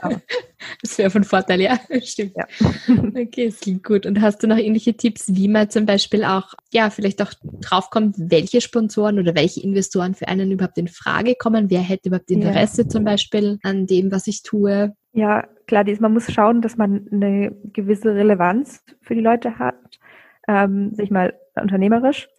das 0.82 0.97
wäre 0.97 1.10
von 1.10 1.26
Vorteil, 1.26 1.60
ja, 1.60 1.78
stimmt. 2.02 2.34
Ja. 2.38 2.47
okay, 3.10 3.47
es 3.47 3.60
klingt 3.60 3.84
gut. 3.84 4.06
Und 4.06 4.21
hast 4.21 4.41
du 4.41 4.47
noch 4.47 4.58
ähnliche 4.58 4.95
Tipps, 4.95 5.36
wie 5.36 5.49
man 5.49 5.69
zum 5.69 5.86
Beispiel 5.86 6.23
auch, 6.23 6.54
ja, 6.71 6.89
vielleicht 6.89 7.21
auch 7.21 7.34
draufkommt, 7.60 8.15
welche 8.17 8.62
Sponsoren 8.62 9.19
oder 9.19 9.36
welche 9.36 9.62
Investoren 9.62 10.15
für 10.15 10.30
einen 10.30 10.52
überhaupt 10.52 10.78
in 10.78 10.88
Frage 10.88 11.36
kommen? 11.36 11.69
Wer 11.69 11.82
hätte 11.82 12.08
überhaupt 12.08 12.32
Interesse 12.32 12.84
ja. 12.84 12.88
zum 12.88 13.04
Beispiel 13.04 13.60
an 13.63 13.86
dem, 13.86 14.10
was 14.12 14.28
ich 14.28 14.41
tue? 14.43 14.95
Ja, 15.12 15.45
klar, 15.67 15.84
man 15.99 16.13
muss 16.13 16.32
schauen, 16.32 16.62
dass 16.62 16.78
man 16.78 17.08
eine 17.12 17.52
gewisse 17.73 18.15
Relevanz 18.15 18.84
für 19.02 19.15
die 19.15 19.21
Leute 19.21 19.60
hat, 19.60 19.76
ähm, 20.47 20.95
sich 20.95 21.12
mal 21.12 21.34
unternehmerisch. 21.56 22.30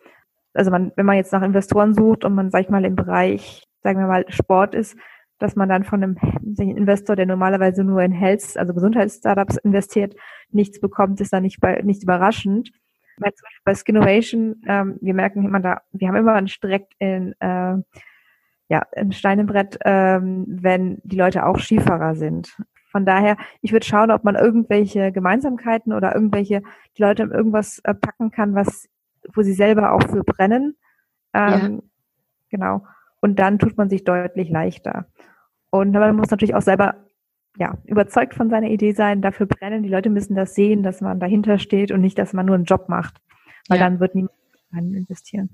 Also 0.55 0.71
man, 0.71 0.93
wenn 0.97 1.05
man 1.05 1.17
jetzt 1.17 1.33
nach 1.33 1.43
Investoren 1.43 1.95
sucht 1.95 2.25
und 2.25 2.35
man, 2.35 2.51
sag 2.51 2.63
ich 2.63 2.71
mal, 2.71 2.85
im 2.87 2.97
Bereich 2.97 3.65
sagen 3.85 4.01
wir 4.01 4.07
mal, 4.07 4.25
Sport 4.31 4.75
ist, 4.75 4.97
dass 5.39 5.55
man 5.57 5.69
dann 5.69 5.85
von 5.85 6.03
einem 6.03 6.17
Investor, 6.59 7.17
der 7.17 7.27
normalerweise 7.27 7.85
nur 7.85 8.03
in 8.03 8.13
Health, 8.13 8.57
also 8.57 8.73
Gesundheitsstartups 8.75 9.59
investiert, 9.59 10.15
nichts 10.51 10.81
bekommt, 10.81 11.21
ist 11.21 11.33
dann 11.33 11.43
nicht, 11.43 11.61
bei, 11.61 11.81
nicht 11.83 12.03
überraschend. 12.03 12.73
Bei, 13.19 13.31
zum 13.31 13.45
Beispiel 13.45 13.63
bei 13.65 13.75
Skinnovation, 13.75 14.63
ähm, 14.67 14.99
wir 15.01 15.15
merken 15.15 15.45
immer 15.45 15.61
da, 15.61 15.83
wir 15.93 16.09
haben 16.09 16.17
immer 16.17 16.41
direkt 16.41 16.95
in, 16.99 17.35
äh, 17.41 17.77
ja, 18.69 18.83
ein 18.97 19.13
Stein 19.13 19.39
im 19.39 19.47
Brett, 19.47 19.79
ähm, 19.85 20.47
wenn 20.49 20.99
die 21.05 21.17
Leute 21.17 21.47
auch 21.47 21.59
Skifahrer 21.59 22.17
sind. 22.17 22.57
Von 22.91 23.05
daher, 23.05 23.37
ich 23.61 23.73
würde 23.73 23.87
schauen, 23.87 24.11
ob 24.11 24.25
man 24.25 24.37
irgendwelche 24.37 25.13
Gemeinsamkeiten 25.13 25.93
oder 25.93 26.15
irgendwelche, 26.15 26.63
die 26.97 27.03
Leute 27.03 27.25
irgendwas 27.25 27.81
äh, 27.81 27.95
packen 27.95 28.31
kann, 28.31 28.55
was, 28.55 28.89
wo 29.35 29.43
sie 29.43 29.53
selber 29.53 29.93
auch 29.93 30.03
für 30.03 30.25
brennen. 30.25 30.77
Ähm, 31.35 31.83
ja. 31.83 31.89
Genau. 32.51 32.87
Und 33.25 33.37
dann 33.39 33.59
tut 33.59 33.79
man 33.79 33.89
sich 33.89 34.05
deutlich 34.05 34.51
leichter. 34.51 35.07
Und 35.71 35.93
man 35.93 36.15
muss 36.15 36.31
natürlich 36.31 36.55
auch 36.55 36.61
selber 36.61 37.07
ja, 37.57 37.79
überzeugt 37.87 38.35
von 38.35 38.51
seiner 38.51 38.69
Idee 38.69 38.93
sein, 38.93 39.23
dafür 39.23 39.47
brennen. 39.47 39.83
Die 39.83 39.89
Leute 39.89 40.11
müssen 40.11 40.35
das 40.35 40.55
sehen, 40.55 40.83
dass 40.83 41.01
man 41.01 41.21
dahinter 41.21 41.59
steht 41.59 41.91
und 41.91 42.03
nicht, 42.03 42.19
dass 42.19 42.35
man 42.35 42.45
nur 42.45 42.55
einen 42.55 42.67
Job 42.67 42.91
macht. 42.91 43.15
Weil 43.67 43.79
ja. 43.79 43.85
dann 43.85 43.99
wird 43.99 44.15
niemand 44.15 44.31
investieren. 44.95 45.49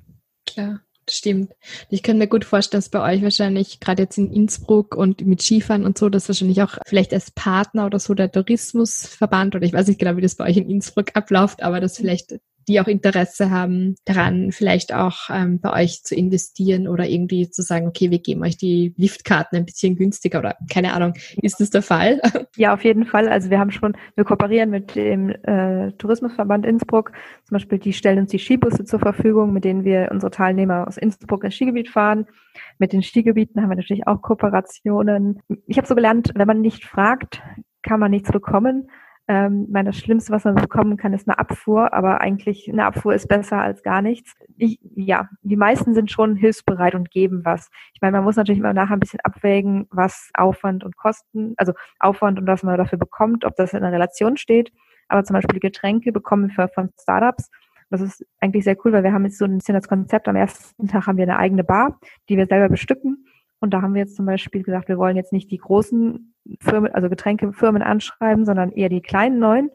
Klar. 0.46 0.80
Stimmt. 1.09 1.52
Ich 1.90 2.02
kann 2.02 2.18
mir 2.18 2.26
gut 2.26 2.44
vorstellen, 2.44 2.80
dass 2.80 2.88
bei 2.88 3.14
euch 3.14 3.22
wahrscheinlich 3.22 3.78
gerade 3.78 4.02
jetzt 4.02 4.18
in 4.18 4.33
Innsbruck 4.33 4.96
und 4.96 5.24
mit 5.24 5.40
Skifahren 5.40 5.85
und 5.85 5.96
so, 5.96 6.09
dass 6.09 6.28
wahrscheinlich 6.28 6.62
auch 6.62 6.76
vielleicht 6.87 7.12
als 7.14 7.30
Partner 7.30 7.87
oder 7.87 8.00
so 8.00 8.14
der 8.14 8.33
Tourismusverband 8.33 9.54
oder 9.54 9.64
ich 9.64 9.72
weiß 9.72 9.87
nicht 9.87 10.00
genau, 10.00 10.16
wie 10.16 10.22
das 10.22 10.35
bei 10.35 10.44
euch 10.44 10.56
in 10.56 10.68
Innsbruck 10.68 11.14
abläuft, 11.14 11.62
aber 11.62 11.78
dass 11.78 11.98
vielleicht 11.98 12.40
die 12.70 12.80
auch 12.80 12.87
Interesse 12.87 13.50
haben 13.50 13.96
daran, 14.04 14.52
vielleicht 14.52 14.94
auch 14.94 15.28
ähm, 15.28 15.61
bei 15.61 15.83
euch 15.83 16.04
zu 16.04 16.14
investieren 16.14 16.87
oder 16.87 17.09
irgendwie 17.09 17.50
zu 17.50 17.62
sagen, 17.62 17.88
okay, 17.88 18.11
wir 18.12 18.20
geben 18.20 18.42
euch 18.42 18.56
die 18.56 18.94
Liftkarten 18.96 19.59
ein 19.59 19.64
bisschen 19.64 19.96
günstiger 19.96 20.38
oder 20.38 20.56
keine 20.72 20.94
Ahnung. 20.94 21.14
Ist 21.42 21.61
das 21.61 21.70
der 21.70 21.83
Fall? 21.83 22.20
Ja, 22.56 22.74
auf 22.74 22.85
jeden 22.85 23.06
Fall. 23.06 23.28
Also 23.28 23.48
wir 23.48 23.59
haben 23.59 23.70
schon, 23.70 23.96
wir 24.16 24.24
kooperieren 24.24 24.70
mit 24.70 24.94
dem 24.94 25.30
äh, 25.30 25.92
Tourismusverband 25.92 26.66
Innsbruck. 26.66 27.12
Zum 27.44 27.54
Beispiel, 27.54 27.78
die 27.78 27.92
stellen 27.92 28.18
uns 28.18 28.30
die 28.30 28.38
Skibusse 28.38 28.85
zur 28.85 28.98
Verfügung, 28.98 29.52
mit 29.52 29.64
denen 29.64 29.85
wir 29.85 30.09
unsere 30.11 30.30
Teilnehmer 30.30 30.87
aus 30.87 30.96
Innsbruck 30.96 31.44
ins 31.44 31.54
Skigebiet 31.54 31.88
fahren. 31.88 32.26
Mit 32.78 32.92
den 32.92 33.02
Skigebieten 33.02 33.62
haben 33.62 33.70
wir 33.70 33.76
natürlich 33.76 34.06
auch 34.06 34.20
Kooperationen. 34.20 35.40
Ich 35.66 35.78
habe 35.78 35.87
so 35.87 35.94
gelernt, 35.94 36.33
wenn 36.35 36.46
man 36.46 36.61
nicht 36.61 36.85
fragt, 36.85 37.40
kann 37.83 38.00
man 38.00 38.11
nichts 38.11 38.30
bekommen. 38.30 38.90
Ähm, 39.30 39.68
meine, 39.70 39.90
das 39.90 39.98
Schlimmste, 39.98 40.32
was 40.32 40.42
man 40.42 40.56
bekommen 40.56 40.96
kann, 40.96 41.12
ist 41.12 41.28
eine 41.28 41.38
Abfuhr, 41.38 41.92
aber 41.92 42.20
eigentlich 42.20 42.68
eine 42.68 42.84
Abfuhr 42.84 43.14
ist 43.14 43.28
besser 43.28 43.62
als 43.62 43.84
gar 43.84 44.02
nichts. 44.02 44.34
Ich, 44.56 44.80
ja, 44.96 45.28
die 45.42 45.54
meisten 45.54 45.94
sind 45.94 46.10
schon 46.10 46.34
hilfsbereit 46.34 46.96
und 46.96 47.12
geben 47.12 47.44
was. 47.44 47.70
Ich 47.94 48.00
meine, 48.00 48.16
man 48.16 48.24
muss 48.24 48.34
natürlich 48.34 48.58
immer 48.58 48.72
nachher 48.72 48.94
ein 48.94 48.98
bisschen 48.98 49.20
abwägen, 49.20 49.86
was 49.92 50.30
Aufwand 50.34 50.82
und 50.82 50.96
Kosten, 50.96 51.54
also 51.58 51.74
Aufwand 52.00 52.40
und 52.40 52.48
was 52.48 52.64
man 52.64 52.76
dafür 52.76 52.98
bekommt, 52.98 53.44
ob 53.44 53.54
das 53.54 53.72
in 53.72 53.84
einer 53.84 53.92
Relation 53.92 54.36
steht. 54.36 54.72
Aber 55.06 55.22
zum 55.22 55.34
Beispiel 55.34 55.54
die 55.54 55.60
Getränke 55.60 56.10
bekommen 56.10 56.52
wir 56.56 56.66
von 56.66 56.90
Startups. 57.00 57.50
Das 57.88 58.00
ist 58.00 58.26
eigentlich 58.40 58.64
sehr 58.64 58.76
cool, 58.84 58.92
weil 58.92 59.04
wir 59.04 59.12
haben 59.12 59.26
jetzt 59.26 59.38
so 59.38 59.44
ein 59.44 59.58
bisschen 59.58 59.76
das 59.76 59.86
Konzept, 59.86 60.26
am 60.26 60.34
ersten 60.34 60.88
Tag 60.88 61.06
haben 61.06 61.18
wir 61.18 61.22
eine 61.22 61.38
eigene 61.38 61.62
Bar, 61.62 62.00
die 62.28 62.36
wir 62.36 62.46
selber 62.46 62.68
bestücken. 62.68 63.26
Und 63.60 63.74
da 63.74 63.82
haben 63.82 63.94
wir 63.94 64.00
jetzt 64.00 64.16
zum 64.16 64.26
Beispiel 64.26 64.62
gesagt, 64.62 64.88
wir 64.88 64.98
wollen 64.98 65.16
jetzt 65.16 65.32
nicht 65.32 65.50
die 65.50 65.58
großen 65.58 66.34
Firmen, 66.60 66.92
also 66.94 67.08
Getränkefirmen 67.08 67.82
anschreiben, 67.82 68.44
sondern 68.44 68.72
eher 68.72 68.88
die 68.88 69.02
kleinen 69.02 69.38
neuen 69.38 69.70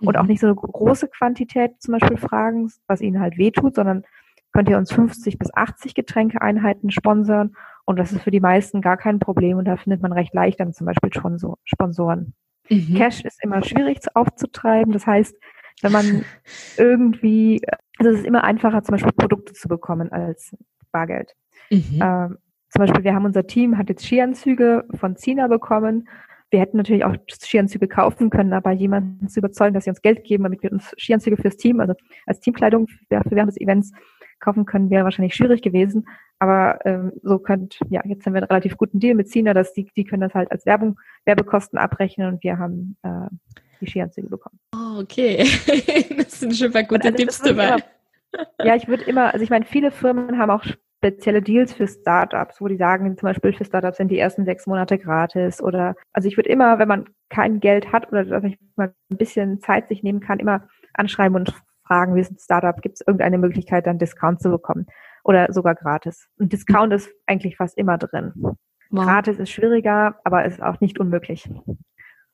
und 0.00 0.14
mhm. 0.14 0.20
auch 0.20 0.26
nicht 0.26 0.40
so 0.40 0.46
eine 0.46 0.56
große 0.56 1.08
Quantität 1.08 1.80
zum 1.80 1.92
Beispiel 1.92 2.16
fragen, 2.16 2.70
was 2.86 3.00
ihnen 3.00 3.20
halt 3.20 3.38
wehtut, 3.38 3.74
sondern 3.74 4.04
könnt 4.52 4.68
ihr 4.70 4.78
uns 4.78 4.90
50 4.92 5.38
bis 5.38 5.52
80 5.54 5.94
Getränkeeinheiten 5.94 6.90
sponsern 6.90 7.54
und 7.84 7.98
das 7.98 8.12
ist 8.12 8.22
für 8.22 8.30
die 8.30 8.40
meisten 8.40 8.80
gar 8.80 8.96
kein 8.96 9.18
Problem 9.18 9.58
und 9.58 9.66
da 9.66 9.76
findet 9.76 10.00
man 10.00 10.12
recht 10.12 10.32
leicht 10.32 10.58
dann 10.60 10.72
zum 10.72 10.86
Beispiel 10.86 11.10
Sponsoren. 11.12 12.34
Mhm. 12.70 12.94
Cash 12.94 13.22
ist 13.24 13.42
immer 13.44 13.62
schwierig 13.62 13.98
aufzutreiben, 14.14 14.92
das 14.92 15.06
heißt, 15.06 15.36
wenn 15.82 15.92
man 15.92 16.24
irgendwie, 16.78 17.60
also 17.98 18.10
es 18.10 18.20
ist 18.20 18.26
immer 18.26 18.44
einfacher 18.44 18.82
zum 18.82 18.94
Beispiel 18.94 19.12
Produkte 19.12 19.52
zu 19.52 19.68
bekommen 19.68 20.10
als 20.10 20.56
Bargeld. 20.90 21.34
Mhm. 21.70 22.00
Ähm, 22.00 22.38
zum 22.76 22.84
Beispiel, 22.84 23.04
wir 23.04 23.14
haben 23.14 23.24
unser 23.24 23.46
Team, 23.46 23.78
hat 23.78 23.88
jetzt 23.88 24.04
Skianzüge 24.04 24.84
von 25.00 25.16
Zina 25.16 25.46
bekommen. 25.46 26.06
Wir 26.50 26.60
hätten 26.60 26.76
natürlich 26.76 27.06
auch 27.06 27.16
Skianzüge 27.26 27.88
kaufen 27.88 28.28
können, 28.28 28.52
aber 28.52 28.70
jemanden 28.70 29.28
zu 29.28 29.40
überzeugen, 29.40 29.72
dass 29.72 29.84
sie 29.84 29.90
uns 29.90 30.02
Geld 30.02 30.24
geben, 30.24 30.44
damit 30.44 30.62
wir 30.62 30.70
uns 30.70 30.94
Skianzüge 30.98 31.38
fürs 31.38 31.56
Team, 31.56 31.80
also 31.80 31.94
als 32.26 32.40
Teamkleidung 32.40 32.86
für 32.86 33.06
während 33.08 33.48
des 33.48 33.58
Events 33.58 33.92
kaufen 34.40 34.66
können, 34.66 34.90
wäre 34.90 35.04
wahrscheinlich 35.04 35.34
schwierig 35.34 35.62
gewesen. 35.62 36.06
Aber 36.38 36.78
ähm, 36.84 37.12
so 37.22 37.38
könnt, 37.38 37.80
ja, 37.88 38.02
jetzt 38.04 38.26
haben 38.26 38.34
wir 38.34 38.42
einen 38.42 38.48
relativ 38.48 38.76
guten 38.76 39.00
Deal 39.00 39.14
mit 39.14 39.30
Zina, 39.30 39.54
dass 39.54 39.72
die, 39.72 39.88
die 39.96 40.04
können 40.04 40.20
das 40.20 40.34
halt 40.34 40.52
als 40.52 40.66
Werbung, 40.66 41.00
Werbekosten 41.24 41.78
abrechnen 41.78 42.28
und 42.28 42.44
wir 42.44 42.58
haben 42.58 42.98
äh, 43.02 43.28
die 43.80 43.86
Skianzüge 43.86 44.28
bekommen. 44.28 44.60
Oh, 44.74 45.00
okay. 45.00 45.46
das 46.18 46.40
sind 46.40 46.54
schon 46.54 46.72
mal 46.72 46.84
gute 46.84 47.04
also, 47.06 47.16
Tipps 47.16 47.40
dabei. 47.40 47.76
ja, 48.62 48.76
ich 48.76 48.86
würde 48.86 49.04
immer, 49.04 49.32
also 49.32 49.42
ich 49.42 49.48
meine, 49.48 49.64
viele 49.64 49.90
Firmen 49.90 50.36
haben 50.36 50.50
auch 50.50 50.66
spezielle 50.98 51.42
Deals 51.42 51.74
für 51.74 51.86
Startups, 51.86 52.60
wo 52.60 52.68
die 52.68 52.76
sagen, 52.76 53.16
zum 53.16 53.28
Beispiel 53.28 53.52
für 53.52 53.64
Startups 53.64 53.98
sind 53.98 54.08
die 54.08 54.18
ersten 54.18 54.44
sechs 54.44 54.66
Monate 54.66 54.98
gratis 54.98 55.62
oder 55.62 55.94
also 56.12 56.28
ich 56.28 56.36
würde 56.36 56.48
immer, 56.48 56.78
wenn 56.78 56.88
man 56.88 57.04
kein 57.28 57.60
Geld 57.60 57.92
hat 57.92 58.08
oder 58.08 58.24
dass 58.24 58.44
ich 58.44 58.58
mal 58.76 58.94
ein 59.10 59.16
bisschen 59.16 59.60
Zeit 59.60 59.88
sich 59.88 60.02
nehmen 60.02 60.20
kann, 60.20 60.38
immer 60.38 60.68
anschreiben 60.94 61.36
und 61.36 61.54
fragen, 61.86 62.14
wie 62.14 62.20
ist 62.20 62.32
ein 62.32 62.38
Startup, 62.38 62.80
gibt 62.80 62.96
es 62.96 63.06
irgendeine 63.06 63.38
Möglichkeit, 63.38 63.86
dann 63.86 63.98
Discount 63.98 64.40
zu 64.40 64.50
bekommen 64.50 64.86
oder 65.22 65.52
sogar 65.52 65.74
gratis. 65.74 66.28
Und 66.38 66.52
Discount 66.52 66.92
ist 66.92 67.10
eigentlich 67.26 67.56
fast 67.56 67.76
immer 67.78 67.98
drin. 67.98 68.32
Wow. 68.90 69.04
Gratis 69.04 69.38
ist 69.38 69.50
schwieriger, 69.50 70.16
aber 70.24 70.44
ist 70.44 70.62
auch 70.62 70.80
nicht 70.80 70.98
unmöglich. 70.98 71.48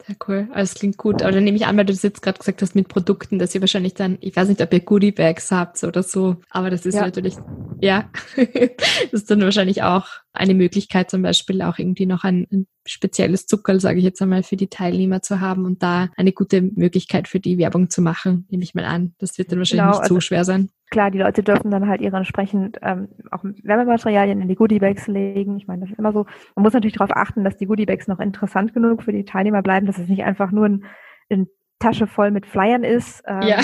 Sehr 0.06 0.16
cool. 0.26 0.48
Alles 0.52 0.74
klingt 0.74 0.96
gut. 0.96 1.22
Aber 1.22 1.30
dann 1.30 1.44
nehme 1.44 1.56
ich 1.56 1.66
an, 1.66 1.76
weil 1.76 1.84
du 1.84 1.92
das 1.92 2.02
jetzt 2.02 2.22
gerade 2.22 2.38
gesagt 2.38 2.60
hast 2.60 2.74
mit 2.74 2.88
Produkten, 2.88 3.38
dass 3.38 3.54
ihr 3.54 3.60
wahrscheinlich 3.60 3.94
dann, 3.94 4.18
ich 4.20 4.34
weiß 4.34 4.48
nicht, 4.48 4.60
ob 4.60 4.72
ihr 4.72 4.80
Goodie 4.80 5.12
Bags 5.12 5.52
habt 5.52 5.82
oder 5.84 6.02
so, 6.02 6.36
aber 6.50 6.70
das 6.70 6.86
ist 6.86 6.96
ja. 6.96 7.02
natürlich 7.02 7.36
Ja, 7.80 8.10
das 8.36 9.12
ist 9.12 9.30
dann 9.30 9.40
wahrscheinlich 9.42 9.82
auch 9.82 10.06
eine 10.32 10.54
Möglichkeit, 10.54 11.10
zum 11.10 11.22
Beispiel 11.22 11.62
auch 11.62 11.78
irgendwie 11.78 12.06
noch 12.06 12.24
ein, 12.24 12.48
ein 12.50 12.66
spezielles 12.84 13.46
Zuckerl, 13.46 13.80
sage 13.80 13.98
ich 13.98 14.04
jetzt 14.04 14.20
einmal, 14.20 14.42
für 14.42 14.56
die 14.56 14.68
Teilnehmer 14.68 15.22
zu 15.22 15.40
haben 15.40 15.66
und 15.66 15.82
da 15.82 16.10
eine 16.16 16.32
gute 16.32 16.62
Möglichkeit 16.62 17.28
für 17.28 17.38
die 17.38 17.58
Werbung 17.58 17.90
zu 17.90 18.02
machen, 18.02 18.46
nehme 18.50 18.64
ich 18.64 18.74
mal 18.74 18.84
an. 18.84 19.14
Das 19.18 19.38
wird 19.38 19.52
dann 19.52 19.58
wahrscheinlich 19.58 19.84
genau, 19.84 19.98
nicht 19.98 20.08
so 20.08 20.14
also 20.14 20.20
schwer 20.20 20.44
sein. 20.44 20.70
Klar, 20.92 21.10
die 21.10 21.18
Leute 21.18 21.42
dürfen 21.42 21.70
dann 21.70 21.88
halt 21.88 22.02
ihre 22.02 22.18
entsprechend 22.18 22.78
ähm, 22.82 23.08
auch 23.30 23.42
Werbematerialien 23.42 24.42
in 24.42 24.48
die 24.48 24.54
Goodiebags 24.54 25.06
legen. 25.06 25.56
Ich 25.56 25.66
meine, 25.66 25.80
das 25.80 25.90
ist 25.90 25.98
immer 25.98 26.12
so. 26.12 26.26
Man 26.54 26.64
muss 26.64 26.74
natürlich 26.74 26.98
darauf 26.98 27.16
achten, 27.16 27.44
dass 27.44 27.56
die 27.56 27.64
Goodiebags 27.64 28.08
noch 28.08 28.20
interessant 28.20 28.74
genug 28.74 29.02
für 29.02 29.12
die 29.12 29.24
Teilnehmer 29.24 29.62
bleiben, 29.62 29.86
dass 29.86 29.96
es 29.96 30.08
nicht 30.08 30.22
einfach 30.22 30.52
nur 30.52 30.66
ein, 30.66 30.84
ein 31.30 31.48
Tasche 31.78 32.06
voll 32.06 32.30
mit 32.30 32.44
Flyern 32.44 32.84
ist. 32.84 33.22
Ähm, 33.26 33.40
ja. 33.40 33.60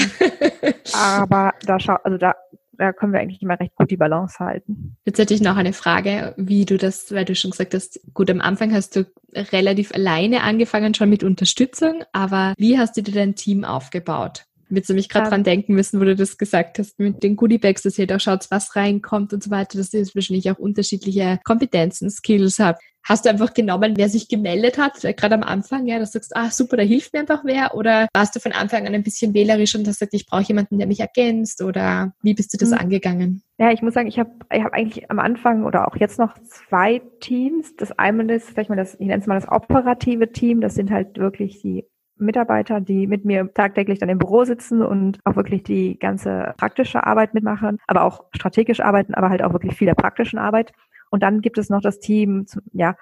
aber 0.94 1.52
da 1.66 1.78
schau, 1.78 1.96
also 2.02 2.16
da 2.16 2.34
da 2.78 2.92
können 2.92 3.12
wir 3.12 3.20
eigentlich 3.20 3.42
immer 3.42 3.58
recht 3.58 3.74
gut 3.74 3.90
die 3.90 3.96
Balance 3.96 4.38
halten. 4.38 4.96
Jetzt 5.04 5.18
hätte 5.18 5.34
ich 5.34 5.40
noch 5.40 5.56
eine 5.56 5.72
Frage, 5.72 6.34
wie 6.36 6.64
du 6.64 6.78
das, 6.78 7.12
weil 7.12 7.24
du 7.24 7.34
schon 7.34 7.50
gesagt 7.50 7.74
hast, 7.74 8.00
gut, 8.14 8.30
am 8.30 8.40
Anfang 8.40 8.72
hast 8.72 8.94
du 8.94 9.04
relativ 9.34 9.92
alleine 9.92 10.44
angefangen, 10.44 10.94
schon 10.94 11.10
mit 11.10 11.24
Unterstützung, 11.24 12.04
aber 12.12 12.54
wie 12.56 12.78
hast 12.78 12.96
du 12.96 13.02
dir 13.02 13.12
dein 13.12 13.34
Team 13.34 13.64
aufgebaut? 13.64 14.44
Jetzt 14.70 14.88
nämlich 14.88 15.08
gerade 15.08 15.26
ja. 15.26 15.30
dran 15.30 15.44
denken 15.44 15.74
müssen, 15.74 16.00
wo 16.00 16.04
du 16.04 16.14
das 16.14 16.38
gesagt 16.38 16.78
hast, 16.78 16.98
mit 16.98 17.22
den 17.22 17.36
Goodiebags, 17.36 17.82
dass 17.82 17.98
ihr 17.98 18.06
da 18.06 18.18
schaut, 18.18 18.50
was 18.50 18.76
reinkommt 18.76 19.32
und 19.32 19.42
so 19.42 19.50
weiter, 19.50 19.78
dass 19.78 19.92
ihr 19.94 20.06
wahrscheinlich 20.14 20.50
auch 20.50 20.58
unterschiedliche 20.58 21.38
Kompetenzen, 21.44 22.10
Skills 22.10 22.58
habt. 22.58 22.82
Hast 23.08 23.24
du 23.24 23.30
einfach 23.30 23.54
genommen, 23.54 23.94
wer 23.96 24.10
sich 24.10 24.28
gemeldet 24.28 24.76
hat, 24.76 25.00
gerade 25.00 25.34
am 25.34 25.42
Anfang, 25.42 25.86
ja, 25.86 25.98
dass 25.98 26.10
du 26.10 26.18
sagst, 26.18 26.36
ah 26.36 26.50
super, 26.50 26.76
da 26.76 26.82
hilft 26.82 27.14
mir 27.14 27.20
einfach 27.20 27.42
wer? 27.44 27.74
Oder 27.74 28.06
warst 28.12 28.36
du 28.36 28.40
von 28.40 28.52
Anfang 28.52 28.86
an 28.86 28.94
ein 28.94 29.02
bisschen 29.02 29.32
wählerisch 29.32 29.74
und 29.74 29.88
hast 29.88 30.00
gesagt, 30.00 30.12
ich 30.12 30.26
brauche 30.26 30.42
jemanden, 30.42 30.76
der 30.76 30.86
mich 30.86 31.00
ergänzt? 31.00 31.62
Oder 31.62 32.12
wie 32.22 32.34
bist 32.34 32.52
du 32.52 32.58
das 32.58 32.70
mhm. 32.70 32.78
angegangen? 32.78 33.42
Ja, 33.56 33.70
ich 33.70 33.80
muss 33.80 33.94
sagen, 33.94 34.08
ich 34.08 34.18
habe 34.18 34.32
ich 34.52 34.62
hab 34.62 34.74
eigentlich 34.74 35.10
am 35.10 35.20
Anfang 35.20 35.64
oder 35.64 35.88
auch 35.88 35.96
jetzt 35.96 36.18
noch 36.18 36.34
zwei 36.44 37.00
Teams. 37.20 37.74
Das 37.76 37.92
eine 37.92 38.34
ist, 38.34 38.54
sag 38.54 38.64
ich 38.64 38.68
mal, 38.68 38.76
das, 38.76 38.94
ich 38.94 39.06
nenne 39.06 39.20
es 39.20 39.26
mal 39.26 39.40
das 39.40 39.48
operative 39.48 40.30
Team. 40.30 40.60
Das 40.60 40.74
sind 40.74 40.90
halt 40.90 41.16
wirklich 41.16 41.62
die 41.62 41.86
Mitarbeiter, 42.18 42.80
die 42.80 43.06
mit 43.06 43.24
mir 43.24 43.52
tagtäglich 43.52 43.98
dann 43.98 44.08
im 44.08 44.18
Büro 44.18 44.44
sitzen 44.44 44.82
und 44.82 45.18
auch 45.24 45.36
wirklich 45.36 45.62
die 45.62 45.98
ganze 45.98 46.54
praktische 46.56 47.04
Arbeit 47.04 47.34
mitmachen, 47.34 47.78
aber 47.86 48.04
auch 48.04 48.24
strategisch 48.32 48.80
arbeiten, 48.80 49.14
aber 49.14 49.30
halt 49.30 49.42
auch 49.42 49.52
wirklich 49.52 49.74
viel 49.74 49.86
der 49.86 49.94
praktischen 49.94 50.38
Arbeit. 50.38 50.72
Und 51.10 51.22
dann 51.22 51.40
gibt 51.40 51.58
es 51.58 51.70
noch 51.70 51.80
das 51.80 52.00
Team, 52.00 52.46
ja, 52.72 52.96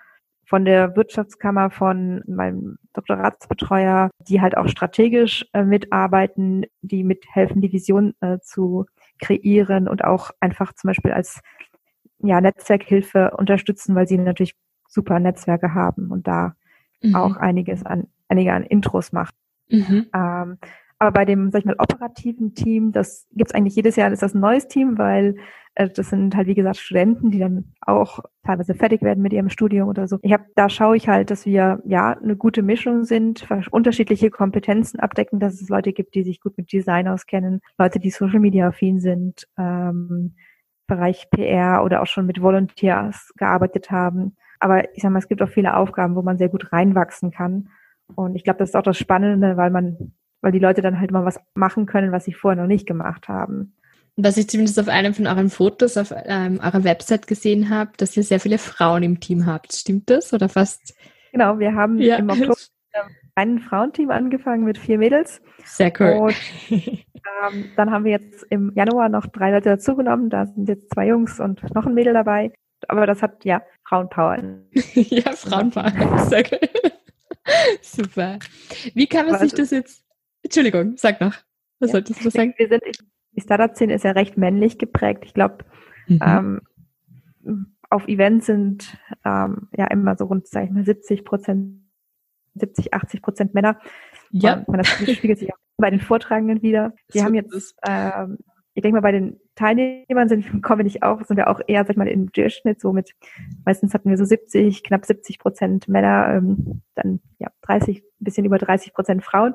von 0.46 0.64
der 0.64 0.94
Wirtschaftskammer, 0.96 1.70
von 1.70 2.22
meinem 2.26 2.78
Doktoratsbetreuer, 2.92 4.10
die 4.20 4.40
halt 4.40 4.56
auch 4.56 4.68
strategisch 4.68 5.44
äh, 5.52 5.64
mitarbeiten, 5.64 6.66
die 6.82 7.02
mithelfen, 7.02 7.60
die 7.60 7.72
Vision 7.72 8.14
äh, 8.20 8.38
zu 8.40 8.86
kreieren 9.20 9.88
und 9.88 10.04
auch 10.04 10.30
einfach 10.40 10.72
zum 10.74 10.88
Beispiel 10.88 11.12
als 11.12 11.40
ja, 12.18 12.40
Netzwerkhilfe 12.40 13.32
unterstützen, 13.36 13.94
weil 13.94 14.06
sie 14.06 14.18
natürlich 14.18 14.54
super 14.88 15.18
Netzwerke 15.18 15.74
haben 15.74 16.10
und 16.12 16.28
da 16.28 16.54
mhm. 17.02 17.14
auch 17.14 17.36
einiges 17.36 17.84
an, 17.84 18.08
einige 18.28 18.52
an 18.52 18.64
Intros 18.64 19.12
machen. 19.12 19.34
Mhm. 19.68 20.06
Ähm, 20.14 20.58
aber 20.98 21.12
bei 21.12 21.24
dem, 21.26 21.50
sag 21.50 21.60
ich 21.60 21.66
mal, 21.66 21.76
operativen 21.78 22.54
Team, 22.54 22.92
das 22.92 23.26
gibt's 23.32 23.54
eigentlich 23.54 23.76
jedes 23.76 23.96
Jahr, 23.96 24.10
ist 24.10 24.22
das 24.22 24.34
ein 24.34 24.40
neues 24.40 24.66
Team, 24.66 24.96
weil 24.96 25.36
äh, 25.74 25.90
das 25.90 26.08
sind 26.08 26.34
halt, 26.34 26.46
wie 26.46 26.54
gesagt, 26.54 26.78
Studenten, 26.78 27.30
die 27.30 27.38
dann 27.38 27.72
auch 27.82 28.20
teilweise 28.44 28.74
fertig 28.74 29.02
werden 29.02 29.22
mit 29.22 29.32
ihrem 29.34 29.50
Studium 29.50 29.88
oder 29.88 30.08
so. 30.08 30.18
Ich 30.22 30.32
habe, 30.32 30.44
da 30.54 30.70
schaue 30.70 30.96
ich 30.96 31.06
halt, 31.08 31.30
dass 31.30 31.44
wir 31.44 31.82
ja 31.84 32.12
eine 32.12 32.36
gute 32.36 32.62
Mischung 32.62 33.04
sind, 33.04 33.46
unterschiedliche 33.70 34.30
Kompetenzen 34.30 34.98
abdecken, 34.98 35.38
dass 35.38 35.60
es 35.60 35.68
Leute 35.68 35.92
gibt, 35.92 36.14
die 36.14 36.22
sich 36.22 36.40
gut 36.40 36.56
mit 36.56 36.72
Design 36.72 37.08
auskennen, 37.08 37.60
Leute, 37.78 37.98
die 37.98 38.10
Social 38.10 38.40
Media 38.40 38.68
affin 38.68 39.00
sind, 39.00 39.46
ähm, 39.58 40.34
Bereich 40.86 41.28
PR 41.30 41.82
oder 41.84 42.00
auch 42.00 42.06
schon 42.06 42.26
mit 42.26 42.40
Volunteers 42.40 43.32
gearbeitet 43.36 43.90
haben. 43.90 44.36
Aber 44.60 44.94
ich 44.94 45.02
sag 45.02 45.10
mal, 45.10 45.18
es 45.18 45.28
gibt 45.28 45.42
auch 45.42 45.48
viele 45.48 45.76
Aufgaben, 45.76 46.14
wo 46.16 46.22
man 46.22 46.38
sehr 46.38 46.48
gut 46.48 46.72
reinwachsen 46.72 47.30
kann. 47.30 47.68
Und 48.14 48.36
ich 48.36 48.44
glaube, 48.44 48.58
das 48.58 48.70
ist 48.70 48.76
auch 48.76 48.82
das 48.82 48.98
Spannende, 48.98 49.56
weil 49.56 49.70
man, 49.70 50.12
weil 50.40 50.52
die 50.52 50.58
Leute 50.58 50.82
dann 50.82 51.00
halt 51.00 51.10
mal 51.10 51.24
was 51.24 51.40
machen 51.54 51.86
können, 51.86 52.12
was 52.12 52.24
sie 52.24 52.32
vorher 52.32 52.60
noch 52.60 52.68
nicht 52.68 52.86
gemacht 52.86 53.28
haben. 53.28 53.74
Was 54.16 54.38
ich 54.38 54.48
zumindest 54.48 54.80
auf 54.80 54.88
einem 54.88 55.12
von 55.12 55.26
euren 55.26 55.50
Fotos 55.50 55.98
auf 55.98 56.14
ähm, 56.24 56.58
eurer 56.62 56.84
Website 56.84 57.26
gesehen 57.26 57.68
habe, 57.68 57.90
dass 57.98 58.16
ihr 58.16 58.22
sehr 58.22 58.40
viele 58.40 58.56
Frauen 58.58 59.02
im 59.02 59.20
Team 59.20 59.44
habt. 59.44 59.74
Stimmt 59.74 60.08
das 60.08 60.32
oder 60.32 60.48
fast? 60.48 60.96
Genau, 61.32 61.58
wir 61.58 61.74
haben 61.74 61.98
ja. 61.98 62.16
im 62.16 62.30
Oktober 62.30 62.54
ein 63.34 63.58
Frauenteam 63.58 64.10
angefangen 64.10 64.64
mit 64.64 64.78
vier 64.78 64.96
Mädels. 64.96 65.42
Sehr 65.64 65.92
cool. 66.00 66.12
Und 66.12 66.34
ähm, 66.70 67.66
dann 67.76 67.90
haben 67.90 68.04
wir 68.04 68.12
jetzt 68.12 68.46
im 68.48 68.72
Januar 68.74 69.10
noch 69.10 69.26
drei 69.26 69.50
Leute 69.50 69.68
dazugenommen. 69.68 70.30
Da 70.30 70.46
sind 70.46 70.68
jetzt 70.68 70.90
zwei 70.94 71.08
Jungs 71.08 71.38
und 71.38 71.62
noch 71.74 71.84
ein 71.84 71.94
Mädel 71.94 72.14
dabei. 72.14 72.52
Aber 72.88 73.06
das 73.06 73.22
hat 73.22 73.44
ja 73.44 73.62
Frauenpower. 73.84 74.38
ja, 74.94 75.32
Frauenpower. 75.32 76.18
Sehr 76.28 76.44
cool. 76.50 76.68
Super. 77.80 78.38
Wie 78.94 79.06
kann 79.06 79.26
man 79.26 79.36
Aber 79.36 79.44
sich 79.44 79.54
das 79.54 79.70
jetzt. 79.70 80.04
Entschuldigung, 80.42 80.96
sag 80.96 81.20
noch. 81.20 81.34
Was 81.78 81.88
ja. 81.90 81.92
solltest 81.92 82.24
du 82.24 82.30
sagen? 82.30 82.54
Wir 82.56 82.68
sind, 82.68 82.82
die 83.32 83.40
Startup-Szene 83.40 83.94
ist 83.94 84.04
ja 84.04 84.12
recht 84.12 84.36
männlich 84.36 84.78
geprägt. 84.78 85.24
Ich 85.24 85.34
glaube, 85.34 85.64
mhm. 86.06 86.20
ähm, 86.22 87.66
auf 87.90 88.08
Events 88.08 88.46
sind 88.46 88.96
ähm, 89.24 89.68
ja 89.76 89.86
immer 89.86 90.16
so 90.16 90.24
rund, 90.26 90.48
sag 90.48 90.64
ich 90.64 90.70
mal, 90.70 90.84
70 90.84 91.24
Prozent, 91.24 91.82
70, 92.54 92.94
80 92.94 93.22
Prozent 93.22 93.54
Männer. 93.54 93.78
Ja. 94.30 94.62
Und 94.66 94.78
das 94.78 94.88
spiegelt 94.88 95.38
sich 95.38 95.52
auch 95.52 95.58
bei 95.76 95.90
den 95.90 96.00
Vortragenden 96.00 96.62
wieder. 96.62 96.94
Wir 97.12 97.24
haben 97.24 97.34
jetzt, 97.34 97.76
ähm, 97.86 98.38
ich 98.76 98.82
denke 98.82 98.96
mal, 98.96 99.00
bei 99.00 99.12
den 99.12 99.40
Teilnehmern 99.54 100.28
sind, 100.28 100.44
kommen 100.62 100.80
wir 100.80 100.84
nicht 100.84 101.02
auch, 101.02 101.24
sind 101.24 101.38
wir 101.38 101.48
auch 101.48 101.60
eher, 101.66 101.82
sag 101.84 101.92
ich 101.92 101.96
mal, 101.96 102.06
im 102.06 102.30
Durchschnitt 102.30 102.78
so 102.78 102.92
mit, 102.92 103.12
meistens 103.64 103.94
hatten 103.94 104.10
wir 104.10 104.18
so 104.18 104.24
70, 104.26 104.84
knapp 104.84 105.06
70 105.06 105.38
Prozent 105.38 105.88
Männer, 105.88 106.28
ähm, 106.34 106.82
dann 106.94 107.20
ja 107.38 107.48
30, 107.62 108.04
bisschen 108.18 108.44
über 108.44 108.58
30 108.58 108.92
Prozent 108.92 109.24
Frauen. 109.24 109.54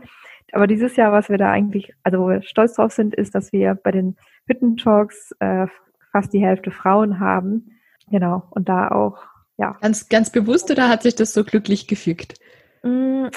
Aber 0.53 0.65
dieses 0.65 0.95
Jahr, 0.95 1.11
was 1.11 1.29
wir 1.29 1.37
da 1.37 1.51
eigentlich, 1.51 1.93
also 2.01 2.19
wo 2.19 2.29
wir 2.29 2.41
stolz 2.41 2.73
drauf 2.73 2.91
sind, 2.91 3.13
ist, 3.13 3.35
dass 3.35 3.53
wir 3.53 3.75
bei 3.75 3.91
den 3.91 4.17
Hüttentalks 4.47 5.35
äh, 5.39 5.67
fast 6.11 6.33
die 6.33 6.43
Hälfte 6.43 6.71
Frauen 6.71 7.19
haben. 7.19 7.77
Genau. 8.09 8.43
Und 8.49 8.69
da 8.69 8.89
auch, 8.89 9.23
ja. 9.57 9.77
Ganz, 9.81 10.09
ganz 10.09 10.31
bewusst 10.31 10.71
oder 10.71 10.89
hat 10.89 11.03
sich 11.03 11.13
das 11.13 11.33
so 11.33 11.43
glücklich 11.43 11.87
gefügt? 11.87 12.39
Mm, 12.81 13.27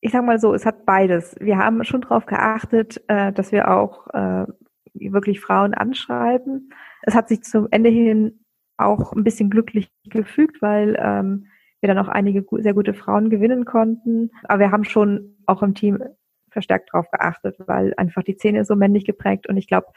ich 0.00 0.12
sag 0.12 0.24
mal 0.24 0.40
so, 0.40 0.54
es 0.54 0.64
hat 0.64 0.86
beides. 0.86 1.36
Wir 1.38 1.58
haben 1.58 1.84
schon 1.84 2.00
darauf 2.00 2.24
geachtet, 2.24 3.02
äh, 3.08 3.30
dass 3.30 3.52
wir 3.52 3.70
auch 3.70 4.06
äh, 4.14 4.46
wirklich 4.94 5.40
Frauen 5.40 5.74
anschreiben. 5.74 6.70
Es 7.02 7.14
hat 7.14 7.28
sich 7.28 7.42
zum 7.42 7.68
Ende 7.70 7.90
hin 7.90 8.44
auch 8.76 9.12
ein 9.12 9.24
bisschen 9.24 9.50
glücklich 9.50 9.90
gefügt, 10.04 10.62
weil 10.62 10.96
ähm, 10.98 11.46
wir 11.80 11.88
dann 11.88 11.98
auch 11.98 12.08
einige 12.08 12.44
sehr 12.62 12.74
gute 12.74 12.94
Frauen 12.94 13.30
gewinnen 13.30 13.64
konnten. 13.64 14.30
Aber 14.44 14.60
wir 14.60 14.70
haben 14.70 14.84
schon 14.84 15.36
auch 15.46 15.62
im 15.62 15.74
Team 15.74 16.02
verstärkt 16.50 16.90
darauf 16.92 17.10
geachtet, 17.10 17.56
weil 17.66 17.92
einfach 17.96 18.22
die 18.22 18.34
Szene 18.34 18.64
so 18.64 18.76
männlich 18.76 19.04
geprägt 19.04 19.48
und 19.48 19.56
ich 19.56 19.66
glaube, 19.66 19.88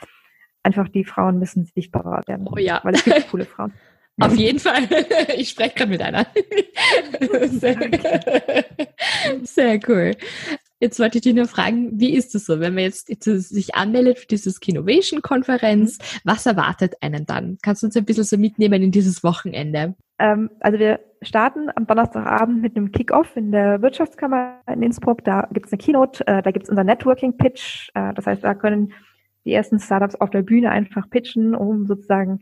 einfach 0.64 0.90
die 0.90 1.06
Frauen 1.06 1.40
müssen 1.40 1.66
sichtbarer 1.66 2.24
werden. 2.28 2.48
Oh 2.52 2.58
ja. 2.58 2.82
Weil 2.84 2.96
es 2.96 3.06
gibt 3.06 3.30
coole 3.30 3.46
Frauen. 3.46 3.74
Auf 4.20 4.36
jeden 4.36 4.60
Fall. 4.60 4.88
Ich 5.38 5.50
spreche 5.50 5.76
gerade 5.76 5.92
mit 5.92 6.02
einer. 6.02 6.26
Sehr, 7.50 7.78
sehr 9.44 9.80
cool. 9.88 10.12
Jetzt 10.80 11.00
wollte 11.00 11.18
ich 11.18 11.24
dich 11.24 11.34
nur 11.34 11.48
fragen, 11.48 12.00
wie 12.00 12.16
ist 12.16 12.36
es 12.36 12.46
so, 12.46 12.60
wenn 12.60 12.76
man 12.76 12.84
jetzt, 12.84 13.10
jetzt 13.10 13.24
sich 13.24 13.74
anmeldet 13.74 14.20
für 14.20 14.28
dieses 14.28 14.60
Kinovation-Konferenz, 14.60 15.98
mhm. 15.98 16.20
was 16.24 16.46
erwartet 16.46 16.96
einen 17.02 17.26
dann? 17.26 17.58
Kannst 17.64 17.82
du 17.82 17.88
uns 17.88 17.98
ein 17.98 18.06
bisschen 18.06 18.24
so 18.24 18.38
mitnehmen 18.38 18.84
in 18.84 18.92
dieses 18.92 19.24
Wochenende? 19.24 19.96
Ähm, 20.20 20.52
also 20.60 20.78
wir 20.78 21.00
starten 21.24 21.70
am 21.76 21.88
Donnerstagabend 21.88 22.62
mit 22.62 22.78
einem 22.78 22.92
Kick-Off 22.92 23.36
in 23.36 23.52
der 23.52 23.82
Wirtschaftskammer 23.82 24.62
in 24.68 24.84
Innsbruck. 24.84 25.24
Da 25.24 25.48
gibt 25.52 25.66
es 25.66 25.74
eine 25.74 25.80
Keynote, 25.80 26.26
äh, 26.28 26.44
da 26.44 26.52
gibt 26.52 26.66
es 26.66 26.70
unser 26.70 26.84
Networking-Pitch. 26.84 27.90
Äh, 27.96 28.14
das 28.14 28.28
heißt, 28.28 28.44
da 28.44 28.54
können 28.54 28.94
die 29.46 29.54
ersten 29.54 29.80
Startups 29.80 30.16
auf 30.16 30.30
der 30.30 30.44
Bühne 30.44 30.70
einfach 30.70 31.10
pitchen, 31.10 31.56
um 31.56 31.88
sozusagen 31.88 32.42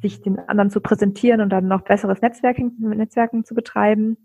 sich 0.00 0.20
den 0.20 0.38
anderen 0.38 0.70
zu 0.70 0.80
präsentieren 0.80 1.40
und 1.40 1.50
dann 1.50 1.68
noch 1.68 1.82
besseres 1.82 2.20
Netzwerking, 2.22 2.72
Netzwerken 2.78 3.44
zu 3.44 3.54
betreiben. 3.54 4.16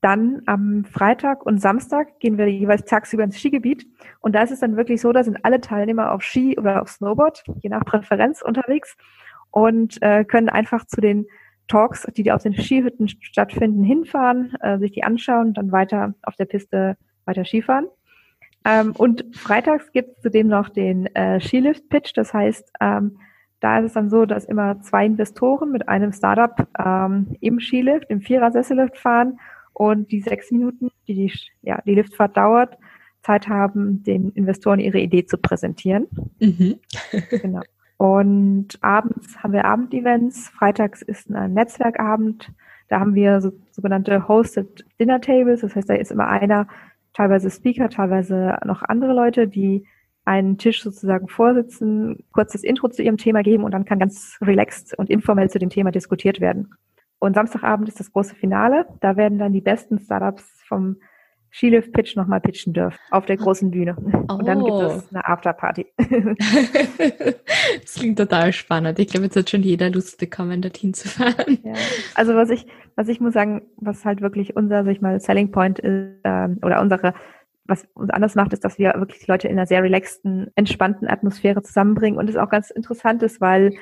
Dann 0.00 0.42
am 0.46 0.84
Freitag 0.86 1.44
und 1.44 1.60
Samstag 1.60 2.20
gehen 2.20 2.38
wir 2.38 2.48
jeweils 2.48 2.84
tagsüber 2.84 3.22
ins 3.22 3.38
Skigebiet. 3.38 3.86
Und 4.20 4.34
da 4.34 4.42
ist 4.42 4.50
es 4.50 4.60
dann 4.60 4.76
wirklich 4.76 5.00
so, 5.00 5.12
da 5.12 5.22
sind 5.22 5.44
alle 5.44 5.60
Teilnehmer 5.60 6.12
auf 6.12 6.22
Ski 6.22 6.58
oder 6.58 6.80
auf 6.80 6.88
Snowboard, 6.88 7.44
je 7.60 7.68
nach 7.68 7.84
Präferenz 7.84 8.40
unterwegs 8.40 8.96
und 9.50 10.00
äh, 10.02 10.24
können 10.24 10.48
einfach 10.48 10.86
zu 10.86 11.00
den 11.00 11.26
Talks, 11.68 12.06
die 12.16 12.32
auf 12.32 12.42
den 12.42 12.54
Skihütten 12.54 13.08
stattfinden, 13.08 13.84
hinfahren, 13.84 14.54
äh, 14.60 14.78
sich 14.78 14.92
die 14.92 15.04
anschauen 15.04 15.48
und 15.48 15.58
dann 15.58 15.70
weiter 15.70 16.14
auf 16.22 16.34
der 16.36 16.46
Piste 16.46 16.96
weiter 17.26 17.44
Skifahren. 17.44 17.86
Ähm, 18.64 18.92
und 18.96 19.24
freitags 19.36 19.92
gibt 19.92 20.16
es 20.16 20.22
zudem 20.22 20.48
noch 20.48 20.68
den 20.68 21.06
äh, 21.14 21.40
Skilift-Pitch. 21.40 22.12
Das 22.16 22.34
heißt, 22.34 22.72
ähm, 22.80 23.18
da 23.60 23.78
ist 23.78 23.86
es 23.86 23.92
dann 23.92 24.10
so, 24.10 24.26
dass 24.26 24.46
immer 24.46 24.80
zwei 24.80 25.06
Investoren 25.06 25.70
mit 25.70 25.88
einem 25.88 26.12
Startup 26.12 26.66
ähm, 26.78 27.36
im 27.40 27.60
Skilift, 27.60 28.10
im 28.10 28.20
Vierer-Sessellift 28.20 28.98
fahren 28.98 29.38
und 29.80 30.12
die 30.12 30.20
sechs 30.20 30.50
Minuten, 30.50 30.90
die 31.08 31.14
die, 31.14 31.32
ja, 31.62 31.80
die 31.86 31.94
Liftfahrt 31.94 32.36
dauert, 32.36 32.76
Zeit 33.22 33.48
haben, 33.48 34.02
den 34.02 34.28
Investoren 34.32 34.78
ihre 34.78 34.98
Idee 34.98 35.24
zu 35.24 35.38
präsentieren. 35.38 36.06
Mhm. 36.38 36.78
genau. 37.30 37.62
Und 37.96 38.78
abends 38.82 39.42
haben 39.42 39.54
wir 39.54 39.64
Abendevents. 39.64 40.50
Freitags 40.50 41.00
ist 41.00 41.30
ein 41.30 41.54
Netzwerkabend. 41.54 42.52
Da 42.88 43.00
haben 43.00 43.14
wir 43.14 43.40
so, 43.40 43.52
sogenannte 43.70 44.28
Hosted 44.28 44.84
Dinner 45.00 45.18
Tables. 45.18 45.62
Das 45.62 45.74
heißt, 45.74 45.88
da 45.88 45.94
ist 45.94 46.12
immer 46.12 46.28
einer, 46.28 46.68
teilweise 47.14 47.50
Speaker, 47.50 47.88
teilweise 47.88 48.58
noch 48.66 48.82
andere 48.82 49.14
Leute, 49.14 49.48
die 49.48 49.86
einen 50.26 50.58
Tisch 50.58 50.82
sozusagen 50.82 51.26
vorsitzen, 51.26 52.22
kurz 52.32 52.52
das 52.52 52.64
Intro 52.64 52.88
zu 52.88 53.02
ihrem 53.02 53.16
Thema 53.16 53.42
geben 53.42 53.64
und 53.64 53.72
dann 53.72 53.86
kann 53.86 53.98
ganz 53.98 54.36
relaxed 54.42 54.92
und 54.98 55.08
informell 55.08 55.48
zu 55.48 55.58
dem 55.58 55.70
Thema 55.70 55.90
diskutiert 55.90 56.38
werden. 56.38 56.68
Und 57.20 57.34
Samstagabend 57.34 57.88
ist 57.88 58.00
das 58.00 58.12
große 58.12 58.34
Finale. 58.34 58.86
Da 59.00 59.16
werden 59.16 59.38
dann 59.38 59.52
die 59.52 59.60
besten 59.60 59.98
Startups 60.00 60.44
vom 60.66 60.96
Skilift 61.52 61.92
Pitch 61.92 62.16
nochmal 62.16 62.40
pitchen 62.40 62.72
dürfen 62.72 62.98
auf 63.10 63.26
der 63.26 63.36
großen 63.36 63.70
Bühne. 63.70 63.96
Oh. 63.98 64.34
Und 64.34 64.46
dann 64.46 64.64
gibt 64.64 64.80
es 64.80 65.02
oh. 65.02 65.08
eine 65.10 65.26
Afterparty. 65.26 65.86
das 67.82 67.94
klingt 67.94 68.18
total 68.18 68.52
spannend. 68.52 68.98
Ich 68.98 69.08
glaube, 69.08 69.26
jetzt 69.26 69.36
hat 69.36 69.50
schon 69.50 69.62
jeder 69.62 69.90
Lust 69.90 70.18
bekommen, 70.18 70.62
dorthin 70.62 70.94
zu 70.94 71.08
fahren. 71.08 71.58
Ja. 71.62 71.74
Also 72.14 72.34
was 72.34 72.50
ich, 72.50 72.66
was 72.94 73.08
ich 73.08 73.20
muss 73.20 73.34
sagen, 73.34 73.62
was 73.76 74.04
halt 74.04 74.20
wirklich 74.20 74.56
unser, 74.56 74.84
sag 74.84 74.92
ich 74.92 75.00
mal, 75.00 75.20
Selling 75.20 75.50
Point 75.50 75.80
ist, 75.80 76.20
ähm, 76.24 76.58
oder 76.62 76.80
unsere, 76.80 77.14
was 77.64 77.86
uns 77.94 78.10
anders 78.10 78.36
macht, 78.36 78.52
ist, 78.52 78.64
dass 78.64 78.78
wir 78.78 78.94
wirklich 78.96 79.26
Leute 79.26 79.48
in 79.48 79.58
einer 79.58 79.66
sehr 79.66 79.82
relaxten, 79.82 80.50
entspannten 80.54 81.08
Atmosphäre 81.08 81.62
zusammenbringen. 81.62 82.18
Und 82.18 82.30
es 82.30 82.36
auch 82.36 82.48
ganz 82.48 82.70
interessant 82.70 83.22
ist, 83.24 83.40
weil 83.40 83.72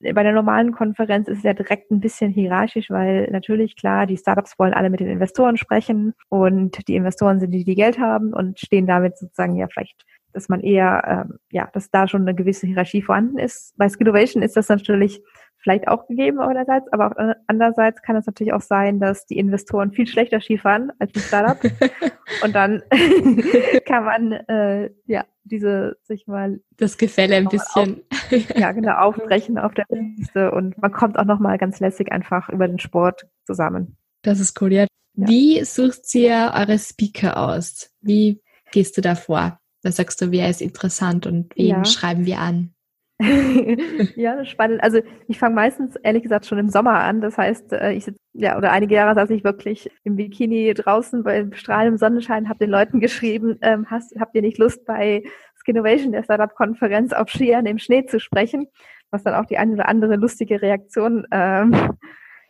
bei 0.00 0.22
der 0.22 0.32
normalen 0.32 0.72
Konferenz 0.72 1.28
ist 1.28 1.38
es 1.38 1.44
ja 1.44 1.54
direkt 1.54 1.90
ein 1.90 2.00
bisschen 2.00 2.30
hierarchisch, 2.30 2.90
weil 2.90 3.28
natürlich 3.32 3.76
klar, 3.76 4.06
die 4.06 4.16
Startups 4.16 4.58
wollen 4.58 4.74
alle 4.74 4.90
mit 4.90 5.00
den 5.00 5.08
Investoren 5.08 5.56
sprechen 5.56 6.14
und 6.28 6.86
die 6.86 6.94
Investoren 6.94 7.40
sind 7.40 7.50
die, 7.50 7.64
die 7.64 7.74
Geld 7.74 7.98
haben 7.98 8.32
und 8.32 8.60
stehen 8.60 8.86
damit 8.86 9.18
sozusagen 9.18 9.56
ja 9.56 9.66
vielleicht, 9.66 10.04
dass 10.32 10.48
man 10.48 10.60
eher, 10.60 11.26
ähm, 11.28 11.38
ja, 11.50 11.68
dass 11.72 11.90
da 11.90 12.06
schon 12.06 12.22
eine 12.22 12.34
gewisse 12.34 12.66
Hierarchie 12.66 13.02
vorhanden 13.02 13.38
ist. 13.38 13.74
Bei 13.76 13.88
Skillovation 13.88 14.42
ist 14.42 14.56
das 14.56 14.68
natürlich 14.68 15.20
vielleicht 15.68 15.88
auch 15.88 16.06
gegeben 16.06 16.40
einerseits, 16.40 16.90
aber 16.92 17.08
auch 17.08 17.34
andererseits 17.46 18.00
kann 18.00 18.16
es 18.16 18.26
natürlich 18.26 18.54
auch 18.54 18.62
sein, 18.62 19.00
dass 19.00 19.26
die 19.26 19.36
Investoren 19.36 19.92
viel 19.92 20.06
schlechter 20.06 20.40
Skifahren 20.40 20.92
als 20.98 21.14
ein 21.14 21.20
Startup. 21.20 21.58
und 22.42 22.54
dann 22.54 22.82
kann 23.86 24.04
man 24.04 24.32
äh, 24.32 24.90
ja 25.04 25.26
diese 25.44 25.98
sich 26.02 26.26
mal 26.26 26.60
das 26.78 26.96
Gefälle 26.96 27.36
ein 27.36 27.48
bisschen 27.48 28.02
auf, 28.10 28.56
ja 28.56 28.72
genau 28.72 28.94
aufbrechen 28.94 29.58
auf 29.58 29.74
der 29.74 29.84
Liste 29.90 30.52
und 30.52 30.78
man 30.78 30.92
kommt 30.92 31.18
auch 31.18 31.24
noch 31.24 31.38
mal 31.38 31.58
ganz 31.58 31.80
lässig 31.80 32.12
einfach 32.12 32.48
über 32.48 32.66
den 32.66 32.78
Sport 32.78 33.26
zusammen. 33.44 33.98
Das 34.22 34.40
ist 34.40 34.60
cool. 34.62 34.72
Ja. 34.72 34.86
ja. 35.14 35.28
Wie 35.28 35.64
sucht 35.64 36.14
ihr 36.14 36.52
eure 36.54 36.78
Speaker 36.78 37.36
aus? 37.36 37.90
Wie 38.00 38.40
gehst 38.72 38.96
du 38.96 39.02
da 39.02 39.14
vor? 39.14 39.58
Da 39.82 39.92
sagst 39.92 40.20
du, 40.22 40.30
wer 40.30 40.48
ist 40.48 40.62
interessant 40.62 41.26
und 41.26 41.54
wen 41.56 41.66
ja. 41.66 41.84
schreiben 41.84 42.24
wir 42.24 42.38
an? 42.38 42.74
ja, 44.16 44.44
spannend. 44.44 44.80
Also 44.82 45.00
ich 45.26 45.38
fange 45.38 45.56
meistens 45.56 45.96
ehrlich 45.96 46.22
gesagt 46.22 46.46
schon 46.46 46.58
im 46.58 46.68
Sommer 46.68 47.00
an. 47.00 47.20
Das 47.20 47.36
heißt, 47.36 47.72
äh, 47.72 47.92
ich 47.92 48.04
sitze, 48.04 48.20
ja, 48.32 48.56
oder 48.56 48.70
einige 48.70 48.94
Jahre 48.94 49.16
saß 49.16 49.30
ich 49.30 49.42
wirklich 49.42 49.90
im 50.04 50.14
Bikini 50.14 50.72
draußen 50.72 51.24
bei 51.24 51.48
strahlendem 51.52 51.98
Sonnenschein, 51.98 52.48
habe 52.48 52.60
den 52.60 52.70
Leuten 52.70 53.00
geschrieben, 53.00 53.58
ähm, 53.62 53.86
hast, 53.90 54.14
habt 54.20 54.36
ihr 54.36 54.42
nicht 54.42 54.58
Lust 54.58 54.84
bei 54.86 55.24
Skinnovation, 55.56 56.12
der 56.12 56.22
Startup-Konferenz, 56.22 57.12
auf 57.12 57.28
Skiern 57.28 57.66
im 57.66 57.78
Schnee 57.78 58.06
zu 58.06 58.20
sprechen? 58.20 58.68
Was 59.10 59.24
dann 59.24 59.34
auch 59.34 59.46
die 59.46 59.58
eine 59.58 59.72
oder 59.72 59.88
andere 59.88 60.14
lustige 60.14 60.62
Reaktion 60.62 61.26
ähm, 61.32 61.74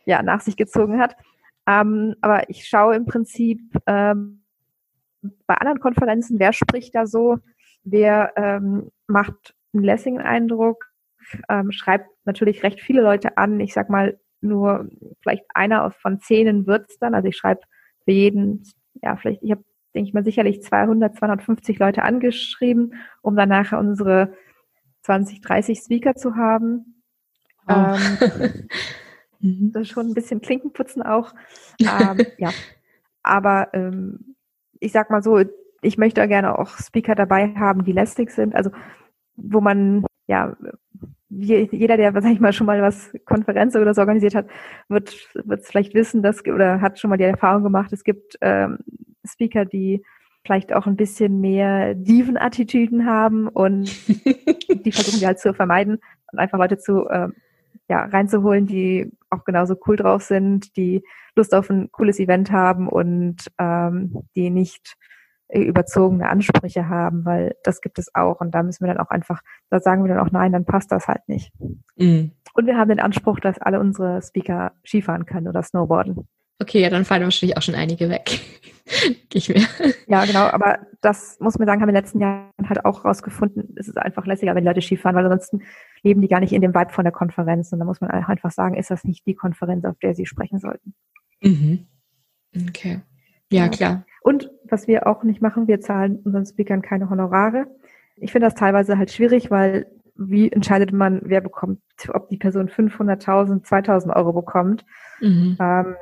ja, 0.05 0.21
nach 0.21 0.41
sich 0.41 0.55
gezogen 0.55 0.99
hat. 0.99 1.15
Ähm, 1.65 2.15
aber 2.21 2.47
ich 2.49 2.67
schaue 2.67 2.95
im 2.95 3.05
Prinzip 3.05 3.59
ähm, 3.87 4.43
bei 5.47 5.55
anderen 5.55 5.79
Konferenzen, 5.79 6.39
wer 6.39 6.53
spricht 6.53 6.93
da 6.93 7.07
so, 7.07 7.37
wer 7.83 8.33
ähm, 8.35 8.91
macht 9.07 9.55
einen 9.73 9.83
lässigen 9.83 10.19
Eindruck, 10.19 10.85
ähm, 11.49 11.71
schreibt 11.71 12.09
natürlich 12.25 12.63
recht 12.63 12.81
viele 12.81 13.01
Leute 13.01 13.37
an. 13.37 13.59
Ich 13.59 13.73
sag 13.73 13.89
mal, 13.89 14.19
nur 14.41 14.89
vielleicht 15.21 15.43
einer 15.53 15.91
von 15.91 16.19
zehn 16.19 16.65
wird's 16.65 16.97
dann. 16.99 17.13
Also 17.13 17.27
ich 17.27 17.37
schreibe 17.37 17.61
für 18.03 18.11
jeden, 18.11 18.63
ja, 19.01 19.15
vielleicht, 19.15 19.43
ich 19.43 19.51
habe, 19.51 19.63
denke 19.93 20.07
ich 20.07 20.13
mal, 20.13 20.23
sicherlich 20.23 20.63
200, 20.63 21.17
250 21.17 21.79
Leute 21.79 22.03
angeschrieben, 22.03 22.95
um 23.21 23.35
dann 23.35 23.49
nachher 23.49 23.79
unsere 23.79 24.33
20, 25.03 25.41
30 25.41 25.79
Speaker 25.79 26.15
zu 26.15 26.35
haben. 26.35 27.03
Oh. 27.67 27.73
Ähm, 27.73 28.69
mhm. 29.39 29.71
das 29.73 29.83
ist 29.83 29.89
schon 29.89 30.07
ein 30.07 30.13
bisschen 30.13 30.41
Klinkenputzen 30.41 31.01
auch. 31.01 31.33
Ähm, 31.79 32.25
ja, 32.37 32.51
aber 33.23 33.69
ähm, 33.73 34.35
ich 34.79 34.91
sag 34.91 35.09
mal 35.09 35.21
so, 35.21 35.43
ich 35.81 35.97
möchte 35.97 36.25
gerne 36.27 36.57
auch 36.57 36.77
Speaker 36.77 37.15
dabei 37.15 37.53
haben, 37.55 37.83
die 37.83 37.91
lästig 37.91 38.31
sind. 38.31 38.55
Also 38.55 38.71
wo 39.41 39.61
man, 39.61 40.05
ja, 40.27 40.55
jeder, 41.29 41.95
der, 41.97 42.11
sag 42.13 42.31
ich 42.31 42.39
mal, 42.39 42.53
schon 42.53 42.65
mal 42.65 42.81
was 42.81 43.11
Konferenz 43.25 43.75
oder 43.75 43.93
so 43.93 44.01
organisiert 44.01 44.33
hat, 44.33 44.47
wird 44.87 45.15
wird 45.35 45.65
vielleicht 45.65 45.93
wissen, 45.93 46.23
dass 46.23 46.43
oder 46.45 46.81
hat 46.81 46.99
schon 46.99 47.09
mal 47.09 47.17
die 47.17 47.23
Erfahrung 47.23 47.63
gemacht, 47.63 47.93
es 47.93 48.03
gibt 48.03 48.37
ähm, 48.41 48.79
Speaker, 49.25 49.65
die 49.65 50.03
vielleicht 50.43 50.73
auch 50.73 50.87
ein 50.87 50.95
bisschen 50.95 51.39
mehr 51.39 51.93
Diven-Attitüden 51.93 53.05
haben 53.05 53.47
und 53.47 53.85
die 54.07 54.91
versuchen 54.91 55.19
die 55.19 55.27
halt 55.27 55.39
zu 55.39 55.53
vermeiden 55.53 55.99
und 56.31 56.39
einfach 56.39 56.57
Leute 56.57 56.77
zu 56.77 57.07
ähm, 57.09 57.33
ja, 57.87 58.05
reinzuholen, 58.05 58.65
die 58.65 59.11
auch 59.29 59.43
genauso 59.45 59.75
cool 59.87 59.95
drauf 59.95 60.23
sind, 60.23 60.75
die 60.77 61.03
Lust 61.35 61.53
auf 61.53 61.69
ein 61.69 61.91
cooles 61.91 62.19
Event 62.19 62.51
haben 62.51 62.87
und 62.87 63.47
ähm, 63.57 64.23
die 64.35 64.49
nicht 64.49 64.95
überzogene 65.51 66.29
Ansprüche 66.29 66.87
haben, 66.87 67.25
weil 67.25 67.55
das 67.63 67.81
gibt 67.81 67.97
es 67.97 68.13
auch 68.13 68.39
und 68.39 68.51
da 68.51 68.63
müssen 68.63 68.85
wir 68.85 68.93
dann 68.93 69.03
auch 69.03 69.09
einfach, 69.09 69.41
da 69.69 69.79
sagen 69.79 70.03
wir 70.03 70.13
dann 70.13 70.25
auch 70.25 70.31
nein, 70.31 70.51
dann 70.51 70.65
passt 70.65 70.91
das 70.91 71.07
halt 71.07 71.27
nicht. 71.27 71.51
Mhm. 71.95 72.31
Und 72.53 72.65
wir 72.65 72.77
haben 72.77 72.89
den 72.89 72.99
Anspruch, 72.99 73.39
dass 73.39 73.59
alle 73.59 73.79
unsere 73.79 74.21
Speaker 74.21 74.73
Skifahren 74.85 75.25
können 75.25 75.47
oder 75.47 75.63
Snowboarden. 75.63 76.27
Okay, 76.61 76.81
ja, 76.81 76.89
dann 76.89 77.05
fallen 77.05 77.23
wahrscheinlich 77.23 77.57
auch 77.57 77.61
schon 77.61 77.75
einige 77.75 78.09
weg. 78.09 78.41
ich 79.33 79.49
mir. 79.49 79.61
Ja, 80.07 80.25
genau, 80.25 80.41
aber 80.41 80.79
das 81.01 81.37
muss 81.39 81.57
man 81.57 81.67
sagen, 81.67 81.81
haben 81.81 81.87
wir 81.87 81.91
in 81.91 81.95
den 81.95 82.03
letzten 82.03 82.19
Jahren 82.19 82.51
halt 82.67 82.83
auch 82.85 83.05
rausgefunden, 83.05 83.75
es 83.77 83.87
ist 83.87 83.97
einfach 83.97 84.25
lässiger, 84.25 84.55
wenn 84.55 84.63
die 84.63 84.67
Leute 84.67 84.81
Skifahren, 84.81 85.15
weil 85.15 85.23
ansonsten 85.23 85.61
leben 86.03 86.21
die 86.21 86.27
gar 86.27 86.41
nicht 86.41 86.51
in 86.51 86.61
dem 86.61 86.75
Vibe 86.75 86.91
von 86.91 87.05
der 87.05 87.13
Konferenz 87.13 87.71
und 87.71 87.79
da 87.79 87.85
muss 87.85 88.01
man 88.01 88.11
einfach 88.11 88.51
sagen, 88.51 88.75
ist 88.75 88.91
das 88.91 89.03
nicht 89.05 89.25
die 89.25 89.35
Konferenz, 89.35 89.85
auf 89.85 89.97
der 89.99 90.15
sie 90.15 90.25
sprechen 90.25 90.59
sollten. 90.59 90.93
Mhm. 91.41 91.87
Okay. 92.67 93.01
Ja, 93.51 93.63
ja, 93.63 93.69
klar. 93.69 94.05
Und 94.21 94.51
was 94.71 94.87
wir 94.87 95.07
auch 95.07 95.23
nicht 95.23 95.41
machen, 95.41 95.67
wir 95.67 95.81
zahlen 95.81 96.19
unseren 96.23 96.45
Speakern 96.45 96.81
keine 96.81 97.09
Honorare. 97.09 97.67
Ich 98.15 98.31
finde 98.31 98.47
das 98.47 98.55
teilweise 98.55 98.97
halt 98.97 99.11
schwierig, 99.11 99.49
weil 99.51 99.87
wie 100.15 100.51
entscheidet 100.51 100.91
man, 100.91 101.21
wer 101.23 101.41
bekommt, 101.41 101.79
ob 102.09 102.27
die 102.27 102.37
Person 102.37 102.67
500.000, 102.67 103.63
2.000 103.63 104.15
Euro 104.15 104.33
bekommt. 104.33 104.85
Mhm. 105.21 105.57
Ähm, 105.59 105.95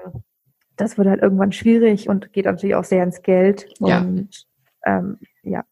das 0.75 0.97
wird 0.97 1.07
halt 1.07 1.21
irgendwann 1.21 1.51
schwierig 1.51 2.09
und 2.09 2.33
geht 2.33 2.45
natürlich 2.45 2.75
auch 2.75 2.83
sehr 2.83 3.03
ins 3.03 3.21
Geld. 3.21 3.67
Ja. 3.79 3.99
Und 3.99 4.47
ähm, 4.85 5.17
ja, 5.43 5.63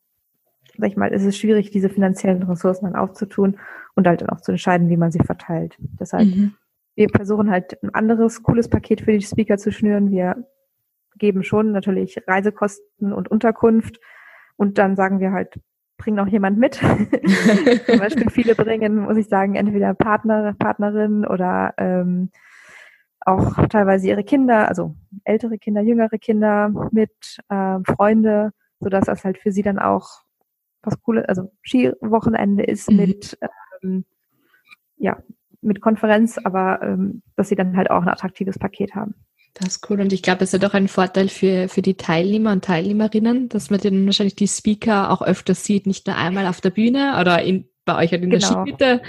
sag 0.77 0.89
ich 0.89 0.97
mal, 0.97 1.11
es 1.13 1.23
ist 1.23 1.37
schwierig, 1.37 1.71
diese 1.71 1.89
finanziellen 1.89 2.43
Ressourcen 2.43 2.85
dann 2.85 2.95
aufzutun 2.95 3.57
und 3.95 4.07
halt 4.07 4.21
dann 4.21 4.29
auch 4.29 4.41
zu 4.41 4.51
entscheiden, 4.51 4.89
wie 4.89 4.97
man 4.97 5.11
sie 5.11 5.23
verteilt. 5.23 5.77
Deshalb, 5.99 6.27
mhm. 6.27 6.53
wir 6.95 7.09
versuchen 7.09 7.49
halt 7.49 7.81
ein 7.83 7.93
anderes 7.93 8.43
cooles 8.43 8.67
Paket 8.67 9.01
für 9.01 9.11
die 9.11 9.25
Speaker 9.25 9.57
zu 9.57 9.71
schnüren. 9.71 10.11
Wir 10.11 10.45
geben 11.17 11.43
schon 11.43 11.71
natürlich 11.71 12.21
Reisekosten 12.27 13.13
und 13.13 13.29
Unterkunft. 13.29 13.99
Und 14.57 14.77
dann 14.77 14.95
sagen 14.95 15.19
wir 15.19 15.31
halt, 15.31 15.59
bring 15.97 16.15
noch 16.15 16.27
jemand 16.27 16.57
mit. 16.57 16.75
Zum 17.85 17.99
Beispiel 17.99 18.29
viele 18.29 18.55
bringen, 18.55 18.97
muss 18.97 19.17
ich 19.17 19.27
sagen, 19.27 19.55
entweder 19.55 19.93
Partner, 19.93 20.53
Partnerin 20.57 21.25
oder 21.25 21.73
ähm, 21.77 22.31
auch 23.21 23.67
teilweise 23.67 24.07
ihre 24.07 24.23
Kinder, 24.23 24.67
also 24.67 24.95
ältere 25.23 25.57
Kinder, 25.57 25.81
jüngere 25.81 26.17
Kinder 26.19 26.69
mit, 26.91 27.39
äh, 27.49 27.79
Freunde, 27.83 28.51
sodass 28.79 29.05
das 29.05 29.25
halt 29.25 29.37
für 29.37 29.51
sie 29.51 29.63
dann 29.63 29.79
auch 29.79 30.21
was 30.83 31.01
Cooles, 31.01 31.25
also 31.25 31.51
Skiwochenende 31.63 32.63
ist 32.63 32.91
mhm. 32.91 32.97
mit, 32.97 33.37
ähm, 33.81 34.05
ja, 34.97 35.17
mit 35.61 35.81
Konferenz, 35.81 36.37
aber 36.37 36.81
ähm, 36.83 37.23
dass 37.35 37.49
sie 37.49 37.55
dann 37.55 37.75
halt 37.75 37.89
auch 37.89 38.03
ein 38.03 38.09
attraktives 38.09 38.59
Paket 38.59 38.93
haben. 38.93 39.15
Das 39.55 39.77
ist 39.77 39.89
cool. 39.89 40.01
Und 40.01 40.11
ich 40.11 40.21
glaube, 40.21 40.43
es 40.43 40.49
ist 40.49 40.61
ja 40.61 40.67
doch 40.67 40.73
ein 40.73 40.89
Vorteil 40.89 41.29
für, 41.29 41.69
für 41.69 41.81
die 41.81 41.95
Teilnehmer 41.95 42.51
und 42.51 42.65
Teilnehmerinnen, 42.65 43.47
dass 43.47 43.69
man 43.69 43.79
dann 43.79 44.05
wahrscheinlich 44.05 44.35
die 44.35 44.49
Speaker 44.49 45.09
auch 45.11 45.21
öfter 45.21 45.55
sieht, 45.55 45.87
nicht 45.87 46.07
nur 46.07 46.17
einmal 46.17 46.45
auf 46.45 46.59
der 46.59 46.71
Bühne 46.71 47.17
oder 47.21 47.41
in, 47.41 47.69
bei 47.85 47.95
euch 48.03 48.11
halt 48.11 48.21
in 48.21 48.31
genau. 48.31 48.39
der 48.39 48.47
Skihütte, 48.47 49.01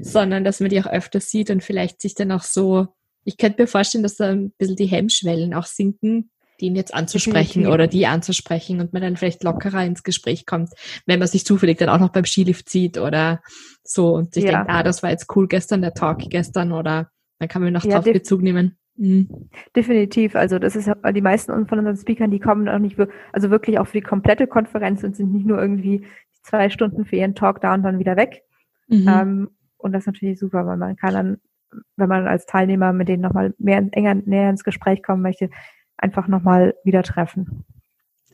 sondern 0.00 0.42
dass 0.42 0.60
man 0.60 0.70
die 0.70 0.80
auch 0.80 0.86
öfter 0.86 1.20
sieht 1.20 1.50
und 1.50 1.62
vielleicht 1.62 2.00
sich 2.00 2.14
dann 2.14 2.32
auch 2.32 2.42
so, 2.42 2.88
ich 3.24 3.36
könnte 3.36 3.60
mir 3.60 3.66
vorstellen, 3.66 4.02
dass 4.02 4.16
da 4.16 4.30
ein 4.30 4.52
bisschen 4.56 4.76
die 4.76 4.86
Hemmschwellen 4.86 5.52
auch 5.52 5.66
sinken, 5.66 6.30
den 6.62 6.76
jetzt 6.76 6.94
anzusprechen 6.94 7.66
oder 7.66 7.86
die 7.86 8.06
anzusprechen 8.06 8.80
und 8.80 8.94
man 8.94 9.02
dann 9.02 9.18
vielleicht 9.18 9.44
lockerer 9.44 9.84
ins 9.84 10.02
Gespräch 10.02 10.46
kommt, 10.46 10.70
wenn 11.04 11.18
man 11.18 11.28
sich 11.28 11.44
zufällig 11.44 11.76
dann 11.76 11.90
auch 11.90 12.00
noch 12.00 12.10
beim 12.10 12.24
Skilift 12.24 12.70
sieht 12.70 12.96
oder 12.96 13.42
so 13.84 14.14
und 14.14 14.32
sich 14.32 14.44
ja. 14.44 14.52
denkt, 14.52 14.70
ah, 14.70 14.82
das 14.82 15.02
war 15.02 15.10
jetzt 15.10 15.26
cool 15.36 15.46
gestern, 15.46 15.82
der 15.82 15.92
Talk 15.92 16.20
gestern 16.30 16.72
oder 16.72 17.10
dann 17.38 17.48
kann 17.48 17.62
man 17.62 17.72
noch 17.74 17.84
ja, 17.84 18.00
drauf 18.00 18.04
Bezug 18.04 18.42
nehmen. 18.42 18.78
Mhm. 19.00 19.48
Definitiv. 19.74 20.36
Also 20.36 20.58
das 20.58 20.76
ist 20.76 20.90
die 21.14 21.22
meisten 21.22 21.66
von 21.66 21.78
unseren 21.78 21.96
Speakern, 21.96 22.30
die 22.30 22.38
kommen 22.38 22.68
auch 22.68 22.78
nicht, 22.78 22.98
also 23.32 23.48
wirklich 23.48 23.78
auch 23.78 23.86
für 23.86 23.98
die 23.98 24.06
komplette 24.06 24.46
Konferenz 24.46 25.02
und 25.02 25.16
sind 25.16 25.32
nicht 25.32 25.46
nur 25.46 25.58
irgendwie 25.58 26.04
zwei 26.42 26.68
Stunden 26.68 27.06
für 27.06 27.16
ihren 27.16 27.34
Talk 27.34 27.62
da 27.62 27.72
und 27.72 27.82
dann 27.82 27.98
wieder 27.98 28.16
weg. 28.16 28.42
Mhm. 28.88 29.08
Ähm, 29.08 29.50
Und 29.78 29.92
das 29.92 30.02
ist 30.02 30.08
natürlich 30.08 30.38
super, 30.38 30.66
weil 30.66 30.76
man 30.76 30.96
kann 30.96 31.14
dann, 31.14 31.38
wenn 31.96 32.10
man 32.10 32.26
als 32.26 32.44
Teilnehmer 32.44 32.92
mit 32.92 33.08
denen 33.08 33.22
nochmal 33.22 33.54
mehr 33.56 33.82
enger 33.92 34.16
näher 34.16 34.50
ins 34.50 34.64
Gespräch 34.64 35.02
kommen 35.02 35.22
möchte, 35.22 35.48
einfach 35.96 36.28
nochmal 36.28 36.74
wieder 36.84 37.02
treffen. 37.02 37.64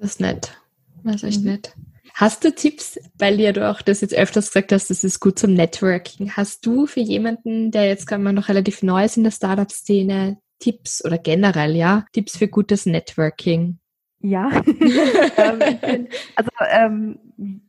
Das 0.00 0.10
ist 0.10 0.20
nett. 0.20 0.60
Das 1.04 1.16
ist 1.16 1.24
echt 1.24 1.44
mhm. 1.44 1.50
nett. 1.50 1.76
Hast 2.14 2.42
du 2.42 2.52
Tipps, 2.52 2.98
weil 3.18 3.38
ja 3.38 3.52
du 3.52 3.70
auch 3.70 3.82
das 3.82 4.00
jetzt 4.00 4.14
öfters 4.14 4.46
gesagt 4.46 4.72
hast, 4.72 4.90
das 4.90 5.04
ist 5.04 5.20
gut 5.20 5.38
zum 5.38 5.54
Networking. 5.54 6.32
Hast 6.32 6.66
du 6.66 6.86
für 6.86 7.00
jemanden, 7.00 7.70
der 7.70 7.86
jetzt 7.86 8.06
kann 8.06 8.22
man 8.22 8.34
noch 8.34 8.48
relativ 8.48 8.82
neu 8.82 9.04
ist 9.04 9.16
in 9.16 9.24
der 9.24 9.30
Startup-Szene, 9.30 10.38
Tipps 10.58 11.04
oder 11.04 11.18
generell, 11.18 11.76
ja, 11.76 12.04
Tipps 12.12 12.36
für 12.36 12.48
gutes 12.48 12.86
Networking? 12.86 13.78
Ja, 14.20 14.50
ähm, 15.36 16.08
also 16.34 16.50
ähm, 16.70 17.18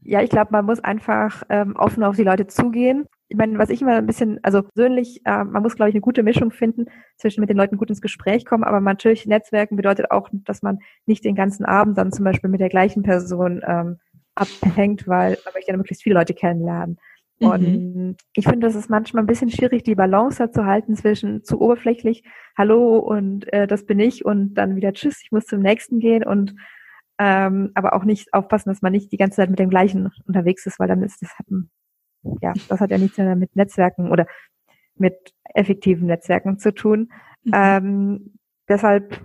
ja, 0.02 0.22
ich 0.22 0.30
glaube, 0.30 0.50
man 0.52 0.66
muss 0.66 0.80
einfach 0.80 1.44
ähm, 1.50 1.76
offen 1.76 2.04
auf 2.04 2.16
die 2.16 2.24
Leute 2.24 2.48
zugehen. 2.48 3.06
Ich 3.28 3.38
meine, 3.38 3.60
was 3.60 3.70
ich 3.70 3.82
immer 3.82 3.96
ein 3.96 4.06
bisschen, 4.06 4.40
also 4.44 4.64
persönlich, 4.64 5.22
äh, 5.26 5.44
man 5.44 5.62
muss, 5.62 5.76
glaube 5.76 5.90
ich, 5.90 5.96
eine 5.96 6.02
gute 6.02 6.24
Mischung 6.24 6.52
finden 6.52 6.86
zwischen 7.18 7.42
mit 7.42 7.50
den 7.50 7.58
Leuten 7.58 7.78
gut 7.78 7.90
ins 7.90 8.02
Gespräch 8.02 8.46
kommen, 8.46 8.64
aber 8.64 8.80
natürlich 8.80 9.26
Netzwerken 9.26 9.76
bedeutet 9.76 10.10
auch, 10.12 10.30
dass 10.32 10.62
man 10.62 10.80
nicht 11.06 11.26
den 11.26 11.36
ganzen 11.36 11.66
Abend 11.66 11.98
dann 11.98 12.14
zum 12.14 12.24
Beispiel 12.24 12.50
mit 12.50 12.62
der 12.62 12.70
gleichen 12.70 13.04
Person 13.04 13.62
ähm, 13.68 14.00
abhängt, 14.34 15.08
weil 15.08 15.38
man 15.44 15.54
möchte 15.54 15.72
ja 15.72 15.78
möglichst 15.78 16.04
viele 16.04 16.16
Leute 16.16 16.34
kennenlernen. 16.34 16.98
Mhm. 17.40 17.48
Und 17.48 18.18
ich 18.34 18.46
finde, 18.46 18.68
das 18.68 18.76
ist 18.76 18.90
manchmal 18.90 19.24
ein 19.24 19.28
bisschen 19.28 19.50
schwierig, 19.50 19.84
die 19.84 19.96
Balance 19.96 20.38
da 20.38 20.52
zu 20.52 20.66
halten 20.66 20.96
zwischen 20.96 21.44
zu 21.44 21.62
oberflächlich, 21.62 22.24
hallo 22.58 22.98
und 22.98 23.52
äh, 23.54 23.68
das 23.68 23.86
bin 23.86 24.00
ich 24.00 24.26
und 24.26 24.56
dann 24.56 24.76
wieder 24.76 24.94
tschüss, 24.94 25.22
ich 25.24 25.32
muss 25.32 25.46
zum 25.46 25.62
nächsten 25.62 26.00
gehen 26.00 26.24
und 26.24 26.56
ähm, 27.20 27.72
aber 27.74 27.94
auch 27.94 28.04
nicht 28.04 28.34
aufpassen, 28.34 28.70
dass 28.70 28.82
man 28.82 28.92
nicht 28.92 29.12
die 29.12 29.18
ganze 29.18 29.38
Zeit 29.38 29.50
mit 29.50 29.60
dem 29.60 29.70
gleichen 29.70 30.12
unterwegs 30.26 30.66
ist, 30.66 30.80
weil 30.80 30.88
dann 30.88 31.04
ist 31.04 31.22
das 31.22 31.32
ja, 32.42 32.54
das 32.68 32.80
hat 32.80 32.92
ja 32.92 32.98
nichts 32.98 33.18
mehr 33.18 33.36
mit 33.36 33.56
Netzwerken 33.56 34.12
oder 34.12 34.28
mit 34.96 35.34
effektiven 35.54 36.08
Netzwerken 36.08 36.60
zu 36.60 36.74
tun. 36.74 37.12
Mhm. 37.44 37.52
Ähm, 37.54 38.34
deshalb, 38.68 39.22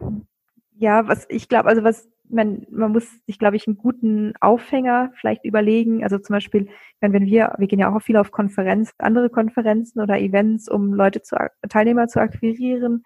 ja, 0.77 1.07
was 1.09 1.27
ich 1.29 1.49
glaube, 1.49 1.69
also 1.69 1.83
was 1.83 2.09
man, 2.33 2.67
man 2.71 2.93
muss 2.93 3.09
sich, 3.27 3.39
glaube 3.39 3.57
ich, 3.57 3.67
einen 3.67 3.77
guten 3.77 4.33
Aufhänger 4.41 5.13
vielleicht 5.21 5.45
überlegen. 5.45 6.03
Also 6.03 6.19
zum 6.19 6.35
Beispiel, 6.35 6.69
wenn, 7.01 7.13
wenn 7.13 7.27
wir, 7.27 7.55
wir 7.59 7.67
gehen 7.67 7.79
ja 7.79 7.95
auch 7.95 8.01
viel 8.01 8.17
auf 8.17 8.31
Konferenzen, 8.31 8.95
andere 8.99 9.31
Konferenzen 9.31 10.01
oder 10.01 10.19
Events, 10.19 10.69
um 10.69 10.95
Leute 10.95 11.23
zu, 11.23 11.37
Teilnehmer 11.69 12.09
zu 12.09 12.21
akquirieren. 12.21 13.05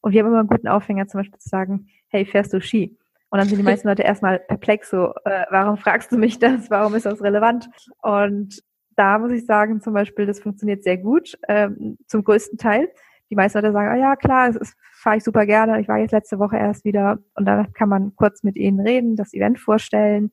Und 0.00 0.12
wir 0.12 0.20
haben 0.20 0.28
immer 0.28 0.40
einen 0.40 0.48
guten 0.48 0.68
Aufhänger, 0.68 1.06
zum 1.06 1.20
Beispiel 1.20 1.38
zu 1.38 1.48
sagen, 1.48 1.86
hey, 2.08 2.26
fährst 2.26 2.52
du 2.52 2.60
Ski? 2.60 2.98
Und 3.30 3.38
dann 3.38 3.48
sind 3.48 3.58
die 3.58 3.64
meisten 3.64 3.88
Leute 3.88 4.02
erstmal 4.02 4.38
perplex, 4.38 4.90
so, 4.90 5.12
äh, 5.24 5.44
warum 5.50 5.76
fragst 5.76 6.12
du 6.12 6.18
mich 6.18 6.38
das? 6.38 6.70
Warum 6.70 6.94
ist 6.94 7.06
das 7.06 7.22
relevant? 7.22 7.68
Und 8.02 8.62
da 8.96 9.18
muss 9.18 9.32
ich 9.32 9.46
sagen, 9.46 9.80
zum 9.80 9.94
Beispiel, 9.94 10.26
das 10.26 10.40
funktioniert 10.40 10.84
sehr 10.84 10.98
gut, 10.98 11.36
ähm, 11.48 11.96
zum 12.06 12.22
größten 12.22 12.58
Teil 12.58 12.88
die 13.30 13.36
meisten 13.36 13.58
Leute 13.58 13.72
sagen, 13.72 13.96
oh 13.96 14.00
ja, 14.00 14.16
klar, 14.16 14.48
es 14.48 14.74
fahre 14.92 15.16
ich 15.16 15.24
super 15.24 15.46
gerne. 15.46 15.80
Ich 15.80 15.88
war 15.88 15.98
jetzt 15.98 16.12
letzte 16.12 16.38
Woche 16.38 16.56
erst 16.56 16.84
wieder 16.84 17.18
und 17.34 17.46
dann 17.46 17.72
kann 17.72 17.88
man 17.88 18.14
kurz 18.16 18.42
mit 18.42 18.56
ihnen 18.56 18.80
reden, 18.80 19.16
das 19.16 19.32
Event 19.32 19.58
vorstellen 19.58 20.30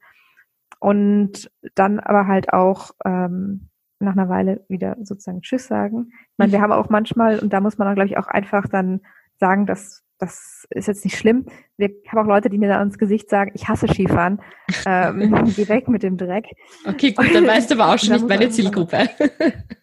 und 0.80 1.52
dann 1.76 2.00
aber 2.00 2.28
halt 2.28 2.54
auch 2.54 2.92
ähm, 3.06 3.70
nach 4.00 4.14
einer 4.14 4.30
Weile 4.30 4.66
wieder 4.68 4.98
sozusagen 5.04 5.42
Tschüss 5.42 5.68
sagen. 5.68 6.08
Ich 6.10 6.38
meine, 6.38 6.52
wir 6.52 6.60
mhm. 6.60 6.64
haben 6.64 6.72
auch 6.74 6.89
manchmal, 6.89 7.39
und 7.39 7.54
da 7.54 7.62
muss 7.62 7.78
man 7.78 7.88
dann, 7.88 7.96
glaube 7.96 8.10
ich, 8.10 8.18
auch 8.18 8.28
einfach 8.28 8.68
dann 8.68 9.02
sagen, 9.38 9.66
dass 9.66 10.04
das 10.22 10.68
ist 10.70 10.88
jetzt 10.88 11.04
nicht 11.04 11.18
schlimm. 11.18 11.48
Wir 11.78 11.89
haben 12.08 12.20
auch 12.20 12.28
Leute, 12.28 12.50
die 12.50 12.60
mir 12.60 12.70
da 12.70 12.82
ins 12.82 13.00
Gesicht 13.00 13.28
sagen, 13.30 13.52
ich 13.56 13.68
hasse 13.68 13.88
Skifahren. 13.88 14.39
Ähm, 14.86 15.34
geh 15.56 15.68
weg 15.68 15.89
mit 15.89 16.02
dem 16.02 16.16
Dreck. 16.16 16.46
Okay, 16.86 17.12
gut, 17.12 17.36
dann 17.36 17.46
weißt 17.46 17.70
du 17.70 17.76
aber 17.76 17.94
auch 17.94 18.00
schon 18.00 18.14
nicht 18.14 18.26
meine 18.26 18.50
Zielgruppe 18.50 19.10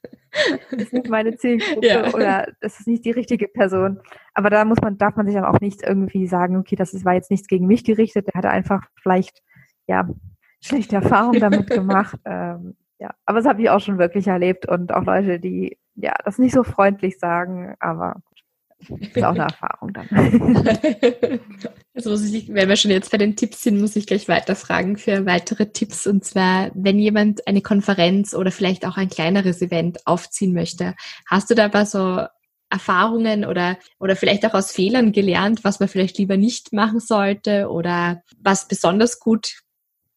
das 0.70 0.82
ist 0.82 0.92
nicht 0.92 1.08
meine 1.08 1.36
Zielgruppe 1.36 1.86
ja. 1.86 2.14
oder 2.14 2.46
das 2.60 2.80
ist 2.80 2.86
nicht 2.86 3.04
die 3.04 3.10
richtige 3.10 3.48
Person. 3.48 4.00
Aber 4.34 4.50
da 4.50 4.64
muss 4.64 4.80
man, 4.80 4.98
darf 4.98 5.16
man 5.16 5.26
sich 5.26 5.34
dann 5.34 5.44
auch 5.44 5.60
nicht 5.60 5.82
irgendwie 5.82 6.26
sagen, 6.26 6.56
okay, 6.56 6.76
das 6.76 6.94
ist, 6.94 7.04
war 7.04 7.14
jetzt 7.14 7.30
nichts 7.30 7.48
gegen 7.48 7.66
mich 7.66 7.84
gerichtet. 7.84 8.26
Der 8.26 8.34
hatte 8.34 8.50
einfach 8.50 8.86
vielleicht, 9.02 9.42
ja, 9.86 10.08
schlechte 10.60 10.96
Erfahrungen 10.96 11.40
damit 11.40 11.68
gemacht. 11.70 12.18
Ähm, 12.24 12.76
ja, 12.98 13.10
aber 13.26 13.38
das 13.38 13.46
habe 13.46 13.62
ich 13.62 13.70
auch 13.70 13.80
schon 13.80 13.98
wirklich 13.98 14.26
erlebt 14.26 14.66
und 14.66 14.92
auch 14.92 15.04
Leute, 15.04 15.38
die 15.38 15.78
ja 15.94 16.14
das 16.24 16.38
nicht 16.38 16.52
so 16.52 16.64
freundlich 16.64 17.18
sagen, 17.18 17.74
aber 17.78 18.22
ist 18.78 19.24
auch 19.24 19.30
eine 19.30 19.42
Erfahrung 19.48 19.92
dann. 19.92 20.08
Also 21.94 22.10
muss 22.10 22.22
ich, 22.22 22.54
wenn 22.54 22.68
wir 22.68 22.76
schon 22.76 22.92
jetzt 22.92 23.10
bei 23.10 23.18
den 23.18 23.34
Tipps 23.34 23.64
sind, 23.64 23.80
muss 23.80 23.96
ich 23.96 24.06
gleich 24.06 24.28
weiterfragen 24.28 24.98
für 24.98 25.26
weitere 25.26 25.72
Tipps. 25.72 26.06
Und 26.06 26.24
zwar, 26.24 26.70
wenn 26.74 27.00
jemand 27.00 27.44
eine 27.48 27.60
Konferenz 27.60 28.34
oder 28.34 28.52
vielleicht 28.52 28.86
auch 28.86 28.96
ein 28.96 29.08
kleineres 29.08 29.60
Event 29.62 30.06
aufziehen 30.06 30.52
möchte, 30.52 30.94
hast 31.26 31.50
du 31.50 31.56
dabei 31.56 31.84
so 31.84 32.24
Erfahrungen 32.70 33.44
oder, 33.44 33.78
oder 33.98 34.14
vielleicht 34.14 34.46
auch 34.46 34.54
aus 34.54 34.70
Fehlern 34.70 35.10
gelernt, 35.10 35.64
was 35.64 35.80
man 35.80 35.88
vielleicht 35.88 36.18
lieber 36.18 36.36
nicht 36.36 36.72
machen 36.72 37.00
sollte 37.00 37.68
oder 37.68 38.22
was 38.38 38.68
besonders 38.68 39.18
gut 39.18 39.62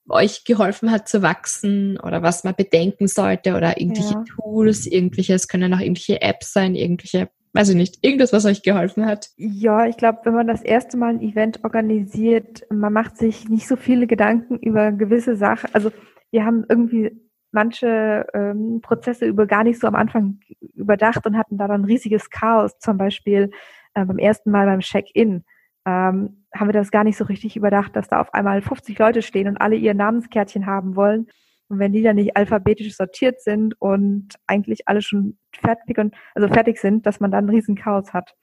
euch 0.09 0.43
geholfen 0.43 0.91
hat 0.91 1.07
zu 1.07 1.21
wachsen 1.21 1.99
oder 1.99 2.21
was 2.21 2.43
man 2.43 2.55
bedenken 2.55 3.07
sollte 3.07 3.55
oder 3.55 3.79
irgendwelche 3.79 4.13
ja. 4.13 4.23
Tools, 4.35 4.85
irgendwelches 4.85 5.47
können 5.47 5.73
auch 5.73 5.79
irgendwelche 5.79 6.21
Apps 6.21 6.53
sein, 6.53 6.75
irgendwelche 6.75 7.29
weiß 7.53 7.69
ich 7.69 7.75
nicht, 7.75 8.03
irgendwas, 8.05 8.33
was 8.33 8.45
euch 8.45 8.63
geholfen 8.63 9.05
hat? 9.05 9.29
Ja, 9.35 9.85
ich 9.85 9.97
glaube, 9.97 10.19
wenn 10.23 10.33
man 10.33 10.47
das 10.47 10.61
erste 10.61 10.97
Mal 10.97 11.09
ein 11.09 11.21
Event 11.21 11.63
organisiert, 11.63 12.63
man 12.69 12.93
macht 12.93 13.17
sich 13.17 13.49
nicht 13.49 13.67
so 13.67 13.75
viele 13.75 14.07
Gedanken 14.07 14.57
über 14.57 14.91
gewisse 14.91 15.35
Sachen. 15.35 15.69
Also 15.73 15.91
wir 16.31 16.45
haben 16.45 16.65
irgendwie 16.69 17.11
manche 17.51 18.25
ähm, 18.33 18.79
Prozesse 18.81 19.25
über 19.25 19.45
gar 19.45 19.63
nicht 19.63 19.79
so 19.79 19.87
am 19.87 19.95
Anfang 19.95 20.39
überdacht 20.73 21.25
und 21.25 21.37
hatten 21.37 21.57
da 21.57 21.67
dann 21.67 21.85
riesiges 21.85 22.29
Chaos. 22.29 22.77
Zum 22.79 22.97
Beispiel 22.97 23.51
äh, 23.93 24.05
beim 24.05 24.17
ersten 24.17 24.51
Mal 24.51 24.65
beim 24.65 24.79
Check-in 24.79 25.43
ähm, 25.85 26.45
haben 26.53 26.67
wir 26.67 26.73
das 26.73 26.91
gar 26.91 27.03
nicht 27.03 27.17
so 27.17 27.25
richtig 27.25 27.57
überdacht, 27.57 27.95
dass 27.95 28.07
da 28.07 28.21
auf 28.21 28.33
einmal 28.33 28.61
50 28.61 28.97
Leute 28.97 29.21
stehen 29.21 29.47
und 29.47 29.57
alle 29.57 29.75
ihr 29.75 29.93
Namenskärtchen 29.93 30.65
haben 30.65 30.95
wollen. 30.95 31.27
Und 31.71 31.79
wenn 31.79 31.93
die 31.93 32.03
dann 32.03 32.17
nicht 32.17 32.35
alphabetisch 32.35 32.97
sortiert 32.97 33.39
sind 33.39 33.79
und 33.79 34.35
eigentlich 34.45 34.89
alle 34.89 35.01
schon 35.01 35.37
fertig 35.53 35.97
und 35.99 36.13
also 36.35 36.49
fertig 36.49 36.77
sind, 36.77 37.05
dass 37.05 37.21
man 37.21 37.31
dann 37.31 37.45
ein 37.45 37.49
riesen 37.49 37.75
Chaos 37.75 38.11
hat. 38.11 38.35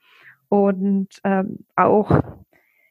Und 0.47 1.09
ähm, 1.23 1.59
auch, 1.75 2.23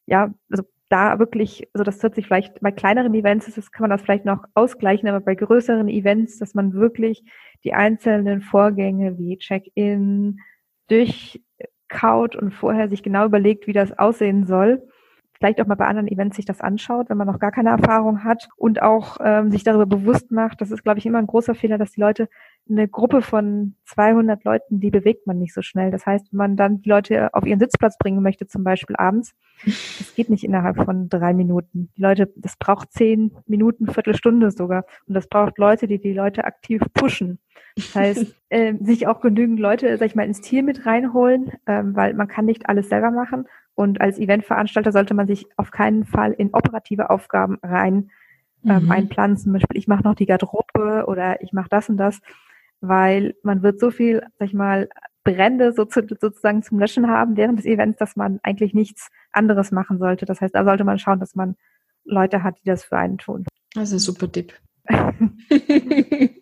ja, 0.06 0.32
also 0.48 0.62
da 0.90 1.18
wirklich, 1.18 1.68
also 1.72 1.82
das 1.82 2.00
wird 2.04 2.14
sich 2.14 2.26
vielleicht 2.26 2.60
bei 2.60 2.70
kleineren 2.70 3.14
Events, 3.14 3.52
das 3.52 3.72
kann 3.72 3.82
man 3.82 3.90
das 3.90 4.02
vielleicht 4.02 4.26
noch 4.26 4.44
ausgleichen, 4.54 5.08
aber 5.08 5.18
bei 5.18 5.34
größeren 5.34 5.88
Events, 5.88 6.38
dass 6.38 6.54
man 6.54 6.72
wirklich 6.72 7.24
die 7.64 7.74
einzelnen 7.74 8.40
Vorgänge 8.40 9.18
wie 9.18 9.38
Check-in 9.38 10.38
durchkaut 10.86 12.36
und 12.36 12.54
vorher 12.54 12.88
sich 12.88 13.02
genau 13.02 13.26
überlegt, 13.26 13.66
wie 13.66 13.72
das 13.72 13.98
aussehen 13.98 14.46
soll 14.46 14.88
vielleicht 15.38 15.60
auch 15.60 15.66
mal 15.66 15.76
bei 15.76 15.86
anderen 15.86 16.08
Events 16.08 16.36
sich 16.36 16.44
das 16.44 16.60
anschaut, 16.60 17.08
wenn 17.08 17.16
man 17.16 17.26
noch 17.26 17.38
gar 17.38 17.52
keine 17.52 17.70
Erfahrung 17.70 18.24
hat 18.24 18.48
und 18.56 18.82
auch 18.82 19.18
ähm, 19.20 19.50
sich 19.50 19.64
darüber 19.64 19.86
bewusst 19.86 20.30
macht. 20.30 20.60
Das 20.60 20.70
ist, 20.70 20.82
glaube 20.82 20.98
ich, 20.98 21.06
immer 21.06 21.18
ein 21.18 21.26
großer 21.26 21.54
Fehler, 21.54 21.78
dass 21.78 21.92
die 21.92 22.00
Leute 22.00 22.28
eine 22.70 22.88
Gruppe 22.88 23.22
von 23.22 23.74
200 23.84 24.44
Leuten, 24.44 24.80
die 24.80 24.90
bewegt 24.90 25.26
man 25.26 25.38
nicht 25.38 25.54
so 25.54 25.62
schnell. 25.62 25.90
Das 25.90 26.06
heißt, 26.06 26.32
wenn 26.32 26.36
man 26.36 26.56
dann 26.56 26.82
die 26.82 26.88
Leute 26.88 27.32
auf 27.34 27.46
ihren 27.46 27.58
Sitzplatz 27.58 27.96
bringen 27.98 28.22
möchte, 28.22 28.46
zum 28.46 28.64
Beispiel 28.64 28.96
abends, 28.96 29.34
das 29.64 30.14
geht 30.14 30.30
nicht 30.30 30.44
innerhalb 30.44 30.76
von 30.76 31.08
drei 31.08 31.34
Minuten. 31.34 31.90
Die 31.96 32.02
Leute, 32.02 32.32
das 32.36 32.56
braucht 32.56 32.92
zehn 32.92 33.32
Minuten, 33.46 33.86
Viertelstunde 33.86 34.50
sogar. 34.50 34.84
Und 35.06 35.14
das 35.14 35.28
braucht 35.28 35.58
Leute, 35.58 35.86
die 35.86 35.98
die 35.98 36.12
Leute 36.12 36.44
aktiv 36.44 36.82
pushen. 36.94 37.38
Das 37.76 37.94
heißt, 37.94 38.34
äh, 38.50 38.74
sich 38.80 39.06
auch 39.06 39.20
genügend 39.20 39.58
Leute, 39.58 39.96
sag 39.96 40.06
ich 40.06 40.14
mal, 40.14 40.26
ins 40.26 40.40
Team 40.40 40.66
mit 40.66 40.86
reinholen, 40.86 41.52
ähm, 41.66 41.96
weil 41.96 42.14
man 42.14 42.28
kann 42.28 42.44
nicht 42.44 42.68
alles 42.68 42.88
selber 42.88 43.10
machen. 43.10 43.46
Und 43.74 44.00
als 44.00 44.18
Eventveranstalter 44.18 44.92
sollte 44.92 45.14
man 45.14 45.26
sich 45.26 45.46
auf 45.56 45.70
keinen 45.70 46.04
Fall 46.04 46.32
in 46.32 46.52
operative 46.52 47.10
Aufgaben 47.10 47.58
rein 47.62 48.10
ähm, 48.64 48.84
mhm. 48.84 48.90
einplanen. 48.90 49.36
Zum 49.36 49.52
Beispiel, 49.52 49.78
ich 49.78 49.88
mache 49.88 50.02
noch 50.02 50.14
die 50.14 50.26
Garderobe 50.26 51.04
oder 51.06 51.42
ich 51.42 51.52
mache 51.52 51.68
das 51.68 51.88
und 51.88 51.96
das, 51.96 52.20
weil 52.80 53.34
man 53.42 53.62
wird 53.62 53.80
so 53.80 53.90
viel, 53.90 54.22
sag 54.38 54.48
ich 54.48 54.54
mal, 54.54 54.88
Brände 55.24 55.72
so 55.72 55.84
zu, 55.84 56.06
sozusagen 56.20 56.62
zum 56.62 56.78
Löschen 56.78 57.08
haben 57.08 57.36
während 57.36 57.58
des 57.58 57.66
Events, 57.66 57.98
dass 57.98 58.16
man 58.16 58.40
eigentlich 58.42 58.72
nichts 58.72 59.08
anderes 59.32 59.72
machen 59.72 59.98
sollte. 59.98 60.24
Das 60.24 60.40
heißt, 60.40 60.54
da 60.54 60.64
sollte 60.64 60.84
man 60.84 60.98
schauen, 60.98 61.20
dass 61.20 61.34
man 61.34 61.56
Leute 62.04 62.42
hat, 62.42 62.58
die 62.60 62.64
das 62.64 62.84
für 62.84 62.96
einen 62.96 63.18
tun. 63.18 63.44
Das 63.74 63.88
ist 63.88 63.94
ein 63.94 63.98
super 63.98 64.30
Tipp. 64.32 64.54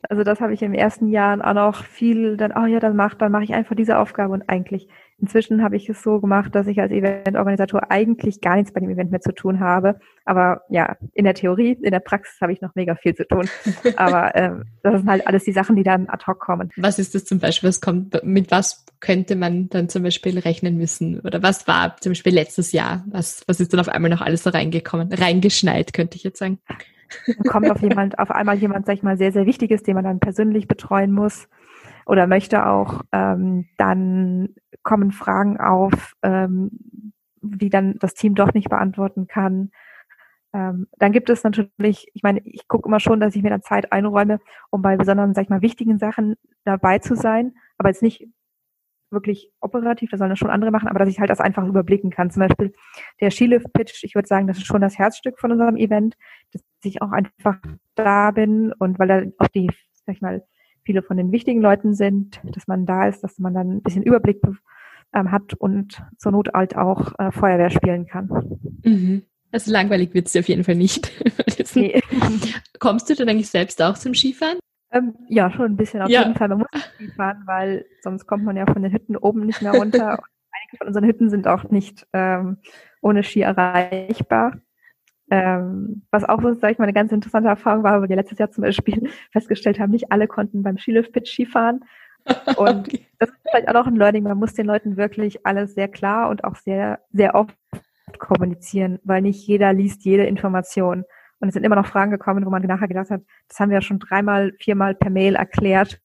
also 0.09 0.25
das 0.25 0.41
habe 0.41 0.55
ich 0.55 0.63
im 0.63 0.75
ersten 0.75 1.09
Jahr 1.09 1.39
auch 1.45 1.55
noch 1.55 1.85
viel 1.85 2.37
dann, 2.37 2.53
oh 2.57 2.67
ja, 2.67 2.81
dann 2.81 2.97
mach, 2.97 3.15
dann 3.15 3.33
mache 3.33 3.45
ich 3.45 3.55
einfach 3.55 3.77
diese 3.77 3.99
Aufgabe 3.99 4.33
und 4.33 4.49
eigentlich 4.49 4.89
Inzwischen 5.19 5.63
habe 5.63 5.77
ich 5.77 5.89
es 5.89 6.03
so 6.03 6.21
gemacht, 6.21 6.55
dass 6.55 6.67
ich 6.67 6.79
als 6.79 6.93
Eventorganisator 6.93 7.91
eigentlich 7.91 8.43
gar 8.43 8.57
nichts 8.57 8.73
bei 8.73 8.81
dem 8.81 8.91
Event 8.91 9.11
mehr 9.11 9.23
zu 9.23 9.33
tun 9.33 9.61
habe. 9.61 9.99
Aber 10.27 10.63
ja, 10.69 10.97
in 11.15 11.25
der 11.25 11.33
Theorie, 11.33 11.73
in 11.73 11.91
der 11.91 12.01
Praxis 12.01 12.39
habe 12.43 12.53
ich 12.53 12.61
noch 12.61 12.75
mega 12.75 12.97
viel 12.97 13.15
zu 13.15 13.27
tun. 13.27 13.49
Aber 13.97 14.35
ähm, 14.35 14.65
das 14.83 15.01
sind 15.01 15.09
halt 15.09 15.27
alles 15.27 15.45
die 15.45 15.53
Sachen, 15.53 15.75
die 15.75 15.85
dann 15.85 16.11
ad 16.11 16.25
hoc 16.27 16.39
kommen. 16.39 16.71
Was 16.77 16.99
ist 16.99 17.15
das 17.15 17.25
zum 17.25 17.39
Beispiel? 17.39 17.71
Was 17.71 17.81
kommt, 17.81 18.23
mit 18.25 18.51
was 18.51 18.85
könnte 19.01 19.37
man 19.37 19.71
dann 19.71 19.89
zum 19.89 20.03
Beispiel 20.03 20.39
rechnen 20.39 20.77
müssen? 20.77 21.21
Oder 21.21 21.43
was 21.43 21.67
war 21.67 21.97
zum 21.97 22.11
Beispiel 22.11 22.35
letztes 22.35 22.73
Jahr? 22.73 23.03
Was, 23.09 23.43
was 23.47 23.59
ist 23.59 23.73
dann 23.73 23.81
auf 23.81 23.89
einmal 23.89 24.11
noch 24.11 24.21
alles 24.21 24.43
so 24.43 24.51
reingekommen? 24.51 25.11
Reingeschneit, 25.11 25.95
könnte 25.95 26.17
ich 26.17 26.25
jetzt 26.25 26.39
sagen. 26.39 26.59
Da 27.27 27.51
kommt 27.51 27.71
auf 27.71 27.81
jemand, 27.83 28.19
auf 28.19 28.31
einmal 28.31 28.57
jemand, 28.57 28.87
sag 28.87 28.95
ich 28.95 29.03
mal, 29.03 29.17
sehr, 29.17 29.33
sehr 29.33 29.47
Wichtiges, 29.47 29.83
den 29.83 29.95
man 29.95 30.05
dann 30.05 30.21
persönlich 30.21 30.69
betreuen 30.69 31.13
muss. 31.13 31.49
oder 32.07 32.27
möchte 32.27 32.67
auch, 32.67 33.03
ähm, 33.13 33.67
dann 33.77 34.55
kommen 34.83 35.11
Fragen 35.13 35.59
auf, 35.59 36.15
ähm, 36.23 36.71
die 37.43 37.71
dann 37.71 37.97
das 38.01 38.15
Team 38.15 38.35
doch 38.35 38.55
nicht 38.55 38.69
beantworten 38.71 39.27
kann. 39.27 39.71
Ähm, 40.55 40.87
dann 40.99 41.13
gibt 41.13 41.29
es 41.31 41.45
natürlich, 41.45 42.09
ich 42.15 42.23
meine, 42.23 42.41
ich 42.45 42.69
gucke 42.69 42.89
immer 42.89 43.01
schon, 43.01 43.21
dass 43.21 43.37
ich 43.37 43.43
mir 43.43 43.51
dann 43.51 43.63
Zeit 43.63 43.93
einräume, 43.93 44.41
um 44.71 44.83
bei 44.83 44.97
besonderen, 44.97 45.35
sag 45.35 45.45
ich 45.45 45.51
mal, 45.51 45.63
wichtigen 45.63 45.99
Sachen 45.99 46.37
dabei 46.65 46.99
zu 46.99 47.17
sein, 47.17 47.55
aber 47.79 47.89
jetzt 47.91 48.03
nicht 48.03 48.29
wirklich 49.11 49.51
operativ, 49.61 50.11
das 50.11 50.19
sollen 50.19 50.31
das 50.31 50.39
schon 50.39 50.51
andere 50.51 50.71
machen, 50.71 50.89
aber 50.89 50.99
dass 50.99 51.09
ich 51.09 51.21
halt 51.21 51.31
das 51.31 51.41
einfach 51.41 51.65
überblicken 51.67 52.11
kann. 52.11 52.31
Zum 52.31 52.41
Beispiel 52.41 52.73
der 53.21 53.31
Skilift-Pitch, 53.31 54.03
ich 54.05 54.15
würde 54.15 54.29
sagen, 54.29 54.47
das 54.47 54.59
ist 54.59 54.67
schon 54.67 54.81
das 54.81 54.99
Herzstück 54.99 55.39
von 55.39 55.53
unserem 55.53 55.77
Event, 55.77 56.17
dass 56.53 56.63
ich 56.89 57.03
auch 57.03 57.13
einfach 57.13 57.59
da 57.95 58.31
bin 58.31 58.73
und 58.73 58.99
weil 58.99 59.09
da 59.09 59.23
auch 59.39 59.49
die, 59.49 59.69
sag 60.07 60.17
ich 60.17 60.23
mal, 60.23 60.45
viele 60.83 61.03
von 61.03 61.17
den 61.17 61.33
wichtigen 61.33 61.61
Leuten 61.61 61.95
sind, 61.95 62.41
dass 62.45 62.67
man 62.67 62.87
da 62.87 63.09
ist, 63.09 63.23
dass 63.23 63.39
man 63.39 63.55
dann 63.55 63.77
ein 63.77 63.83
bisschen 63.83 64.03
Überblick 64.03 64.41
ähm, 65.13 65.33
hat 65.33 65.55
und 65.55 66.03
zur 66.17 66.33
Not 66.33 66.51
halt 66.55 66.77
auch 66.77 67.19
äh, 67.19 67.33
Feuerwehr 67.33 67.71
spielen 67.71 68.07
kann. 68.07 68.29
Mhm. 68.85 69.23
Also 69.53 69.73
langweilig 69.73 70.13
wird 70.15 70.29
es 70.29 70.37
auf 70.37 70.49
jeden 70.49 70.65
Fall 70.65 70.75
nicht. 70.75 71.13
nee. 71.75 72.01
Kommst 72.79 73.09
du 73.09 73.15
dann 73.15 73.29
eigentlich 73.29 73.51
selbst 73.51 73.81
auch 73.83 73.97
zum 73.97 74.15
Skifahren? 74.15 74.59
Ähm, 74.93 75.15
ja, 75.29 75.51
schon 75.51 75.73
ein 75.73 75.77
bisschen 75.77 76.03
auf 76.03 76.09
ja. 76.09 76.23
jeden 76.23 76.35
Fall. 76.35 76.49
Man 76.49 76.59
muss 76.59 76.69
Skifahren, 76.97 77.43
weil 77.47 77.87
sonst 78.03 78.27
kommt 78.27 78.45
man 78.45 78.57
ja 78.57 78.67
von 78.67 78.83
den 78.83 78.93
Hütten 78.93 79.17
oben 79.17 79.47
nicht 79.47 79.63
mehr 79.63 79.73
runter. 79.73 80.19
einige 80.53 80.79
von 80.79 80.87
unseren 80.89 81.05
Hütten 81.05 81.31
sind 81.31 81.47
auch 81.47 81.65
nicht 81.71 82.07
ähm, 82.13 82.59
ohne 83.01 83.23
Ski 83.23 83.41
erreichbar. 83.41 84.61
Ähm, 85.31 86.03
was 86.11 86.25
auch, 86.25 86.41
sag 86.61 86.71
ich 86.71 86.79
mal, 86.79 86.85
eine 86.85 86.93
ganz 86.93 87.11
interessante 87.11 87.49
Erfahrung 87.49 87.83
war, 87.83 88.01
weil 88.01 88.09
wir 88.09 88.17
letztes 88.17 88.39
Jahr 88.39 88.51
zum 88.51 88.63
Beispiel 88.63 89.11
festgestellt 89.33 89.81
haben, 89.81 89.91
nicht 89.91 90.13
alle 90.13 90.29
konnten 90.29 90.63
beim 90.63 90.79
Skilift-Pitch 90.79 91.33
Skifahren. 91.33 91.85
Und 92.57 92.89
okay. 92.89 93.07
das 93.19 93.31
ist 93.31 93.39
vielleicht 93.49 93.69
auch 93.69 93.75
noch 93.75 93.87
ein 93.87 93.97
Learning. 93.97 94.25
Man 94.25 94.39
muss 94.39 94.55
den 94.55 94.67
Leuten 94.67 94.97
wirklich 94.97 95.47
alles 95.47 95.75
sehr 95.75 95.89
klar 95.89 96.29
und 96.29 96.43
auch 96.43 96.57
sehr, 96.57 96.99
sehr 97.13 97.37
oft 97.37 97.57
kommunizieren, 98.19 98.99
weil 99.05 99.23
nicht 99.23 99.47
jeder 99.47 99.73
liest 99.73 100.05
jede 100.05 100.25
Information. 100.25 101.05
Und 101.39 101.49
es 101.49 101.55
sind 101.55 101.65
immer 101.65 101.77
noch 101.77 101.87
Fragen 101.87 102.11
gekommen, 102.11 102.45
wo 102.45 102.51
man 102.51 102.63
nachher 102.63 102.89
gedacht 102.89 103.11
hat, 103.11 103.23
das 103.49 103.61
haben 103.61 103.71
wir 103.71 103.77
ja 103.77 103.83
schon 103.83 103.99
dreimal, 103.99 104.53
viermal 104.59 104.95
per 104.95 105.11
Mail 105.11 105.35
erklärt. 105.35 106.01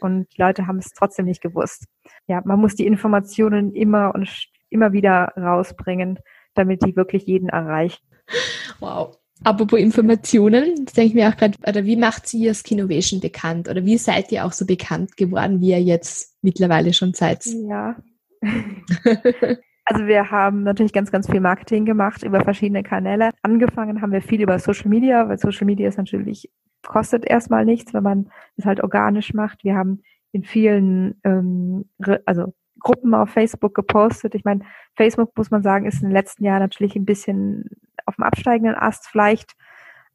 Und 0.00 0.26
die 0.32 0.40
Leute 0.40 0.66
haben 0.66 0.78
es 0.78 0.92
trotzdem 0.92 1.26
nicht 1.26 1.42
gewusst. 1.42 1.86
Ja, 2.26 2.40
man 2.44 2.60
muss 2.60 2.74
die 2.74 2.86
Informationen 2.86 3.74
immer 3.74 4.14
und 4.14 4.48
immer 4.70 4.92
wieder 4.92 5.32
rausbringen, 5.36 6.18
damit 6.54 6.84
die 6.84 6.96
wirklich 6.96 7.26
jeden 7.26 7.48
erreichen. 7.48 8.02
Wow. 8.80 9.16
Apropos 9.44 9.78
Informationen, 9.78 10.84
das 10.84 10.94
denke 10.94 11.08
ich 11.08 11.14
mir 11.14 11.28
auch 11.28 11.36
gerade, 11.36 11.56
oder 11.66 11.84
wie 11.84 11.96
macht 11.96 12.26
sie 12.26 12.40
ihr 12.40 12.54
Skinovation 12.54 13.20
bekannt? 13.20 13.68
Oder 13.68 13.84
wie 13.84 13.96
seid 13.96 14.32
ihr 14.32 14.44
auch 14.44 14.52
so 14.52 14.66
bekannt 14.66 15.16
geworden, 15.16 15.60
wie 15.60 15.70
ihr 15.70 15.82
jetzt 15.82 16.36
mittlerweile 16.42 16.92
schon 16.92 17.14
seid? 17.14 17.44
Ja. 17.46 17.96
Also 19.90 20.06
wir 20.06 20.30
haben 20.30 20.64
natürlich 20.64 20.92
ganz, 20.92 21.10
ganz 21.10 21.30
viel 21.30 21.40
Marketing 21.40 21.86
gemacht 21.86 22.22
über 22.22 22.44
verschiedene 22.44 22.82
Kanäle. 22.82 23.30
Angefangen 23.40 24.02
haben 24.02 24.12
wir 24.12 24.20
viel 24.20 24.42
über 24.42 24.58
Social 24.58 24.90
Media, 24.90 25.26
weil 25.26 25.38
Social 25.38 25.64
Media 25.64 25.88
ist 25.88 25.96
natürlich, 25.96 26.50
kostet 26.86 27.24
erstmal 27.24 27.64
nichts, 27.64 27.94
wenn 27.94 28.02
man 28.02 28.30
es 28.58 28.66
halt 28.66 28.82
organisch 28.82 29.32
macht. 29.32 29.64
Wir 29.64 29.76
haben 29.76 30.02
in 30.32 30.44
vielen, 30.44 31.18
ähm, 31.24 31.88
also 32.26 32.52
Gruppen 32.78 33.14
auf 33.14 33.30
Facebook 33.30 33.74
gepostet. 33.74 34.34
Ich 34.34 34.44
meine, 34.44 34.60
Facebook, 34.94 35.34
muss 35.38 35.50
man 35.50 35.62
sagen, 35.62 35.86
ist 35.86 36.02
in 36.02 36.08
den 36.08 36.12
letzten 36.12 36.44
Jahren 36.44 36.60
natürlich 36.60 36.94
ein 36.94 37.06
bisschen 37.06 37.70
auf 38.08 38.16
dem 38.16 38.24
absteigenden 38.24 38.74
Ast 38.74 39.06
vielleicht. 39.06 39.52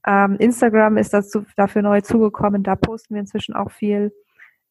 Ähm, 0.05 0.35
Instagram 0.37 0.97
ist 0.97 1.13
dazu, 1.13 1.45
dafür 1.55 1.81
neu 1.81 2.01
zugekommen. 2.01 2.63
Da 2.63 2.75
posten 2.75 3.15
wir 3.15 3.21
inzwischen 3.21 3.55
auch 3.55 3.71
viel. 3.71 4.11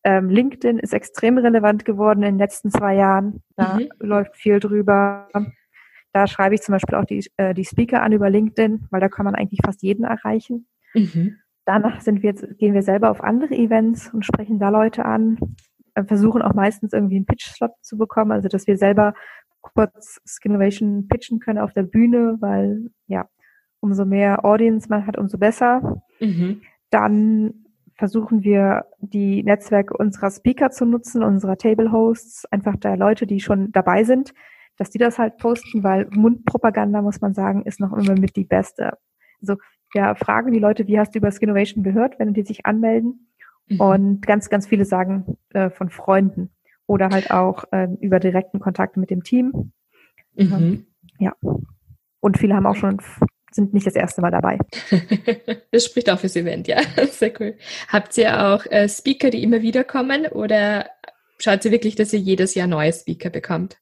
Ähm, 0.05 0.29
LinkedIn 0.29 0.79
ist 0.79 0.93
extrem 0.93 1.39
relevant 1.39 1.85
geworden 1.85 2.23
in 2.23 2.35
den 2.35 2.39
letzten 2.39 2.71
zwei 2.71 2.95
Jahren. 2.97 3.43
Da 3.57 3.79
mhm. 3.79 3.89
läuft 4.01 4.37
viel 4.37 4.61
drüber. 4.61 5.29
Da 6.13 6.27
schreibe 6.27 6.55
ich 6.55 6.63
zum 6.63 6.75
Beispiel 6.75 6.97
auch 6.97 7.05
die, 7.05 7.25
äh, 7.37 7.55
die 7.55 7.65
Speaker 7.65 8.03
an 8.03 8.13
über 8.13 8.29
LinkedIn, 8.29 8.89
weil 8.91 9.01
da 9.01 9.09
kann 9.09 9.25
man 9.25 9.35
eigentlich 9.35 9.61
fast 9.65 9.83
jeden 9.83 10.05
erreichen. 10.05 10.67
Mhm. 10.95 11.39
Danach 11.65 12.01
sind 12.01 12.23
wir 12.23 12.31
jetzt, 12.31 12.59
gehen 12.59 12.75
wir 12.75 12.83
selber 12.83 13.11
auf 13.11 13.23
andere 13.23 13.55
Events 13.55 14.13
und 14.13 14.27
sprechen 14.27 14.59
da 14.59 14.69
Leute 14.69 15.05
an, 15.05 15.39
äh, 15.95 16.05
versuchen 16.05 16.43
auch 16.43 16.55
meistens 16.55 16.93
irgendwie 16.93 17.17
einen 17.17 17.27
Pitch-Slot 17.27 17.73
zu 17.81 17.97
bekommen, 17.97 18.33
also 18.33 18.49
dass 18.49 18.67
wir 18.67 18.77
selber 18.77 19.15
kurz 19.63 20.21
Skinnovation 20.27 21.09
pitchen 21.09 21.41
können 21.41 21.59
auf 21.59 21.73
der 21.73 21.85
Bühne, 21.85 22.37
weil 22.41 22.91
ja, 23.07 23.29
umso 23.81 24.05
mehr 24.05 24.45
Audience 24.45 24.89
man 24.89 25.07
hat, 25.07 25.17
umso 25.17 25.39
besser. 25.39 26.03
Mhm. 26.21 26.63
Dann 26.91 27.55
versuchen 27.95 28.43
wir 28.43 28.87
die 29.01 29.43
Netzwerke 29.43 29.97
unserer 29.97 30.31
Speaker 30.31 30.71
zu 30.71 30.85
nutzen, 30.85 31.23
unserer 31.23 31.57
Table 31.57 31.93
Hosts, 31.93 32.47
einfach 32.47 32.77
der 32.77 32.97
Leute, 32.97 33.27
die 33.27 33.41
schon 33.41 33.73
dabei 33.73 34.05
sind, 34.05 34.35
dass 34.77 34.91
die 34.91 34.99
das 34.99 35.19
halt 35.19 35.37
posten, 35.39 35.83
weil 35.85 36.09
Mundpropaganda, 36.11 37.03
muss 37.03 37.21
man 37.21 37.35
sagen, 37.35 37.63
ist 37.65 37.81
noch 37.81 37.93
immer 37.93 38.19
mit 38.19 38.37
die 38.37 38.45
beste. 38.45 38.99
Also 39.41 39.57
wir 39.93 40.15
fragen 40.15 40.53
die 40.53 40.59
Leute, 40.59 40.87
wie 40.87 40.99
hast 40.99 41.15
du 41.15 41.19
über 41.19 41.31
Skinnovation 41.31 41.85
gehört, 41.85 42.19
wenn 42.19 42.33
die 42.35 42.43
sich 42.43 42.67
anmelden? 42.67 43.29
Mhm. 43.69 43.81
Und 43.81 44.27
ganz, 44.27 44.49
ganz 44.49 44.67
viele 44.67 44.85
sagen 44.85 45.37
äh, 45.51 45.71
von 45.71 45.91
Freunden 45.91 46.51
oder 46.87 47.11
halt 47.11 47.31
auch 47.31 47.65
äh, 47.73 47.89
über 48.01 48.21
direkten 48.21 48.61
Kontakt 48.61 48.97
mit 48.97 49.11
dem 49.11 49.23
Team. 49.23 49.73
Mhm. 50.35 50.87
Ja. 51.19 51.35
Und 52.21 52.39
viele 52.39 52.55
haben 52.55 52.67
auch 52.67 52.77
schon 52.77 53.01
sind 53.55 53.75
nicht 53.75 53.87
das 53.87 53.95
erste 53.95 54.21
Mal 54.21 54.31
dabei. 54.31 54.59
das 55.71 55.85
spricht 55.85 56.11
auch 56.11 56.19
fürs 56.19 56.37
Event, 56.37 56.69
ja. 56.69 56.81
Sehr 57.11 57.33
cool. 57.41 57.55
Habt 57.89 58.17
ihr 58.19 58.47
auch 58.47 58.65
äh, 58.67 58.89
Speaker, 58.89 59.31
die 59.31 59.43
immer 59.43 59.63
wieder 59.63 59.85
kommen 59.85 60.27
oder 60.27 60.87
schaut 61.39 61.65
ihr 61.65 61.71
wirklich, 61.71 61.95
dass 61.95 62.13
ihr 62.13 62.19
jedes 62.19 62.55
Jahr 62.55 62.67
neue 62.67 62.93
Speaker 62.93 63.31
bekommt? 63.31 63.79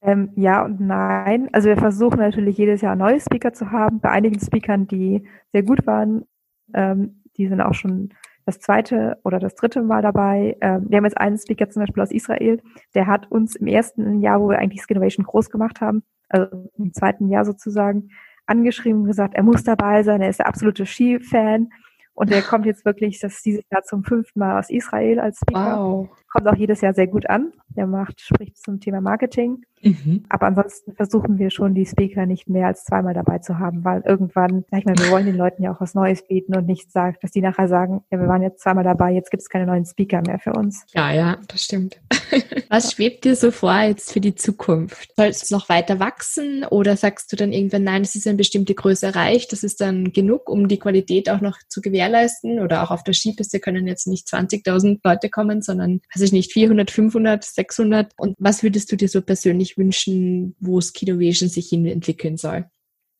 Ähm, 0.00 0.30
ja 0.36 0.64
und 0.64 0.80
nein. 0.80 1.48
Also 1.52 1.68
wir 1.68 1.76
versuchen 1.76 2.18
natürlich 2.18 2.56
jedes 2.56 2.80
Jahr 2.80 2.94
neue 2.94 3.20
Speaker 3.20 3.52
zu 3.52 3.70
haben. 3.72 4.00
Bei 4.00 4.10
einigen 4.10 4.38
Speakern, 4.38 4.86
die 4.86 5.26
sehr 5.52 5.64
gut 5.64 5.86
waren, 5.86 6.24
ähm, 6.72 7.22
die 7.36 7.48
sind 7.48 7.60
auch 7.60 7.74
schon 7.74 8.14
das 8.48 8.60
zweite 8.60 9.18
oder 9.24 9.38
das 9.38 9.54
dritte 9.54 9.82
Mal 9.82 10.00
dabei. 10.00 10.56
Ähm, 10.62 10.86
wir 10.88 10.96
haben 10.96 11.04
jetzt 11.04 11.18
einen 11.18 11.36
Speaker 11.36 11.68
zum 11.68 11.82
Beispiel 11.82 12.02
aus 12.02 12.10
Israel, 12.10 12.62
der 12.94 13.06
hat 13.06 13.30
uns 13.30 13.56
im 13.56 13.66
ersten 13.66 14.20
Jahr, 14.20 14.40
wo 14.40 14.48
wir 14.48 14.58
eigentlich 14.58 14.82
Skinnovation 14.82 15.26
groß 15.26 15.50
gemacht 15.50 15.82
haben, 15.82 16.02
also 16.30 16.70
im 16.78 16.94
zweiten 16.94 17.28
Jahr 17.28 17.44
sozusagen, 17.44 18.08
angeschrieben 18.46 19.02
und 19.02 19.06
gesagt, 19.06 19.34
er 19.34 19.42
muss 19.42 19.64
dabei 19.64 20.02
sein, 20.02 20.22
er 20.22 20.30
ist 20.30 20.38
der 20.38 20.48
absolute 20.48 20.86
Ski-Fan. 20.86 21.68
Und 22.14 22.32
er 22.32 22.42
kommt 22.42 22.66
jetzt 22.66 22.84
wirklich, 22.84 23.20
das 23.20 23.42
dieses 23.42 23.62
Jahr 23.70 23.84
zum 23.84 24.02
fünften 24.02 24.40
Mal 24.40 24.58
aus 24.58 24.70
Israel 24.70 25.20
als 25.20 25.38
Speaker. 25.38 25.78
Wow. 25.78 26.08
Kommt 26.28 26.46
auch 26.48 26.56
jedes 26.56 26.80
Jahr 26.80 26.94
sehr 26.94 27.06
gut 27.06 27.28
an. 27.28 27.52
Der 27.70 27.86
macht, 27.86 28.20
spricht 28.20 28.58
zum 28.58 28.80
Thema 28.80 29.00
Marketing. 29.00 29.64
Mhm. 29.82 30.24
Aber 30.28 30.46
ansonsten 30.46 30.92
versuchen 30.92 31.38
wir 31.38 31.50
schon, 31.50 31.74
die 31.74 31.86
Speaker 31.86 32.26
nicht 32.26 32.48
mehr 32.48 32.66
als 32.66 32.84
zweimal 32.84 33.14
dabei 33.14 33.38
zu 33.38 33.58
haben, 33.58 33.84
weil 33.84 34.02
irgendwann, 34.04 34.64
sag 34.70 34.80
ich 34.80 34.86
mal, 34.86 34.98
wir 34.98 35.10
wollen 35.10 35.26
den 35.26 35.36
Leuten 35.36 35.62
ja 35.62 35.72
auch 35.72 35.80
was 35.80 35.94
Neues 35.94 36.26
bieten 36.26 36.56
und 36.56 36.66
nicht 36.66 36.90
sagen, 36.90 37.16
dass 37.22 37.30
die 37.30 37.40
nachher 37.40 37.68
sagen, 37.68 38.02
ja, 38.10 38.18
wir 38.18 38.28
waren 38.28 38.42
jetzt 38.42 38.60
zweimal 38.60 38.84
dabei, 38.84 39.12
jetzt 39.12 39.30
gibt 39.30 39.42
es 39.42 39.48
keine 39.48 39.66
neuen 39.66 39.84
Speaker 39.84 40.22
mehr 40.26 40.38
für 40.38 40.52
uns. 40.52 40.84
Ja, 40.94 41.12
ja, 41.12 41.38
das 41.48 41.64
stimmt. 41.64 42.00
was 42.68 42.92
schwebt 42.92 43.24
dir 43.24 43.36
so 43.36 43.50
vor 43.50 43.80
jetzt 43.80 44.12
für 44.12 44.20
die 44.20 44.34
Zukunft? 44.34 45.14
Soll 45.16 45.26
es 45.26 45.50
noch 45.50 45.68
weiter 45.68 46.00
wachsen 46.00 46.64
oder 46.64 46.96
sagst 46.96 47.32
du 47.32 47.36
dann 47.36 47.52
irgendwann, 47.52 47.84
nein, 47.84 48.02
es 48.02 48.14
ist 48.14 48.26
eine 48.26 48.36
bestimmte 48.36 48.74
Größe 48.74 49.06
erreicht, 49.06 49.52
das 49.52 49.62
ist 49.62 49.80
dann 49.80 50.12
genug, 50.12 50.48
um 50.48 50.68
die 50.68 50.78
Qualität 50.78 51.30
auch 51.30 51.40
noch 51.40 51.58
zu 51.68 51.80
gewährleisten 51.80 52.60
oder 52.60 52.82
auch 52.82 52.90
auf 52.90 53.04
der 53.04 53.14
Skipiste 53.14 53.60
können 53.60 53.86
jetzt 53.86 54.06
nicht 54.06 54.26
20.000 54.26 55.00
Leute 55.04 55.30
kommen, 55.30 55.62
sondern, 55.62 56.00
weiß 56.18 56.26
ich 56.26 56.32
nicht, 56.32 56.52
400, 56.52 56.90
500, 56.90 57.44
600 57.44 58.12
und 58.18 58.34
was 58.38 58.62
würdest 58.62 58.90
du 58.90 58.96
dir 58.96 59.08
so 59.08 59.22
persönlich 59.22 59.78
wünschen, 59.78 60.56
wo 60.60 60.80
Skinovation 60.80 61.48
sich 61.48 61.68
hin 61.68 61.86
entwickeln 61.86 62.36
soll? 62.36 62.66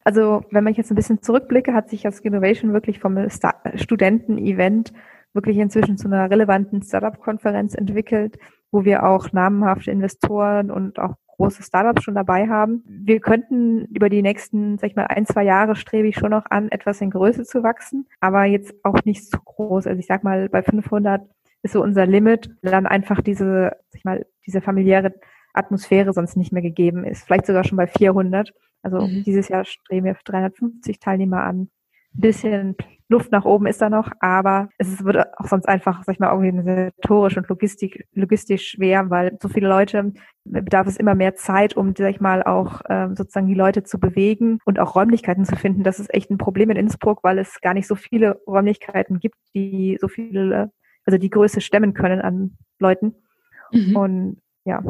Also, 0.05 0.43
wenn 0.51 0.65
man 0.65 0.75
jetzt 0.75 0.91
ein 0.91 0.97
bisschen 0.97 1.23
zurückblicke, 1.23 1.75
hat 1.75 1.91
sich 1.91 2.03
das 2.03 2.17
Skinovation 2.17 2.73
wirklich 2.73 2.99
vom 2.99 3.29
Studenten-Event 3.75 4.93
wirklich 5.35 5.59
inzwischen 5.59 5.99
zu 5.99 6.09
einer 6.09 6.31
relevanten 6.31 6.83
Startup-Konferenz 6.83 7.75
entwickelt, 7.75 8.39
wo 8.73 8.85
wir 8.85 9.07
auch 9.07 9.33
namhafte 9.33 9.91
Investoren 9.91 10.71
und 10.71 10.99
auch 10.99 11.15
große 11.39 11.63
Startups 11.63 12.03
schon 12.03 12.15
dabei 12.15 12.49
haben. 12.49 12.83
Wir 12.87 13.21
könnten 13.21 13.85
über 13.87 14.09
die 14.09 14.23
nächsten, 14.23 14.77
sag 14.79 14.91
ich 14.91 14.97
mal, 14.97 15.07
ein, 15.07 15.25
zwei 15.25 15.45
Jahre 15.45 15.77
strebe 15.77 16.09
ich 16.09 16.17
schon 16.17 16.31
noch 16.31 16.47
an, 16.51 16.71
etwas 16.71 17.01
in 17.01 17.11
Größe 17.11 17.45
zu 17.45 17.63
wachsen, 17.63 18.07
aber 18.21 18.45
jetzt 18.45 18.75
auch 18.83 19.05
nicht 19.05 19.25
zu 19.25 19.39
groß. 19.39 19.87
Also 19.87 19.99
ich 20.01 20.07
sag 20.07 20.25
mal, 20.25 20.49
bei 20.49 20.63
500 20.63 21.23
ist 21.63 21.73
so 21.73 21.83
unser 21.83 22.07
Limit, 22.07 22.51
dann 22.63 22.87
einfach 22.87 23.21
diese, 23.21 23.73
sag 23.89 23.99
ich 23.99 24.05
mal, 24.05 24.27
diese 24.47 24.61
familiäre 24.61 25.15
Atmosphäre 25.55 26.13
sonst 26.13 26.37
nicht 26.37 26.53
mehr 26.53 26.63
gegeben 26.63 27.05
ist. 27.05 27.25
Vielleicht 27.25 27.47
sogar 27.47 27.65
schon 27.65 27.77
bei 27.77 27.87
400. 27.87 28.53
Also 28.83 29.07
mhm. 29.07 29.25
dieses 29.25 29.49
Jahr 29.49 29.65
streben 29.65 30.07
wir 30.07 30.17
350 30.25 31.01
Teilnehmer 31.01 31.43
an. 31.43 31.69
Ein 32.15 32.21
bisschen 32.21 32.77
Luft 33.11 33.33
nach 33.33 33.45
oben 33.45 33.67
ist 33.67 33.81
da 33.81 33.89
noch, 33.89 34.11
aber 34.21 34.69
es 34.77 35.03
wird 35.03 35.17
auch 35.39 35.47
sonst 35.47 35.67
einfach, 35.67 36.05
sag 36.05 36.15
ich 36.15 36.19
mal, 36.21 36.33
organisatorisch 36.33 37.37
und 37.39 37.49
logistik, 37.49 38.07
logistisch 38.13 38.69
schwer, 38.69 39.09
weil 39.09 39.37
so 39.41 39.49
viele 39.49 39.69
Leute 39.69 40.13
bedarf 40.45 40.87
es 40.87 40.99
immer 40.99 41.15
mehr 41.15 41.35
Zeit, 41.35 41.75
um, 41.75 41.95
sag 41.97 42.11
ich 42.11 42.21
mal, 42.21 42.43
auch 42.43 42.83
ähm, 42.89 43.17
sozusagen 43.17 43.47
die 43.47 43.55
Leute 43.55 43.83
zu 43.83 43.99
bewegen 43.99 44.59
und 44.65 44.79
auch 44.79 44.95
Räumlichkeiten 44.95 45.47
zu 45.47 45.57
finden. 45.57 45.85
Das 45.85 46.01
ist 46.01 46.13
echt 46.13 46.31
ein 46.31 46.39
Problem 46.39 46.71
in 46.71 46.77
Innsbruck, 46.77 47.25
weil 47.25 47.39
es 47.39 47.61
gar 47.63 47.73
nicht 47.73 47.87
so 47.87 47.95
viele 47.95 48.43
Räumlichkeiten 48.47 49.21
gibt, 49.21 49.37
die 49.55 49.97
so 50.01 50.09
viele 50.09 50.71
also 51.09 51.17
die 51.17 51.31
Größe 51.31 51.63
stemmen 51.63 51.95
können 51.95 52.21
an 52.21 52.59
Leuten. 52.79 53.15
Mhm. 53.73 53.97
Und 53.97 54.43
ja, 54.65 54.83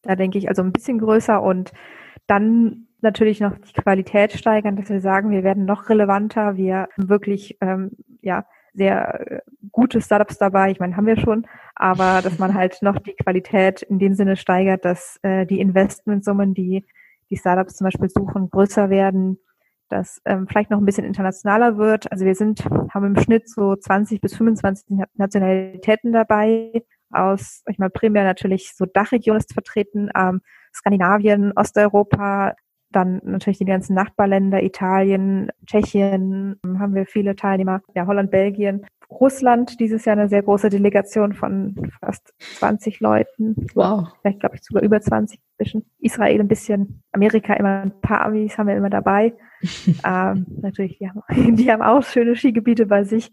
da 0.00 0.16
denke 0.16 0.38
ich 0.38 0.48
also 0.48 0.62
ein 0.62 0.72
bisschen 0.72 0.98
größer 0.98 1.42
und 1.42 1.72
dann 2.26 2.86
natürlich 3.02 3.40
noch 3.40 3.58
die 3.58 3.74
Qualität 3.74 4.32
steigern, 4.32 4.76
dass 4.76 4.88
wir 4.88 5.02
sagen, 5.02 5.30
wir 5.30 5.44
werden 5.44 5.66
noch 5.66 5.90
relevanter, 5.90 6.56
wir 6.56 6.88
haben 6.96 7.10
wirklich 7.10 7.58
ähm, 7.60 7.90
ja 8.22 8.46
sehr 8.72 9.30
äh, 9.30 9.40
gute 9.72 10.00
Startups 10.00 10.38
dabei. 10.38 10.70
Ich 10.70 10.80
meine, 10.80 10.96
haben 10.96 11.06
wir 11.06 11.18
schon, 11.18 11.46
aber 11.74 12.22
dass 12.22 12.38
man 12.38 12.54
halt 12.58 12.80
noch 12.80 12.98
die 12.98 13.14
Qualität 13.14 13.82
in 13.82 13.98
dem 13.98 14.14
Sinne 14.14 14.36
steigert, 14.36 14.86
dass 14.86 15.18
äh, 15.20 15.44
die 15.44 15.60
Investmentsummen, 15.60 16.54
die 16.54 16.82
die 17.28 17.36
Startups 17.36 17.76
zum 17.76 17.84
Beispiel 17.84 18.08
suchen, 18.08 18.48
größer 18.48 18.88
werden, 18.88 19.38
dass 19.88 20.20
ähm, 20.24 20.46
vielleicht 20.48 20.70
noch 20.70 20.78
ein 20.78 20.84
bisschen 20.84 21.04
internationaler 21.04 21.78
wird. 21.78 22.10
Also 22.10 22.24
wir 22.24 22.34
sind, 22.34 22.64
haben 22.64 23.14
im 23.14 23.22
Schnitt 23.22 23.48
so 23.48 23.76
20 23.76 24.20
bis 24.20 24.36
25 24.36 24.98
Nationalitäten 25.14 26.12
dabei 26.12 26.82
aus, 27.10 27.62
ich 27.68 27.78
meine, 27.78 27.90
primär 27.90 28.24
natürlich 28.24 28.74
so 28.74 28.84
Dachregion 28.84 29.36
ist 29.36 29.52
vertreten, 29.52 30.10
ähm, 30.16 30.40
Skandinavien, 30.74 31.52
Osteuropa, 31.54 32.54
dann 32.90 33.20
natürlich 33.24 33.58
die 33.58 33.64
ganzen 33.64 33.94
Nachbarländer, 33.94 34.62
Italien, 34.62 35.50
Tschechien, 35.66 36.58
haben 36.78 36.94
wir 36.94 37.06
viele 37.06 37.36
Teilnehmer, 37.36 37.82
ja, 37.94 38.06
Holland, 38.06 38.30
Belgien, 38.30 38.86
Russland, 39.10 39.78
dieses 39.80 40.04
Jahr 40.04 40.16
eine 40.16 40.28
sehr 40.28 40.42
große 40.42 40.68
Delegation 40.68 41.32
von 41.32 41.74
fast 42.00 42.34
20 42.58 43.00
Leuten. 43.00 43.66
Wow. 43.74 44.08
Vielleicht 44.20 44.40
glaube 44.40 44.56
ich 44.56 44.64
sogar 44.64 44.82
über 44.82 45.00
20 45.00 45.40
zwischen. 45.56 45.84
Israel 45.98 46.40
ein 46.40 46.48
bisschen, 46.48 47.02
Amerika 47.12 47.54
immer 47.54 47.82
ein 47.82 48.00
paar 48.00 48.24
Amis 48.24 48.58
haben 48.58 48.68
wir 48.68 48.76
immer 48.76 48.90
dabei. 48.90 49.32
Ähm, 50.04 50.46
natürlich, 50.62 50.98
die 50.98 51.08
haben, 51.08 51.22
die 51.56 51.70
haben 51.70 51.82
auch 51.82 52.02
schöne 52.02 52.36
Skigebiete 52.36 52.86
bei 52.86 53.04
sich. 53.04 53.32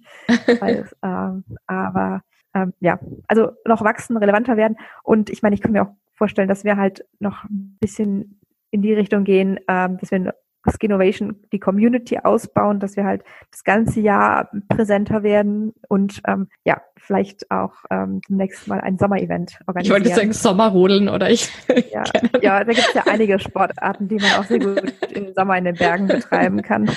Weil, 0.60 0.90
ähm, 1.04 1.44
aber 1.68 2.22
ähm, 2.54 2.74
ja, 2.80 3.00
also 3.28 3.52
noch 3.66 3.84
wachsen, 3.84 4.18
relevanter 4.18 4.58
werden. 4.58 4.78
Und 5.04 5.30
ich 5.30 5.42
meine, 5.42 5.56
ich 5.56 5.62
kann 5.62 5.72
mir 5.72 5.84
auch 5.84 5.96
vorstellen, 6.14 6.48
dass 6.48 6.64
wir 6.64 6.78
halt 6.78 7.06
noch 7.20 7.44
ein 7.46 7.78
bisschen 7.80 8.40
in 8.72 8.82
die 8.82 8.94
Richtung 8.94 9.24
gehen, 9.24 9.60
ähm, 9.68 9.98
dass 9.98 10.12
wir 10.12 10.34
Skinnovation 10.72 11.36
die 11.52 11.60
Community 11.60 12.20
ausbauen, 12.24 12.80
dass 12.80 12.96
wir 12.96 13.04
halt 13.04 13.24
das 13.52 13.64
ganze 13.64 14.00
Jahr 14.00 14.50
präsenter 14.70 15.24
werden 15.24 15.74
und 15.90 16.22
ähm, 16.28 16.48
ja, 16.64 16.82
vielleicht 16.96 17.52
auch 17.52 17.74
ähm, 17.90 18.22
demnächst 18.30 18.68
mal 18.68 18.80
ein 18.80 18.98
Sommerevent 18.98 19.60
organisieren. 19.68 20.02
Ich 20.02 20.06
wollte 20.06 20.16
sagen 20.16 20.34
Sommerrodeln 20.34 21.10
oder 21.10 21.30
ich. 21.30 21.50
Ja, 21.92 22.04
ja 22.42 22.64
da 22.64 22.72
gibt 22.72 22.88
es 22.88 22.94
ja 22.94 23.04
einige 23.08 23.38
Sportarten, 23.40 24.08
die 24.08 24.16
man 24.16 24.32
auch 24.34 24.46
sehr 24.46 24.60
gut 24.60 24.94
im 25.12 25.34
Sommer 25.34 25.58
in 25.58 25.66
den 25.66 25.76
Bergen 25.76 26.08
betreiben 26.08 26.62
kann. 26.62 26.90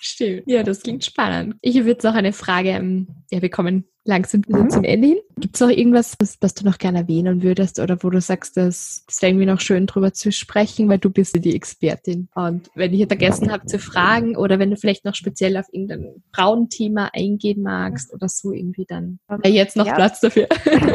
Stimmt. 0.00 0.42
Ja, 0.46 0.62
das 0.62 0.82
klingt 0.82 1.04
spannend. 1.04 1.56
Ich 1.60 1.78
habe 1.78 1.88
jetzt 1.88 2.02
noch 2.04 2.14
eine 2.14 2.32
Frage. 2.32 2.70
Ähm, 2.70 3.08
ja, 3.30 3.42
wir 3.42 3.50
kommen 3.50 3.84
langsam 4.04 4.42
mhm. 4.46 4.70
zum 4.70 4.84
Ende 4.84 5.08
hin. 5.08 5.18
Gibt 5.38 5.54
es 5.54 5.60
noch 5.60 5.68
irgendwas, 5.68 6.16
was, 6.18 6.38
was, 6.40 6.54
du 6.54 6.64
noch 6.64 6.78
gerne 6.78 6.98
erwähnen 6.98 7.42
würdest 7.42 7.78
oder 7.78 8.02
wo 8.02 8.10
du 8.10 8.20
sagst, 8.20 8.56
das, 8.56 9.04
das 9.06 9.22
wäre 9.22 9.30
irgendwie 9.30 9.46
noch 9.46 9.60
schön 9.60 9.86
drüber 9.86 10.12
zu 10.12 10.32
sprechen, 10.32 10.88
weil 10.88 10.98
du 10.98 11.10
bist 11.10 11.42
die 11.42 11.54
Expertin. 11.54 12.28
Und 12.34 12.70
wenn 12.74 12.92
ich 12.92 13.06
vergessen 13.06 13.50
habe 13.52 13.66
zu 13.66 13.78
fragen 13.78 14.36
oder 14.36 14.58
wenn 14.58 14.70
du 14.70 14.76
vielleicht 14.76 15.04
noch 15.04 15.14
speziell 15.14 15.56
auf 15.56 15.66
irgendein 15.72 16.22
Frauenthema 16.34 17.10
eingehen 17.12 17.62
magst 17.62 18.12
oder 18.12 18.28
so 18.28 18.52
irgendwie, 18.52 18.86
dann 18.86 19.18
wäre 19.28 19.54
jetzt 19.54 19.76
noch 19.76 19.86
ja. 19.86 19.94
Platz 19.94 20.20
dafür. 20.20 20.48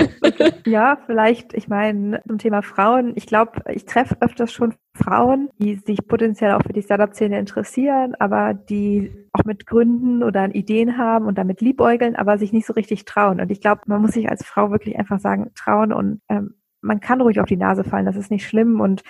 ja, 0.65 0.99
vielleicht, 1.05 1.53
ich 1.53 1.67
meine, 1.67 2.21
zum 2.27 2.37
Thema 2.37 2.61
Frauen, 2.61 3.13
ich 3.15 3.25
glaube, 3.25 3.61
ich 3.73 3.85
treffe 3.85 4.17
öfters 4.21 4.51
schon 4.51 4.73
Frauen, 4.95 5.49
die 5.59 5.75
sich 5.75 6.07
potenziell 6.07 6.53
auch 6.53 6.63
für 6.63 6.73
die 6.73 6.81
Startup-Szene 6.81 7.37
interessieren, 7.37 8.15
aber 8.19 8.53
die 8.53 9.11
auch 9.33 9.43
mit 9.43 9.67
Gründen 9.67 10.23
oder 10.23 10.53
Ideen 10.55 10.97
haben 10.97 11.25
und 11.25 11.37
damit 11.37 11.61
liebäugeln, 11.61 12.15
aber 12.15 12.37
sich 12.37 12.53
nicht 12.53 12.65
so 12.65 12.73
richtig 12.73 13.05
trauen. 13.05 13.41
Und 13.41 13.51
ich 13.51 13.59
glaube, 13.59 13.81
man 13.87 14.01
muss 14.01 14.11
sich 14.13 14.29
als 14.29 14.45
Frau 14.45 14.71
wirklich 14.71 14.97
einfach 14.97 15.19
sagen, 15.19 15.51
trauen 15.55 15.91
und 15.91 16.21
ähm, 16.29 16.55
man 16.81 16.99
kann 16.99 17.19
ruhig 17.19 17.39
auf 17.39 17.47
die 17.47 17.57
Nase 17.57 17.83
fallen, 17.83 18.05
das 18.05 18.15
ist 18.15 18.31
nicht 18.31 18.47
schlimm 18.47 18.79
und 18.79 19.03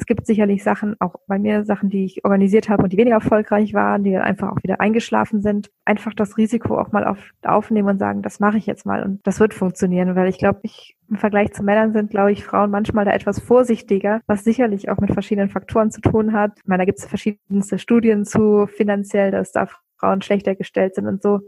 es 0.00 0.06
gibt 0.06 0.26
sicherlich 0.26 0.62
Sachen, 0.62 0.96
auch 0.98 1.16
bei 1.26 1.38
mir 1.38 1.66
Sachen, 1.66 1.90
die 1.90 2.06
ich 2.06 2.24
organisiert 2.24 2.70
habe 2.70 2.84
und 2.84 2.92
die 2.92 2.96
weniger 2.96 3.16
erfolgreich 3.16 3.74
waren, 3.74 4.02
die 4.02 4.12
dann 4.12 4.22
einfach 4.22 4.50
auch 4.50 4.62
wieder 4.62 4.80
eingeschlafen 4.80 5.42
sind. 5.42 5.70
Einfach 5.84 6.14
das 6.14 6.38
Risiko 6.38 6.78
auch 6.78 6.90
mal 6.90 7.04
auf, 7.04 7.18
aufnehmen 7.42 7.88
und 7.88 7.98
sagen, 7.98 8.22
das 8.22 8.40
mache 8.40 8.56
ich 8.56 8.64
jetzt 8.64 8.86
mal 8.86 9.02
und 9.02 9.20
das 9.26 9.40
wird 9.40 9.52
funktionieren, 9.52 10.16
weil 10.16 10.28
ich 10.28 10.38
glaube, 10.38 10.60
ich 10.62 10.96
im 11.10 11.16
Vergleich 11.16 11.52
zu 11.52 11.62
Männern 11.62 11.92
sind, 11.92 12.10
glaube 12.10 12.32
ich, 12.32 12.44
Frauen 12.44 12.70
manchmal 12.70 13.04
da 13.04 13.12
etwas 13.12 13.40
vorsichtiger, 13.40 14.22
was 14.26 14.42
sicherlich 14.42 14.88
auch 14.88 14.98
mit 14.98 15.12
verschiedenen 15.12 15.50
Faktoren 15.50 15.90
zu 15.90 16.00
tun 16.00 16.32
hat. 16.32 16.52
Ich 16.56 16.66
meine, 16.66 16.80
da 16.80 16.84
gibt 16.86 16.98
es 16.98 17.04
verschiedenste 17.04 17.78
Studien 17.78 18.24
zu 18.24 18.66
finanziell, 18.68 19.30
dass 19.30 19.52
da 19.52 19.68
Frauen 19.98 20.22
schlechter 20.22 20.54
gestellt 20.54 20.94
sind 20.94 21.06
und 21.06 21.22
so. 21.22 21.40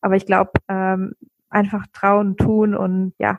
Aber 0.00 0.16
ich 0.16 0.24
glaube, 0.24 0.52
ähm, 0.68 1.12
einfach 1.50 1.84
trauen, 1.92 2.36
tun 2.38 2.74
und 2.74 3.12
ja, 3.18 3.38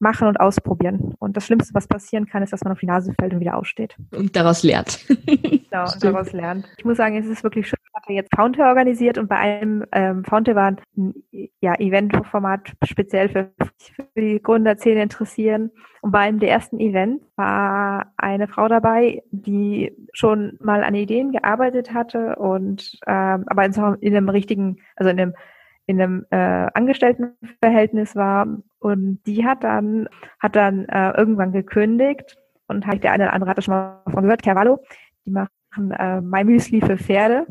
machen 0.00 0.26
und 0.26 0.40
ausprobieren. 0.40 1.14
Und 1.18 1.36
das 1.36 1.46
Schlimmste, 1.46 1.74
was 1.74 1.86
passieren 1.86 2.26
kann, 2.26 2.42
ist, 2.42 2.52
dass 2.52 2.64
man 2.64 2.72
auf 2.72 2.80
die 2.80 2.86
Nase 2.86 3.12
fällt 3.18 3.34
und 3.34 3.40
wieder 3.40 3.56
aussteht. 3.56 3.96
Und 4.16 4.34
daraus 4.34 4.62
lernt. 4.62 5.06
genau, 5.26 5.84
und 5.84 6.02
daraus 6.02 6.32
lernt. 6.32 6.66
Ich 6.78 6.84
muss 6.84 6.96
sagen, 6.96 7.16
es 7.16 7.26
ist 7.26 7.44
wirklich 7.44 7.68
schön. 7.68 7.78
Ich 7.86 7.94
hatte 7.94 8.12
jetzt 8.12 8.34
Fountain 8.34 8.66
organisiert 8.66 9.18
und 9.18 9.28
bei 9.28 9.36
einem 9.36 9.84
ähm, 9.92 10.24
Fountain 10.24 10.56
war 10.56 10.76
ein 10.96 11.14
ja, 11.60 11.74
Eventformat 11.78 12.72
speziell 12.84 13.28
für, 13.28 13.50
für 13.78 14.20
die 14.20 14.40
Gründerszene 14.42 15.02
interessieren. 15.02 15.70
Und 16.00 16.12
bei 16.12 16.20
einem 16.20 16.38
der 16.38 16.50
ersten 16.50 16.80
Events 16.80 17.24
war 17.36 18.12
eine 18.16 18.48
Frau 18.48 18.68
dabei, 18.68 19.22
die 19.30 19.94
schon 20.12 20.56
mal 20.60 20.82
an 20.82 20.94
Ideen 20.94 21.32
gearbeitet 21.32 21.92
hatte 21.92 22.36
und 22.36 22.98
ähm, 23.06 23.44
aber 23.46 23.66
in, 23.66 23.74
in 24.00 24.16
einem 24.16 24.28
richtigen, 24.30 24.78
also 24.96 25.10
in 25.10 25.20
einem 25.20 25.34
in 25.86 26.00
einem 26.00 26.24
äh, 26.30 26.68
Angestelltenverhältnis 26.72 28.14
war 28.14 28.46
und 28.80 29.20
die 29.26 29.44
hat 29.44 29.62
dann 29.62 30.08
hat 30.40 30.56
dann 30.56 30.86
äh, 30.86 31.12
irgendwann 31.16 31.52
gekündigt 31.52 32.36
und 32.66 32.86
hat 32.86 33.04
der 33.04 33.12
eine 33.12 33.24
oder 33.24 33.32
andere 33.32 33.50
hat 33.50 33.58
das 33.58 33.66
schon 33.66 33.74
mal 33.74 34.02
von 34.10 34.22
gehört, 34.22 34.42
Cavallo, 34.42 34.82
die 35.24 35.30
machen 35.30 35.92
äh, 35.92 36.20
My 36.20 36.42
Müsli 36.44 36.80
für 36.80 36.98
Pferde 36.98 37.46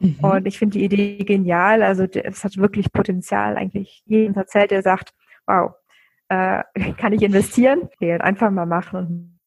mhm. 0.00 0.16
und 0.20 0.46
ich 0.46 0.58
finde 0.58 0.78
die 0.78 0.84
Idee 0.84 1.18
genial, 1.18 1.82
also 1.82 2.04
es 2.04 2.42
hat 2.42 2.56
wirklich 2.56 2.92
Potenzial 2.92 3.56
eigentlich 3.56 4.02
jedem 4.06 4.34
erzählt, 4.34 4.70
der 4.70 4.82
sagt, 4.82 5.14
wow, 5.46 5.72
äh, 6.28 6.62
kann 6.96 7.12
ich 7.12 7.22
investieren? 7.22 7.82
Okay, 7.82 8.18
einfach 8.18 8.50
mal 8.50 8.66
machen. 8.66 9.38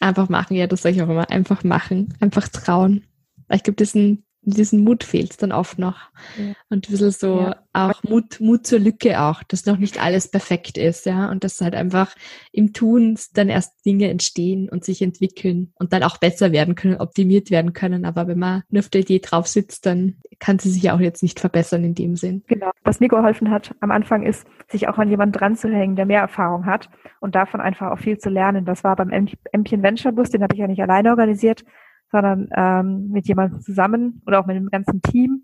Einfach 0.00 0.28
machen, 0.28 0.56
ja, 0.56 0.66
das 0.66 0.82
sage 0.82 0.96
ich 0.96 1.02
auch 1.02 1.08
immer. 1.08 1.30
Einfach 1.30 1.62
machen, 1.62 2.14
einfach 2.20 2.48
trauen. 2.48 3.04
Ich 3.50 3.62
glaube, 3.62 3.76
das 3.76 3.88
ist 3.88 3.94
ein 3.94 4.24
diesen 4.44 4.82
Mut 4.82 5.04
fehlt 5.04 5.40
dann 5.42 5.52
oft 5.52 5.78
noch. 5.78 5.96
Ja. 6.36 6.54
Und 6.68 6.88
ein 6.88 6.90
bisschen 6.90 7.10
so 7.12 7.40
ja. 7.40 7.56
auch 7.72 8.02
Mut, 8.02 8.40
Mut 8.40 8.66
zur 8.66 8.80
Lücke 8.80 9.20
auch, 9.20 9.42
dass 9.44 9.66
noch 9.66 9.78
nicht 9.78 10.02
alles 10.02 10.28
perfekt 10.28 10.76
ist, 10.76 11.06
ja. 11.06 11.30
Und 11.30 11.44
dass 11.44 11.60
halt 11.60 11.74
einfach 11.74 12.14
im 12.50 12.72
Tun 12.72 13.16
dann 13.34 13.48
erst 13.48 13.86
Dinge 13.86 14.08
entstehen 14.08 14.68
und 14.68 14.84
sich 14.84 15.00
entwickeln 15.00 15.72
und 15.76 15.92
dann 15.92 16.02
auch 16.02 16.16
besser 16.18 16.52
werden 16.52 16.74
können, 16.74 16.96
optimiert 16.96 17.50
werden 17.50 17.72
können. 17.72 18.04
Aber 18.04 18.26
wenn 18.26 18.38
man 18.38 18.62
nur 18.70 18.80
auf 18.80 18.88
der 18.88 19.02
Idee 19.02 19.20
drauf 19.20 19.46
sitzt, 19.46 19.86
dann 19.86 20.16
kann 20.40 20.58
sie 20.58 20.70
sich 20.70 20.90
auch 20.90 21.00
jetzt 21.00 21.22
nicht 21.22 21.38
verbessern 21.38 21.84
in 21.84 21.94
dem 21.94 22.16
Sinn. 22.16 22.42
Genau. 22.48 22.70
Was 22.82 22.98
mir 22.98 23.08
geholfen 23.08 23.50
hat 23.50 23.74
am 23.80 23.92
Anfang 23.92 24.24
ist, 24.24 24.44
sich 24.68 24.88
auch 24.88 24.98
an 24.98 25.08
jemanden 25.08 25.38
dran 25.38 25.54
zu 25.54 25.68
hängen, 25.68 25.94
der 25.94 26.06
mehr 26.06 26.20
Erfahrung 26.20 26.66
hat 26.66 26.90
und 27.20 27.36
davon 27.36 27.60
einfach 27.60 27.92
auch 27.92 27.98
viel 27.98 28.18
zu 28.18 28.28
lernen. 28.28 28.64
Das 28.64 28.82
war 28.82 28.96
beim 28.96 29.10
Empien 29.10 29.82
Venture 29.84 30.10
Bus, 30.10 30.30
den 30.30 30.42
habe 30.42 30.54
ich 30.54 30.60
ja 30.60 30.66
nicht 30.66 30.82
alleine 30.82 31.10
organisiert, 31.10 31.64
sondern 32.12 32.48
ähm, 32.54 33.08
mit 33.08 33.26
jemandem 33.26 33.60
zusammen 33.60 34.22
oder 34.26 34.38
auch 34.38 34.46
mit 34.46 34.56
dem 34.56 34.68
ganzen 34.68 35.02
Team. 35.02 35.42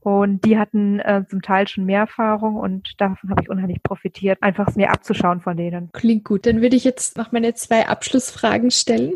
Und 0.00 0.44
die 0.44 0.58
hatten 0.58 1.00
äh, 1.00 1.24
zum 1.28 1.42
Teil 1.42 1.66
schon 1.66 1.84
mehr 1.84 2.00
Erfahrung 2.00 2.54
und 2.54 2.92
davon 2.98 3.30
habe 3.30 3.42
ich 3.42 3.50
unheimlich 3.50 3.82
profitiert, 3.82 4.42
einfach 4.42 4.74
mir 4.76 4.90
abzuschauen 4.90 5.40
von 5.40 5.56
denen. 5.56 5.90
Klingt 5.92 6.24
gut. 6.24 6.46
Dann 6.46 6.62
würde 6.62 6.76
ich 6.76 6.84
jetzt 6.84 7.16
noch 7.16 7.32
meine 7.32 7.54
zwei 7.54 7.88
Abschlussfragen 7.88 8.70
stellen. 8.70 9.14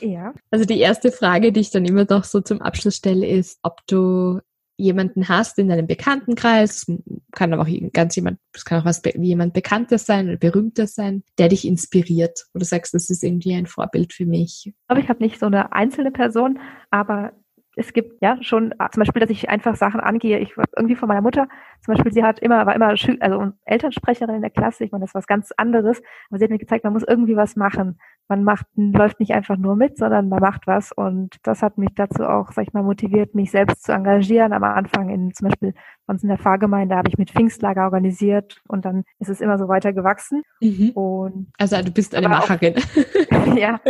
Ja. 0.00 0.32
Also 0.50 0.64
die 0.64 0.78
erste 0.78 1.12
Frage, 1.12 1.52
die 1.52 1.60
ich 1.60 1.70
dann 1.70 1.84
immer 1.84 2.06
noch 2.08 2.24
so 2.24 2.40
zum 2.40 2.62
Abschluss 2.62 2.96
stelle, 2.96 3.26
ist, 3.26 3.58
ob 3.62 3.86
du 3.86 4.40
jemanden 4.82 5.28
hast 5.28 5.58
in 5.58 5.68
deinem 5.68 5.86
Bekanntenkreis, 5.86 6.86
kann 7.32 7.52
aber 7.52 7.62
auch 7.62 7.92
ganz 7.92 8.16
jemand, 8.16 8.38
es 8.52 8.64
kann 8.64 8.80
auch 8.80 8.84
was 8.84 9.02
jemand 9.18 9.54
Bekanntes 9.54 10.04
sein 10.06 10.28
oder 10.28 10.36
Berühmtes 10.36 10.94
sein, 10.94 11.22
der 11.38 11.48
dich 11.48 11.66
inspiriert, 11.66 12.46
du 12.58 12.64
sagst, 12.64 12.94
das 12.94 13.10
ist 13.10 13.22
irgendwie 13.22 13.54
ein 13.54 13.66
Vorbild 13.66 14.12
für 14.12 14.26
mich. 14.26 14.64
Ich 14.66 14.86
glaube, 14.88 15.02
ich 15.02 15.08
habe 15.08 15.22
nicht 15.22 15.38
so 15.38 15.46
eine 15.46 15.72
einzelne 15.72 16.10
Person, 16.10 16.58
aber 16.90 17.32
es 17.76 17.92
gibt 17.92 18.20
ja 18.20 18.36
schon 18.42 18.74
zum 18.92 19.00
Beispiel, 19.00 19.20
dass 19.20 19.30
ich 19.30 19.48
einfach 19.48 19.76
Sachen 19.76 20.00
angehe. 20.00 20.38
Ich 20.38 20.54
irgendwie 20.76 20.96
von 20.96 21.08
meiner 21.08 21.22
Mutter, 21.22 21.48
zum 21.80 21.94
Beispiel, 21.94 22.12
sie 22.12 22.22
hat 22.22 22.38
immer, 22.38 22.66
war 22.66 22.74
immer 22.74 22.96
Schül 22.96 23.16
also 23.20 23.52
Elternsprecherin 23.64 24.36
in 24.36 24.42
der 24.42 24.50
Klasse. 24.50 24.84
Ich 24.84 24.92
meine, 24.92 25.02
das 25.02 25.10
ist 25.10 25.14
was 25.14 25.26
ganz 25.26 25.52
anderes. 25.56 26.02
Aber 26.28 26.38
sie 26.38 26.44
hat 26.44 26.50
mir 26.50 26.58
gezeigt, 26.58 26.84
man 26.84 26.92
muss 26.92 27.04
irgendwie 27.06 27.36
was 27.36 27.56
machen. 27.56 27.98
Man 28.28 28.44
macht, 28.44 28.66
läuft 28.76 29.20
nicht 29.20 29.32
einfach 29.32 29.56
nur 29.56 29.74
mit, 29.74 29.96
sondern 29.96 30.28
man 30.28 30.40
macht 30.40 30.66
was. 30.66 30.92
Und 30.92 31.36
das 31.42 31.62
hat 31.62 31.78
mich 31.78 31.90
dazu 31.94 32.24
auch, 32.24 32.52
sag 32.52 32.66
ich 32.66 32.72
mal, 32.72 32.82
motiviert, 32.82 33.34
mich 33.34 33.50
selbst 33.50 33.84
zu 33.84 33.92
engagieren. 33.92 34.52
Am 34.52 34.64
Anfang 34.64 35.08
in, 35.08 35.32
zum 35.34 35.48
Beispiel 35.48 35.74
bei 36.06 36.12
uns 36.12 36.22
in 36.22 36.28
der 36.28 36.38
Pfarrgemeinde 36.38 36.94
habe 36.94 37.08
ich 37.08 37.18
mit 37.18 37.30
Pfingstlager 37.30 37.84
organisiert 37.84 38.60
und 38.68 38.84
dann 38.84 39.04
ist 39.18 39.28
es 39.28 39.40
immer 39.40 39.58
so 39.58 39.68
weiter 39.68 39.92
gewachsen. 39.92 40.42
Mhm. 40.60 40.90
Und 40.90 41.48
also 41.58 41.82
du 41.82 41.90
bist 41.90 42.14
eine 42.14 42.28
Macherin. 42.28 42.74
Auch, 42.76 43.56
ja, 43.56 43.80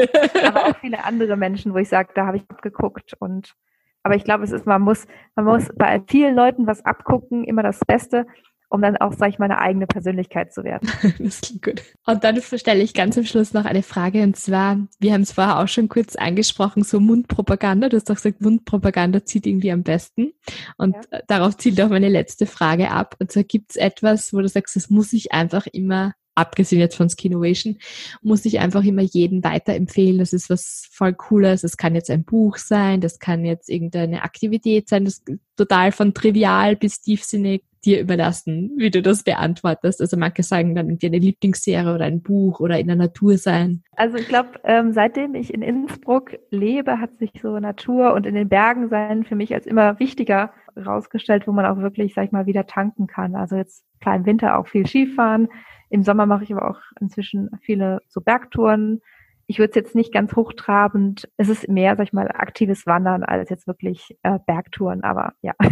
aber 0.47 0.67
auch 0.67 0.77
viele 0.77 1.05
andere 1.05 1.37
Menschen, 1.37 1.75
wo 1.75 1.79
ich 1.79 1.89
sage, 1.89 2.11
da 2.15 2.27
habe 2.27 2.39
ich 2.39 2.45
abgeguckt 2.49 3.15
und 3.19 3.55
aber 4.03 4.17
ich 4.17 4.25
glaube, 4.25 4.45
es 4.45 4.53
ist, 4.53 4.67
man 4.67 4.83
muss, 4.83 5.07
man 5.37 5.45
muss 5.45 5.69
bei 5.77 6.03
vielen 6.09 6.35
Leuten 6.35 6.67
was 6.67 6.85
abgucken, 6.85 7.45
immer 7.45 7.63
das 7.63 7.81
Beste. 7.81 8.27
um 8.69 8.81
dann 8.81 8.97
auch, 8.97 9.13
sag 9.13 9.29
ich 9.29 9.39
mal, 9.39 9.45
eine 9.45 9.59
eigene 9.59 9.87
Persönlichkeit 9.87 10.55
zu 10.55 10.65
werden. 10.65 10.91
das 11.19 11.43
klingt 11.43 11.63
gut. 11.63 11.83
Und 12.07 12.25
dann 12.25 12.41
stelle 12.41 12.83
ich 12.83 12.95
ganz 12.95 13.19
am 13.19 13.27
Schluss 13.27 13.53
noch 13.53 13.67
eine 13.67 13.83
Frage 13.83 14.23
und 14.23 14.35
zwar, 14.35 14.79
wir 14.99 15.13
haben 15.13 15.21
es 15.21 15.33
vorher 15.33 15.59
auch 15.59 15.69
schon 15.69 15.91
kurz 15.91 16.17
angesprochen, 16.17 16.83
so 16.83 16.99
Mundpropaganda. 16.99 17.91
Du 17.91 17.97
hast 17.97 18.09
doch 18.09 18.15
gesagt, 18.15 18.41
Mundpropaganda 18.41 19.27
zieht 19.27 19.47
irgendwie 19.47 19.73
am 19.73 19.83
besten. 19.83 20.33
Und 20.79 20.97
ja. 21.13 21.21
darauf 21.29 21.59
zielt 21.59 21.83
auch 21.83 21.91
meine 21.91 22.09
letzte 22.09 22.47
Frage 22.47 22.91
ab. 22.91 23.15
Und 23.19 23.31
zwar 23.31 23.45
gibt 23.45 23.73
es 23.73 23.77
etwas, 23.77 24.33
wo 24.33 24.41
du 24.41 24.49
sagst, 24.49 24.75
das 24.75 24.89
muss 24.89 25.13
ich 25.13 25.33
einfach 25.33 25.67
immer 25.67 26.15
abgesehen 26.35 26.81
jetzt 26.81 26.97
von 26.97 27.09
Skinnovation, 27.09 27.79
muss 28.23 28.45
ich 28.45 28.61
einfach 28.61 28.85
immer 28.85 29.03
jeden 29.03 29.45
weiterempfehlen. 29.45 30.19
Das 30.19 30.33
ist 30.33 30.51
was 30.51 30.89
voll 30.91 31.13
Cooles. 31.13 31.63
Das 31.63 31.77
kann 31.77 31.95
jetzt 31.95 32.11
ein 32.11 32.25
Buch 32.25 32.57
sein, 32.57 33.01
das 33.01 33.19
kann 33.19 33.45
jetzt 33.45 33.69
irgendeine 33.69 34.23
Aktivität 34.23 34.89
sein, 34.89 35.05
das 35.05 35.23
total 35.57 35.93
von 35.93 36.15
trivial 36.15 36.77
bis 36.77 37.01
tiefsinnig 37.01 37.63
dir 37.85 38.01
überlassen, 38.01 38.73
wie 38.77 38.91
du 38.91 39.03
das 39.03 39.25
beantwortest. 39.25 40.01
Also 40.01 40.17
manche 40.17 40.43
sagen 40.43 40.75
dann 40.75 40.89
irgendwie 40.89 41.07
eine 41.07 41.19
Lieblingsserie 41.19 41.95
oder 41.95 42.05
ein 42.05 42.23
Buch 42.23 42.61
oder 42.61 42.79
in 42.79 42.87
der 42.87 42.97
Natur 42.97 43.39
sein. 43.39 43.83
Also 43.97 44.19
ich 44.19 44.29
glaube, 44.29 44.51
ähm, 44.65 44.93
seitdem 44.93 45.35
ich 45.35 45.53
in 45.53 45.63
Innsbruck 45.63 46.39
lebe, 46.51 47.01
hat 47.01 47.19
sich 47.19 47.33
so 47.43 47.59
Natur 47.59 48.15
und 48.15 48.27
in 48.27 48.35
den 48.35 48.49
Bergen 48.49 48.89
sein 48.89 49.25
für 49.25 49.35
mich 49.35 49.53
als 49.53 49.67
immer 49.67 49.99
wichtiger 49.99 50.53
rausgestellt, 50.77 51.47
wo 51.47 51.53
man 51.53 51.67
auch 51.67 51.79
wirklich, 51.79 52.15
sag 52.15 52.25
ich 52.27 52.33
mal, 52.33 52.47
wieder 52.47 52.67
tanken 52.67 53.07
kann. 53.07 53.35
Also 53.35 53.57
jetzt 53.57 53.85
klar 54.01 54.17
im 54.17 54.27
Winter 54.27 54.59
auch 54.59 54.67
viel 54.67 54.87
Skifahren. 54.87 55.49
Im 55.91 56.03
Sommer 56.03 56.27
mache 56.27 56.45
ich 56.45 56.53
aber 56.53 56.71
auch 56.71 56.81
inzwischen 57.01 57.51
viele 57.61 58.01
so 58.09 58.21
Bergtouren. 58.21 59.01
Ich 59.47 59.59
würde 59.59 59.71
es 59.71 59.77
jetzt 59.77 59.95
nicht 59.95 60.13
ganz 60.13 60.35
hochtrabend. 60.35 61.29
Es 61.37 61.49
ist 61.49 61.69
mehr, 61.69 61.97
sag 61.97 62.05
ich 62.05 62.13
mal, 62.13 62.29
aktives 62.29 62.87
Wandern 62.87 63.23
als 63.23 63.51
jetzt 63.51 63.67
wirklich 63.67 64.17
äh, 64.23 64.39
Bergtouren, 64.47 65.03
aber 65.03 65.35
ja. 65.43 65.53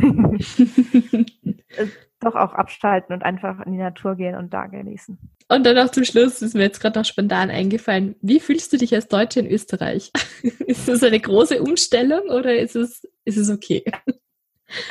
Doch 2.20 2.34
auch 2.34 2.52
abschalten 2.52 3.14
und 3.14 3.22
einfach 3.22 3.64
in 3.64 3.72
die 3.72 3.78
Natur 3.78 4.16
gehen 4.16 4.34
und 4.34 4.52
da 4.52 4.66
genießen. 4.66 5.18
Und 5.48 5.64
dann 5.64 5.78
auch 5.78 5.90
zum 5.90 6.04
Schluss 6.04 6.42
ist 6.42 6.54
mir 6.54 6.64
jetzt 6.64 6.80
gerade 6.80 6.98
noch 6.98 7.06
spontan 7.06 7.50
eingefallen. 7.50 8.14
Wie 8.20 8.40
fühlst 8.40 8.72
du 8.72 8.76
dich 8.76 8.94
als 8.94 9.08
Deutsche 9.08 9.40
in 9.40 9.50
Österreich? 9.50 10.12
ist 10.42 10.86
das 10.86 11.02
eine 11.02 11.18
große 11.18 11.62
Umstellung 11.62 12.28
oder 12.28 12.56
ist 12.58 12.76
es, 12.76 13.08
ist 13.24 13.38
es 13.38 13.48
okay? 13.48 13.84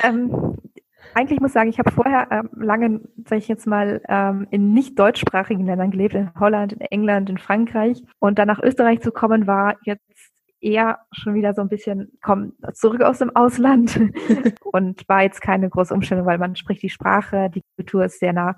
Ähm, 0.02 0.56
eigentlich 1.14 1.40
muss 1.40 1.50
ich 1.50 1.54
sagen, 1.54 1.70
ich 1.70 1.78
habe 1.78 1.90
vorher 1.90 2.28
ähm, 2.30 2.50
lange, 2.54 3.00
sage 3.24 3.38
ich 3.38 3.48
jetzt 3.48 3.66
mal, 3.66 4.00
ähm, 4.08 4.46
in 4.50 4.72
nicht 4.72 4.98
deutschsprachigen 4.98 5.66
Ländern 5.66 5.90
gelebt, 5.90 6.14
in 6.14 6.30
Holland, 6.38 6.72
in 6.72 6.80
England, 6.80 7.30
in 7.30 7.38
Frankreich. 7.38 8.02
Und 8.18 8.38
dann 8.38 8.48
nach 8.48 8.62
Österreich 8.62 9.00
zu 9.00 9.10
kommen, 9.10 9.46
war 9.46 9.76
jetzt 9.84 10.04
eher 10.60 11.00
schon 11.12 11.34
wieder 11.34 11.54
so 11.54 11.62
ein 11.62 11.68
bisschen, 11.68 12.12
komm, 12.22 12.52
zurück 12.74 13.02
aus 13.02 13.18
dem 13.18 13.34
Ausland 13.34 13.98
und 14.64 15.08
war 15.08 15.22
jetzt 15.22 15.40
keine 15.40 15.68
große 15.68 15.92
Umstellung, 15.94 16.26
weil 16.26 16.38
man 16.38 16.54
spricht 16.56 16.82
die 16.82 16.90
Sprache, 16.90 17.50
die 17.50 17.62
Kultur 17.76 18.04
ist 18.04 18.20
sehr 18.20 18.32
nah. 18.32 18.56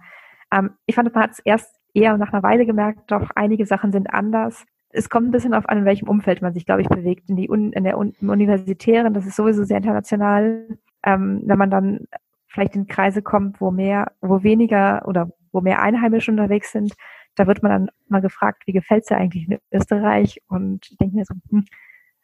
Ähm, 0.52 0.70
ich 0.86 0.94
fand, 0.94 1.12
man 1.14 1.24
hat 1.24 1.32
es 1.32 1.38
erst 1.40 1.76
eher 1.94 2.16
nach 2.16 2.32
einer 2.32 2.42
Weile 2.42 2.66
gemerkt, 2.66 3.10
doch 3.10 3.30
einige 3.34 3.66
Sachen 3.66 3.92
sind 3.92 4.12
anders. 4.12 4.64
Es 4.90 5.08
kommt 5.08 5.28
ein 5.28 5.32
bisschen 5.32 5.54
auf 5.54 5.68
an, 5.68 5.78
in 5.78 5.84
welchem 5.84 6.08
Umfeld 6.08 6.42
man 6.42 6.52
sich, 6.52 6.66
glaube 6.66 6.82
ich, 6.82 6.88
bewegt. 6.88 7.30
In, 7.30 7.36
die 7.36 7.48
Un 7.48 7.72
in 7.72 7.84
der 7.84 7.98
Un 7.98 8.12
im 8.20 8.28
Universitären, 8.28 9.14
das 9.14 9.26
ist 9.26 9.36
sowieso 9.36 9.64
sehr 9.64 9.78
international. 9.78 10.66
Ähm, 11.04 11.42
wenn 11.44 11.58
man 11.58 11.70
dann 11.70 12.06
vielleicht 12.48 12.76
in 12.76 12.86
Kreise 12.86 13.22
kommt, 13.22 13.60
wo 13.60 13.70
mehr, 13.70 14.12
wo 14.20 14.42
weniger 14.42 15.02
oder 15.06 15.30
wo 15.52 15.60
mehr 15.60 15.82
Einheimische 15.82 16.30
unterwegs 16.30 16.72
sind, 16.72 16.94
da 17.34 17.46
wird 17.46 17.62
man 17.62 17.72
dann 17.72 17.90
mal 18.08 18.20
gefragt, 18.20 18.62
wie 18.66 18.72
gefällt 18.72 19.02
es 19.02 19.08
dir 19.08 19.16
eigentlich 19.16 19.48
in 19.48 19.58
Österreich? 19.72 20.42
Und 20.48 20.86
ich 20.90 20.98
denke 20.98 21.16
mir 21.16 21.24
so, 21.24 21.34
hm, 21.50 21.64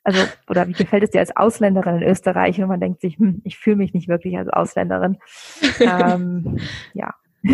also, 0.05 0.21
oder 0.49 0.69
wie 0.69 0.73
gefällt 0.73 1.03
es 1.03 1.11
dir 1.11 1.21
als 1.21 1.37
Ausländerin 1.37 1.97
in 1.97 2.09
Österreich? 2.09 2.61
Und 2.61 2.69
man 2.69 2.81
denkt 2.81 3.01
sich, 3.01 3.19
hm, 3.19 3.41
ich 3.45 3.59
fühle 3.59 3.77
mich 3.77 3.95
nicht 3.95 4.09
wirklich 4.09 4.37
als 4.39 4.49
Ausländerin. 4.49 5.19
ähm, 5.81 6.59
ja. 6.95 7.15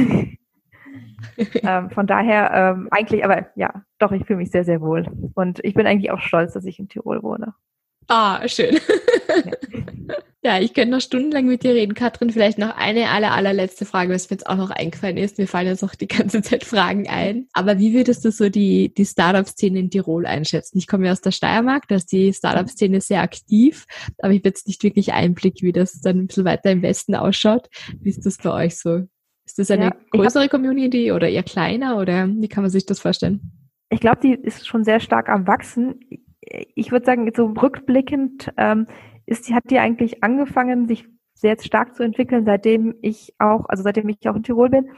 ähm, 1.38 1.90
von 1.90 2.06
daher 2.06 2.50
ähm, 2.52 2.88
eigentlich, 2.90 3.24
aber 3.24 3.48
ja, 3.56 3.82
doch, 3.98 4.12
ich 4.12 4.24
fühle 4.24 4.38
mich 4.38 4.50
sehr, 4.50 4.64
sehr 4.64 4.80
wohl. 4.80 5.06
Und 5.34 5.64
ich 5.64 5.74
bin 5.74 5.86
eigentlich 5.86 6.10
auch 6.10 6.20
stolz, 6.20 6.52
dass 6.52 6.64
ich 6.64 6.78
in 6.78 6.88
Tirol 6.88 7.22
wohne. 7.22 7.54
Ah, 8.08 8.46
schön. 8.48 8.78
Ja. 10.42 10.60
ich 10.60 10.74
könnte 10.74 10.90
noch 10.90 11.00
stundenlang 11.00 11.46
mit 11.46 11.62
dir 11.62 11.74
reden. 11.74 11.94
Katrin, 11.94 12.30
vielleicht 12.30 12.58
noch 12.58 12.76
eine 12.76 13.08
aller, 13.08 13.32
allerletzte 13.32 13.86
Frage, 13.86 14.12
was 14.12 14.28
mir 14.28 14.34
jetzt 14.34 14.46
auch 14.46 14.56
noch 14.56 14.70
eingefallen 14.70 15.16
ist. 15.16 15.38
Mir 15.38 15.46
fallen 15.46 15.68
jetzt 15.68 15.82
auch 15.82 15.94
die 15.94 16.06
ganze 16.06 16.42
Zeit 16.42 16.64
Fragen 16.64 17.08
ein. 17.08 17.48
Aber 17.54 17.78
wie 17.78 17.94
würdest 17.94 18.24
du 18.24 18.30
so 18.30 18.50
die, 18.50 18.92
die 18.92 19.06
Startup-Szene 19.06 19.78
in 19.78 19.90
Tirol 19.90 20.26
einschätzen? 20.26 20.76
Ich 20.76 20.86
komme 20.86 21.06
ja 21.06 21.12
aus 21.12 21.22
der 21.22 21.30
Steiermark, 21.30 21.88
da 21.88 21.94
ist 21.94 22.12
die 22.12 22.32
Startup-Szene 22.32 23.00
sehr 23.00 23.22
aktiv, 23.22 23.86
aber 24.18 24.32
ich 24.32 24.40
habe 24.40 24.48
jetzt 24.50 24.68
nicht 24.68 24.82
wirklich 24.82 25.14
Einblick, 25.14 25.62
wie 25.62 25.72
das 25.72 26.00
dann 26.00 26.18
ein 26.18 26.26
bisschen 26.26 26.44
weiter 26.44 26.70
im 26.70 26.82
Westen 26.82 27.14
ausschaut. 27.14 27.68
Wie 28.00 28.10
ist 28.10 28.26
das 28.26 28.36
bei 28.36 28.52
euch 28.52 28.76
so? 28.76 29.06
Ist 29.46 29.58
das 29.58 29.70
eine 29.70 29.84
ja, 29.84 29.96
größere 30.10 30.48
Community 30.48 31.12
oder 31.12 31.28
eher 31.28 31.42
kleiner 31.42 31.98
oder 31.98 32.28
wie 32.28 32.48
kann 32.48 32.62
man 32.62 32.70
sich 32.70 32.86
das 32.86 33.00
vorstellen? 33.00 33.40
Ich 33.90 34.00
glaube, 34.00 34.18
die 34.22 34.32
ist 34.32 34.66
schon 34.66 34.84
sehr 34.84 35.00
stark 35.00 35.28
am 35.28 35.46
Wachsen 35.46 36.00
ich 36.74 36.92
würde 36.92 37.06
sagen, 37.06 37.30
so 37.34 37.46
rückblickend 37.46 38.52
ähm, 38.56 38.86
ist, 39.26 39.50
hat 39.52 39.64
die 39.70 39.78
eigentlich 39.78 40.22
angefangen, 40.22 40.86
sich 40.86 41.06
sehr 41.34 41.56
stark 41.60 41.94
zu 41.94 42.02
entwickeln, 42.02 42.44
seitdem 42.44 42.94
ich 43.02 43.34
auch, 43.38 43.66
also 43.68 43.82
seitdem 43.82 44.08
ich 44.08 44.28
auch 44.28 44.36
in 44.36 44.42
Tirol 44.42 44.70
bin, 44.70 44.90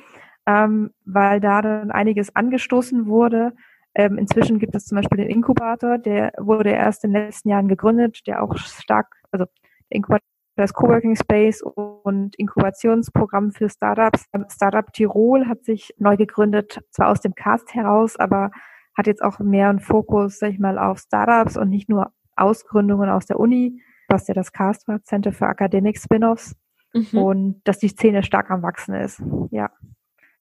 ähm, 0.46 0.90
weil 1.04 1.40
da 1.40 1.62
dann 1.62 1.90
einiges 1.90 2.34
angestoßen 2.34 3.06
wurde. 3.06 3.52
Ähm, 3.94 4.18
inzwischen 4.18 4.58
gibt 4.58 4.74
es 4.74 4.84
zum 4.84 4.96
Beispiel 4.96 5.18
den 5.18 5.30
Inkubator, 5.30 5.98
der 5.98 6.32
wurde 6.38 6.70
erst 6.70 7.04
in 7.04 7.12
den 7.12 7.24
letzten 7.24 7.48
Jahren 7.48 7.68
gegründet, 7.68 8.26
der 8.26 8.42
auch 8.42 8.56
stark, 8.56 9.06
also 9.30 9.46
der 9.90 9.96
Inkubator 9.96 10.26
das 10.56 10.72
Coworking 10.72 11.16
Space 11.16 11.62
und 11.62 12.34
Inkubationsprogramm 12.36 13.52
für 13.52 13.68
Startups. 13.68 14.24
Startup 14.48 14.90
Tirol 14.92 15.46
hat 15.46 15.64
sich 15.64 15.94
neu 15.98 16.16
gegründet, 16.16 16.80
zwar 16.90 17.10
aus 17.10 17.20
dem 17.20 17.34
Cast 17.34 17.74
heraus, 17.74 18.16
aber 18.16 18.50
hat 18.96 19.06
jetzt 19.06 19.22
auch 19.22 19.38
mehr 19.38 19.68
einen 19.68 19.80
Fokus, 19.80 20.38
sag 20.38 20.50
ich 20.50 20.58
mal, 20.58 20.78
auf 20.78 20.98
Startups 20.98 21.56
und 21.56 21.68
nicht 21.68 21.88
nur 21.88 22.12
Ausgründungen 22.36 23.10
aus 23.10 23.26
der 23.26 23.38
Uni, 23.38 23.82
was 24.08 24.28
ja 24.28 24.34
das 24.34 24.52
CAST 24.52 24.88
war, 24.88 25.02
Center 25.02 25.32
für 25.32 25.46
Academic 25.46 25.98
Spin-offs. 25.98 26.54
Mhm. 26.92 27.18
Und 27.18 27.60
dass 27.64 27.78
die 27.78 27.88
Szene 27.88 28.22
stark 28.22 28.50
am 28.50 28.62
Wachsen 28.62 28.94
ist. 28.94 29.22
Ja. 29.50 29.70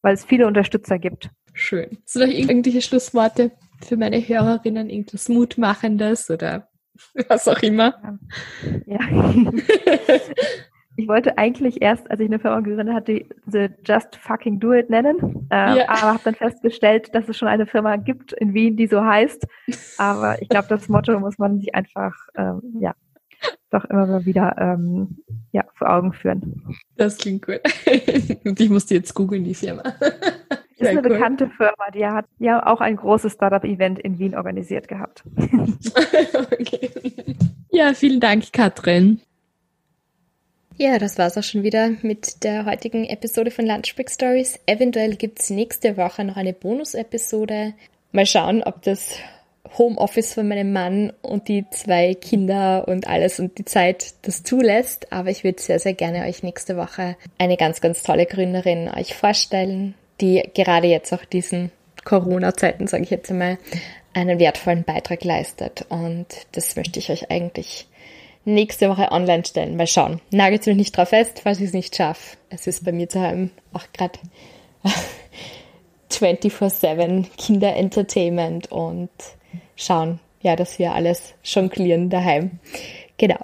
Weil 0.02 0.14
es 0.14 0.24
viele 0.24 0.48
Unterstützer 0.48 1.00
gibt. 1.00 1.32
Schön. 1.54 1.98
Hast 2.04 2.16
du 2.16 2.20
noch 2.20 2.28
irgendwelche 2.28 2.82
Schlussworte 2.82 3.52
für 3.84 3.98
meine 3.98 4.20
Hörerinnen? 4.20 4.90
Irgendwas 4.90 5.30
Mutmachendes 5.30 6.30
oder 6.30 6.70
was 7.28 7.48
auch 7.48 7.62
immer? 7.62 8.20
Ja. 8.86 9.00
ja. 9.10 9.34
Ich 10.98 11.08
wollte 11.08 11.38
eigentlich 11.38 11.82
erst, 11.82 12.10
als 12.10 12.20
ich 12.20 12.28
eine 12.28 12.40
Firma 12.40 12.62
gegründet 12.62 12.96
hatte, 12.96 13.26
the 13.48 13.68
Just 13.86 14.16
Fucking 14.16 14.60
Do 14.60 14.74
It 14.74 14.90
nennen, 14.90 15.48
äh, 15.52 15.78
ja. 15.78 15.90
aber 15.90 16.14
habe 16.14 16.22
dann 16.24 16.36
festgestellt, 16.36 17.14
dass 17.14 17.28
es 17.28 17.38
schon 17.38 17.50
eine 17.50 17.66
Firma 17.66 17.98
gibt 17.98 18.32
in 18.34 18.54
Wien, 18.54 18.78
die 18.78 18.88
so 18.88 19.04
heißt. 19.04 19.46
Aber 19.98 20.42
ich 20.42 20.48
glaube, 20.48 20.68
das 20.70 20.88
Motto 20.88 21.20
muss 21.20 21.38
man 21.38 21.60
sich 21.60 21.76
einfach, 21.76 22.16
ähm, 22.38 22.62
ja, 22.80 22.94
doch 23.72 23.86
immer 23.86 24.08
mal 24.08 24.26
wieder 24.26 24.56
ähm, 24.58 25.18
ja, 25.52 25.66
vor 25.74 25.90
Augen 25.90 26.14
führen. 26.14 26.64
Das 26.96 27.18
klingt 27.18 27.46
gut. 27.46 27.60
Und 28.46 28.60
ich 28.60 28.70
musste 28.70 28.96
jetzt 28.96 29.14
googeln, 29.14 29.44
die 29.44 29.54
Firma. 29.54 29.84
ist 30.78 30.88
eine 30.88 31.02
cool. 31.02 31.10
bekannte 31.10 31.50
Firma, 31.50 31.92
die 31.94 32.06
hat 32.06 32.26
ja 32.40 32.66
auch 32.66 32.80
ein 32.82 32.96
großes 32.96 33.34
Startup-Event 33.34 34.00
in 34.00 34.18
Wien 34.18 34.36
organisiert 34.36 34.88
gehabt. 34.88 35.24
okay. 36.52 36.90
Ja, 37.70 37.94
vielen 37.94 38.20
Dank, 38.22 38.54
Katrin. 38.54 39.20
Ja, 40.78 41.00
das 41.00 41.18
war's 41.18 41.38
auch 41.38 41.44
schon 41.44 41.64
wieder 41.64 41.92
mit 42.02 42.44
der 42.44 42.66
heutigen 42.66 43.06
Episode 43.06 43.50
von 43.50 43.66
Lunchbreak 43.66 44.12
Stories. 44.12 44.60
Eventuell 44.66 45.16
gibt's 45.16 45.50
nächste 45.50 45.96
Woche 45.96 46.26
noch 46.26 46.36
eine 46.36 46.52
Bonus-Episode. 46.52 47.74
Mal 48.12 48.26
schauen, 48.26 48.62
ob 48.62 48.82
das 48.82 49.18
Homeoffice 49.78 50.34
von 50.34 50.50
meinem 50.50 50.74
Mann 50.74 51.14
und 51.22 51.48
die 51.48 51.66
zwei 51.72 52.14
Kinder 52.14 52.90
und 52.90 53.08
alles 53.08 53.40
und 53.40 53.58
die 53.58 53.64
Zeit 53.64 54.16
das 54.24 54.44
zulässt. 54.44 55.14
Aber 55.14 55.30
ich 55.30 55.46
würde 55.46 55.62
sehr, 55.62 55.80
sehr 55.80 55.94
gerne 55.94 56.26
euch 56.26 56.44
nächste 56.44 56.76
Woche 56.76 57.16
eine 57.38 57.56
ganz, 57.56 57.80
ganz 57.80 58.04
tolle 58.04 58.26
Gründerin 58.26 58.90
euch 58.90 59.16
vorstellen, 59.16 59.96
die 60.20 60.44
gerade 60.54 60.88
jetzt 60.88 61.14
auch 61.14 61.24
diesen 61.24 61.72
Corona-Zeiten, 62.04 62.88
sage 62.88 63.04
ich 63.04 63.12
jetzt 63.12 63.32
einmal, 63.32 63.58
einen 64.14 64.40
wertvollen 64.40 64.84
Beitrag 64.84 65.24
leistet. 65.24 65.86
Und 65.88 66.28
das 66.52 66.76
möchte 66.76 67.00
ich 67.00 67.12
euch 67.12 67.32
eigentlich 67.32 67.88
nächste 68.46 68.90
Woche 68.90 69.12
online 69.12 69.44
stellen. 69.46 69.76
Mal 69.76 69.88
schauen. 69.88 70.22
Nagelt 70.32 70.66
mich 70.66 70.78
nicht 70.78 70.96
drauf 70.96 71.10
fest, 71.10 71.42
falls 71.44 71.60
ich 71.60 71.66
es 71.66 71.74
nicht 71.74 71.96
schaffe. 71.96 72.38
Es 72.50 72.68
ist 72.68 72.86
bei 72.86 72.92
mir 72.92 73.10
zu 73.10 73.22
Hause 73.22 73.50
auch 73.74 73.86
gerade 73.94 74.20
24-7 76.12 77.26
Kinder-Entertainment 77.38 78.72
und 78.72 79.10
schauen, 79.76 80.20
ja, 80.42 80.56
dass 80.56 80.80
wir 80.80 80.94
alles 80.94 81.34
jonglieren 81.44 82.10
daheim. 82.10 82.60
Genau. 83.18 83.40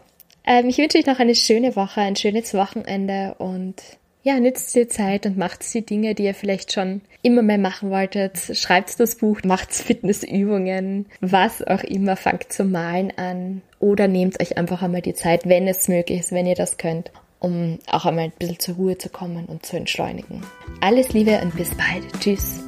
Ähm, 0.46 0.70
ich 0.70 0.78
wünsche 0.78 0.98
euch 0.98 1.06
noch 1.06 1.20
eine 1.20 1.36
schöne 1.36 1.76
Woche, 1.76 2.02
ein 2.02 2.16
schönes 2.16 2.54
Wochenende 2.54 3.36
und 3.38 3.76
ja, 4.24 4.40
nützt 4.40 4.76
die 4.76 4.88
Zeit 4.88 5.26
und 5.26 5.38
macht 5.38 5.74
die 5.74 5.86
Dinge, 5.86 6.16
die 6.16 6.26
ihr 6.26 6.34
vielleicht 6.34 6.74
schon 6.74 7.02
immer 7.22 7.42
mehr 7.42 7.58
machen 7.58 7.90
wolltet. 7.90 8.38
Schreibt 8.58 9.00
das 9.00 9.16
Buch, 9.16 9.42
macht 9.44 9.74
Fitnessübungen, 9.74 11.08
was 11.20 11.62
auch 11.66 11.84
immer, 11.84 12.16
fangt 12.16 12.52
zum 12.52 12.72
Malen 12.72 13.12
an 13.18 13.62
oder 13.80 14.08
nehmt 14.08 14.40
euch 14.42 14.58
einfach 14.58 14.82
einmal 14.82 15.02
die 15.02 15.14
Zeit, 15.14 15.48
wenn 15.48 15.68
es 15.68 15.88
möglich 15.88 16.20
ist, 16.20 16.32
wenn 16.32 16.48
ihr 16.48 16.56
das 16.56 16.78
könnt 16.78 17.12
um 17.42 17.80
auch 17.88 18.06
einmal 18.06 18.26
ein 18.26 18.34
bisschen 18.38 18.60
zur 18.60 18.76
Ruhe 18.76 18.98
zu 18.98 19.10
kommen 19.10 19.46
und 19.48 19.66
zu 19.66 19.76
entschleunigen. 19.76 20.44
Alles 20.80 21.12
Liebe 21.12 21.42
und 21.42 21.56
bis 21.56 21.72
bald. 21.72 22.04
Tschüss. 22.22 22.64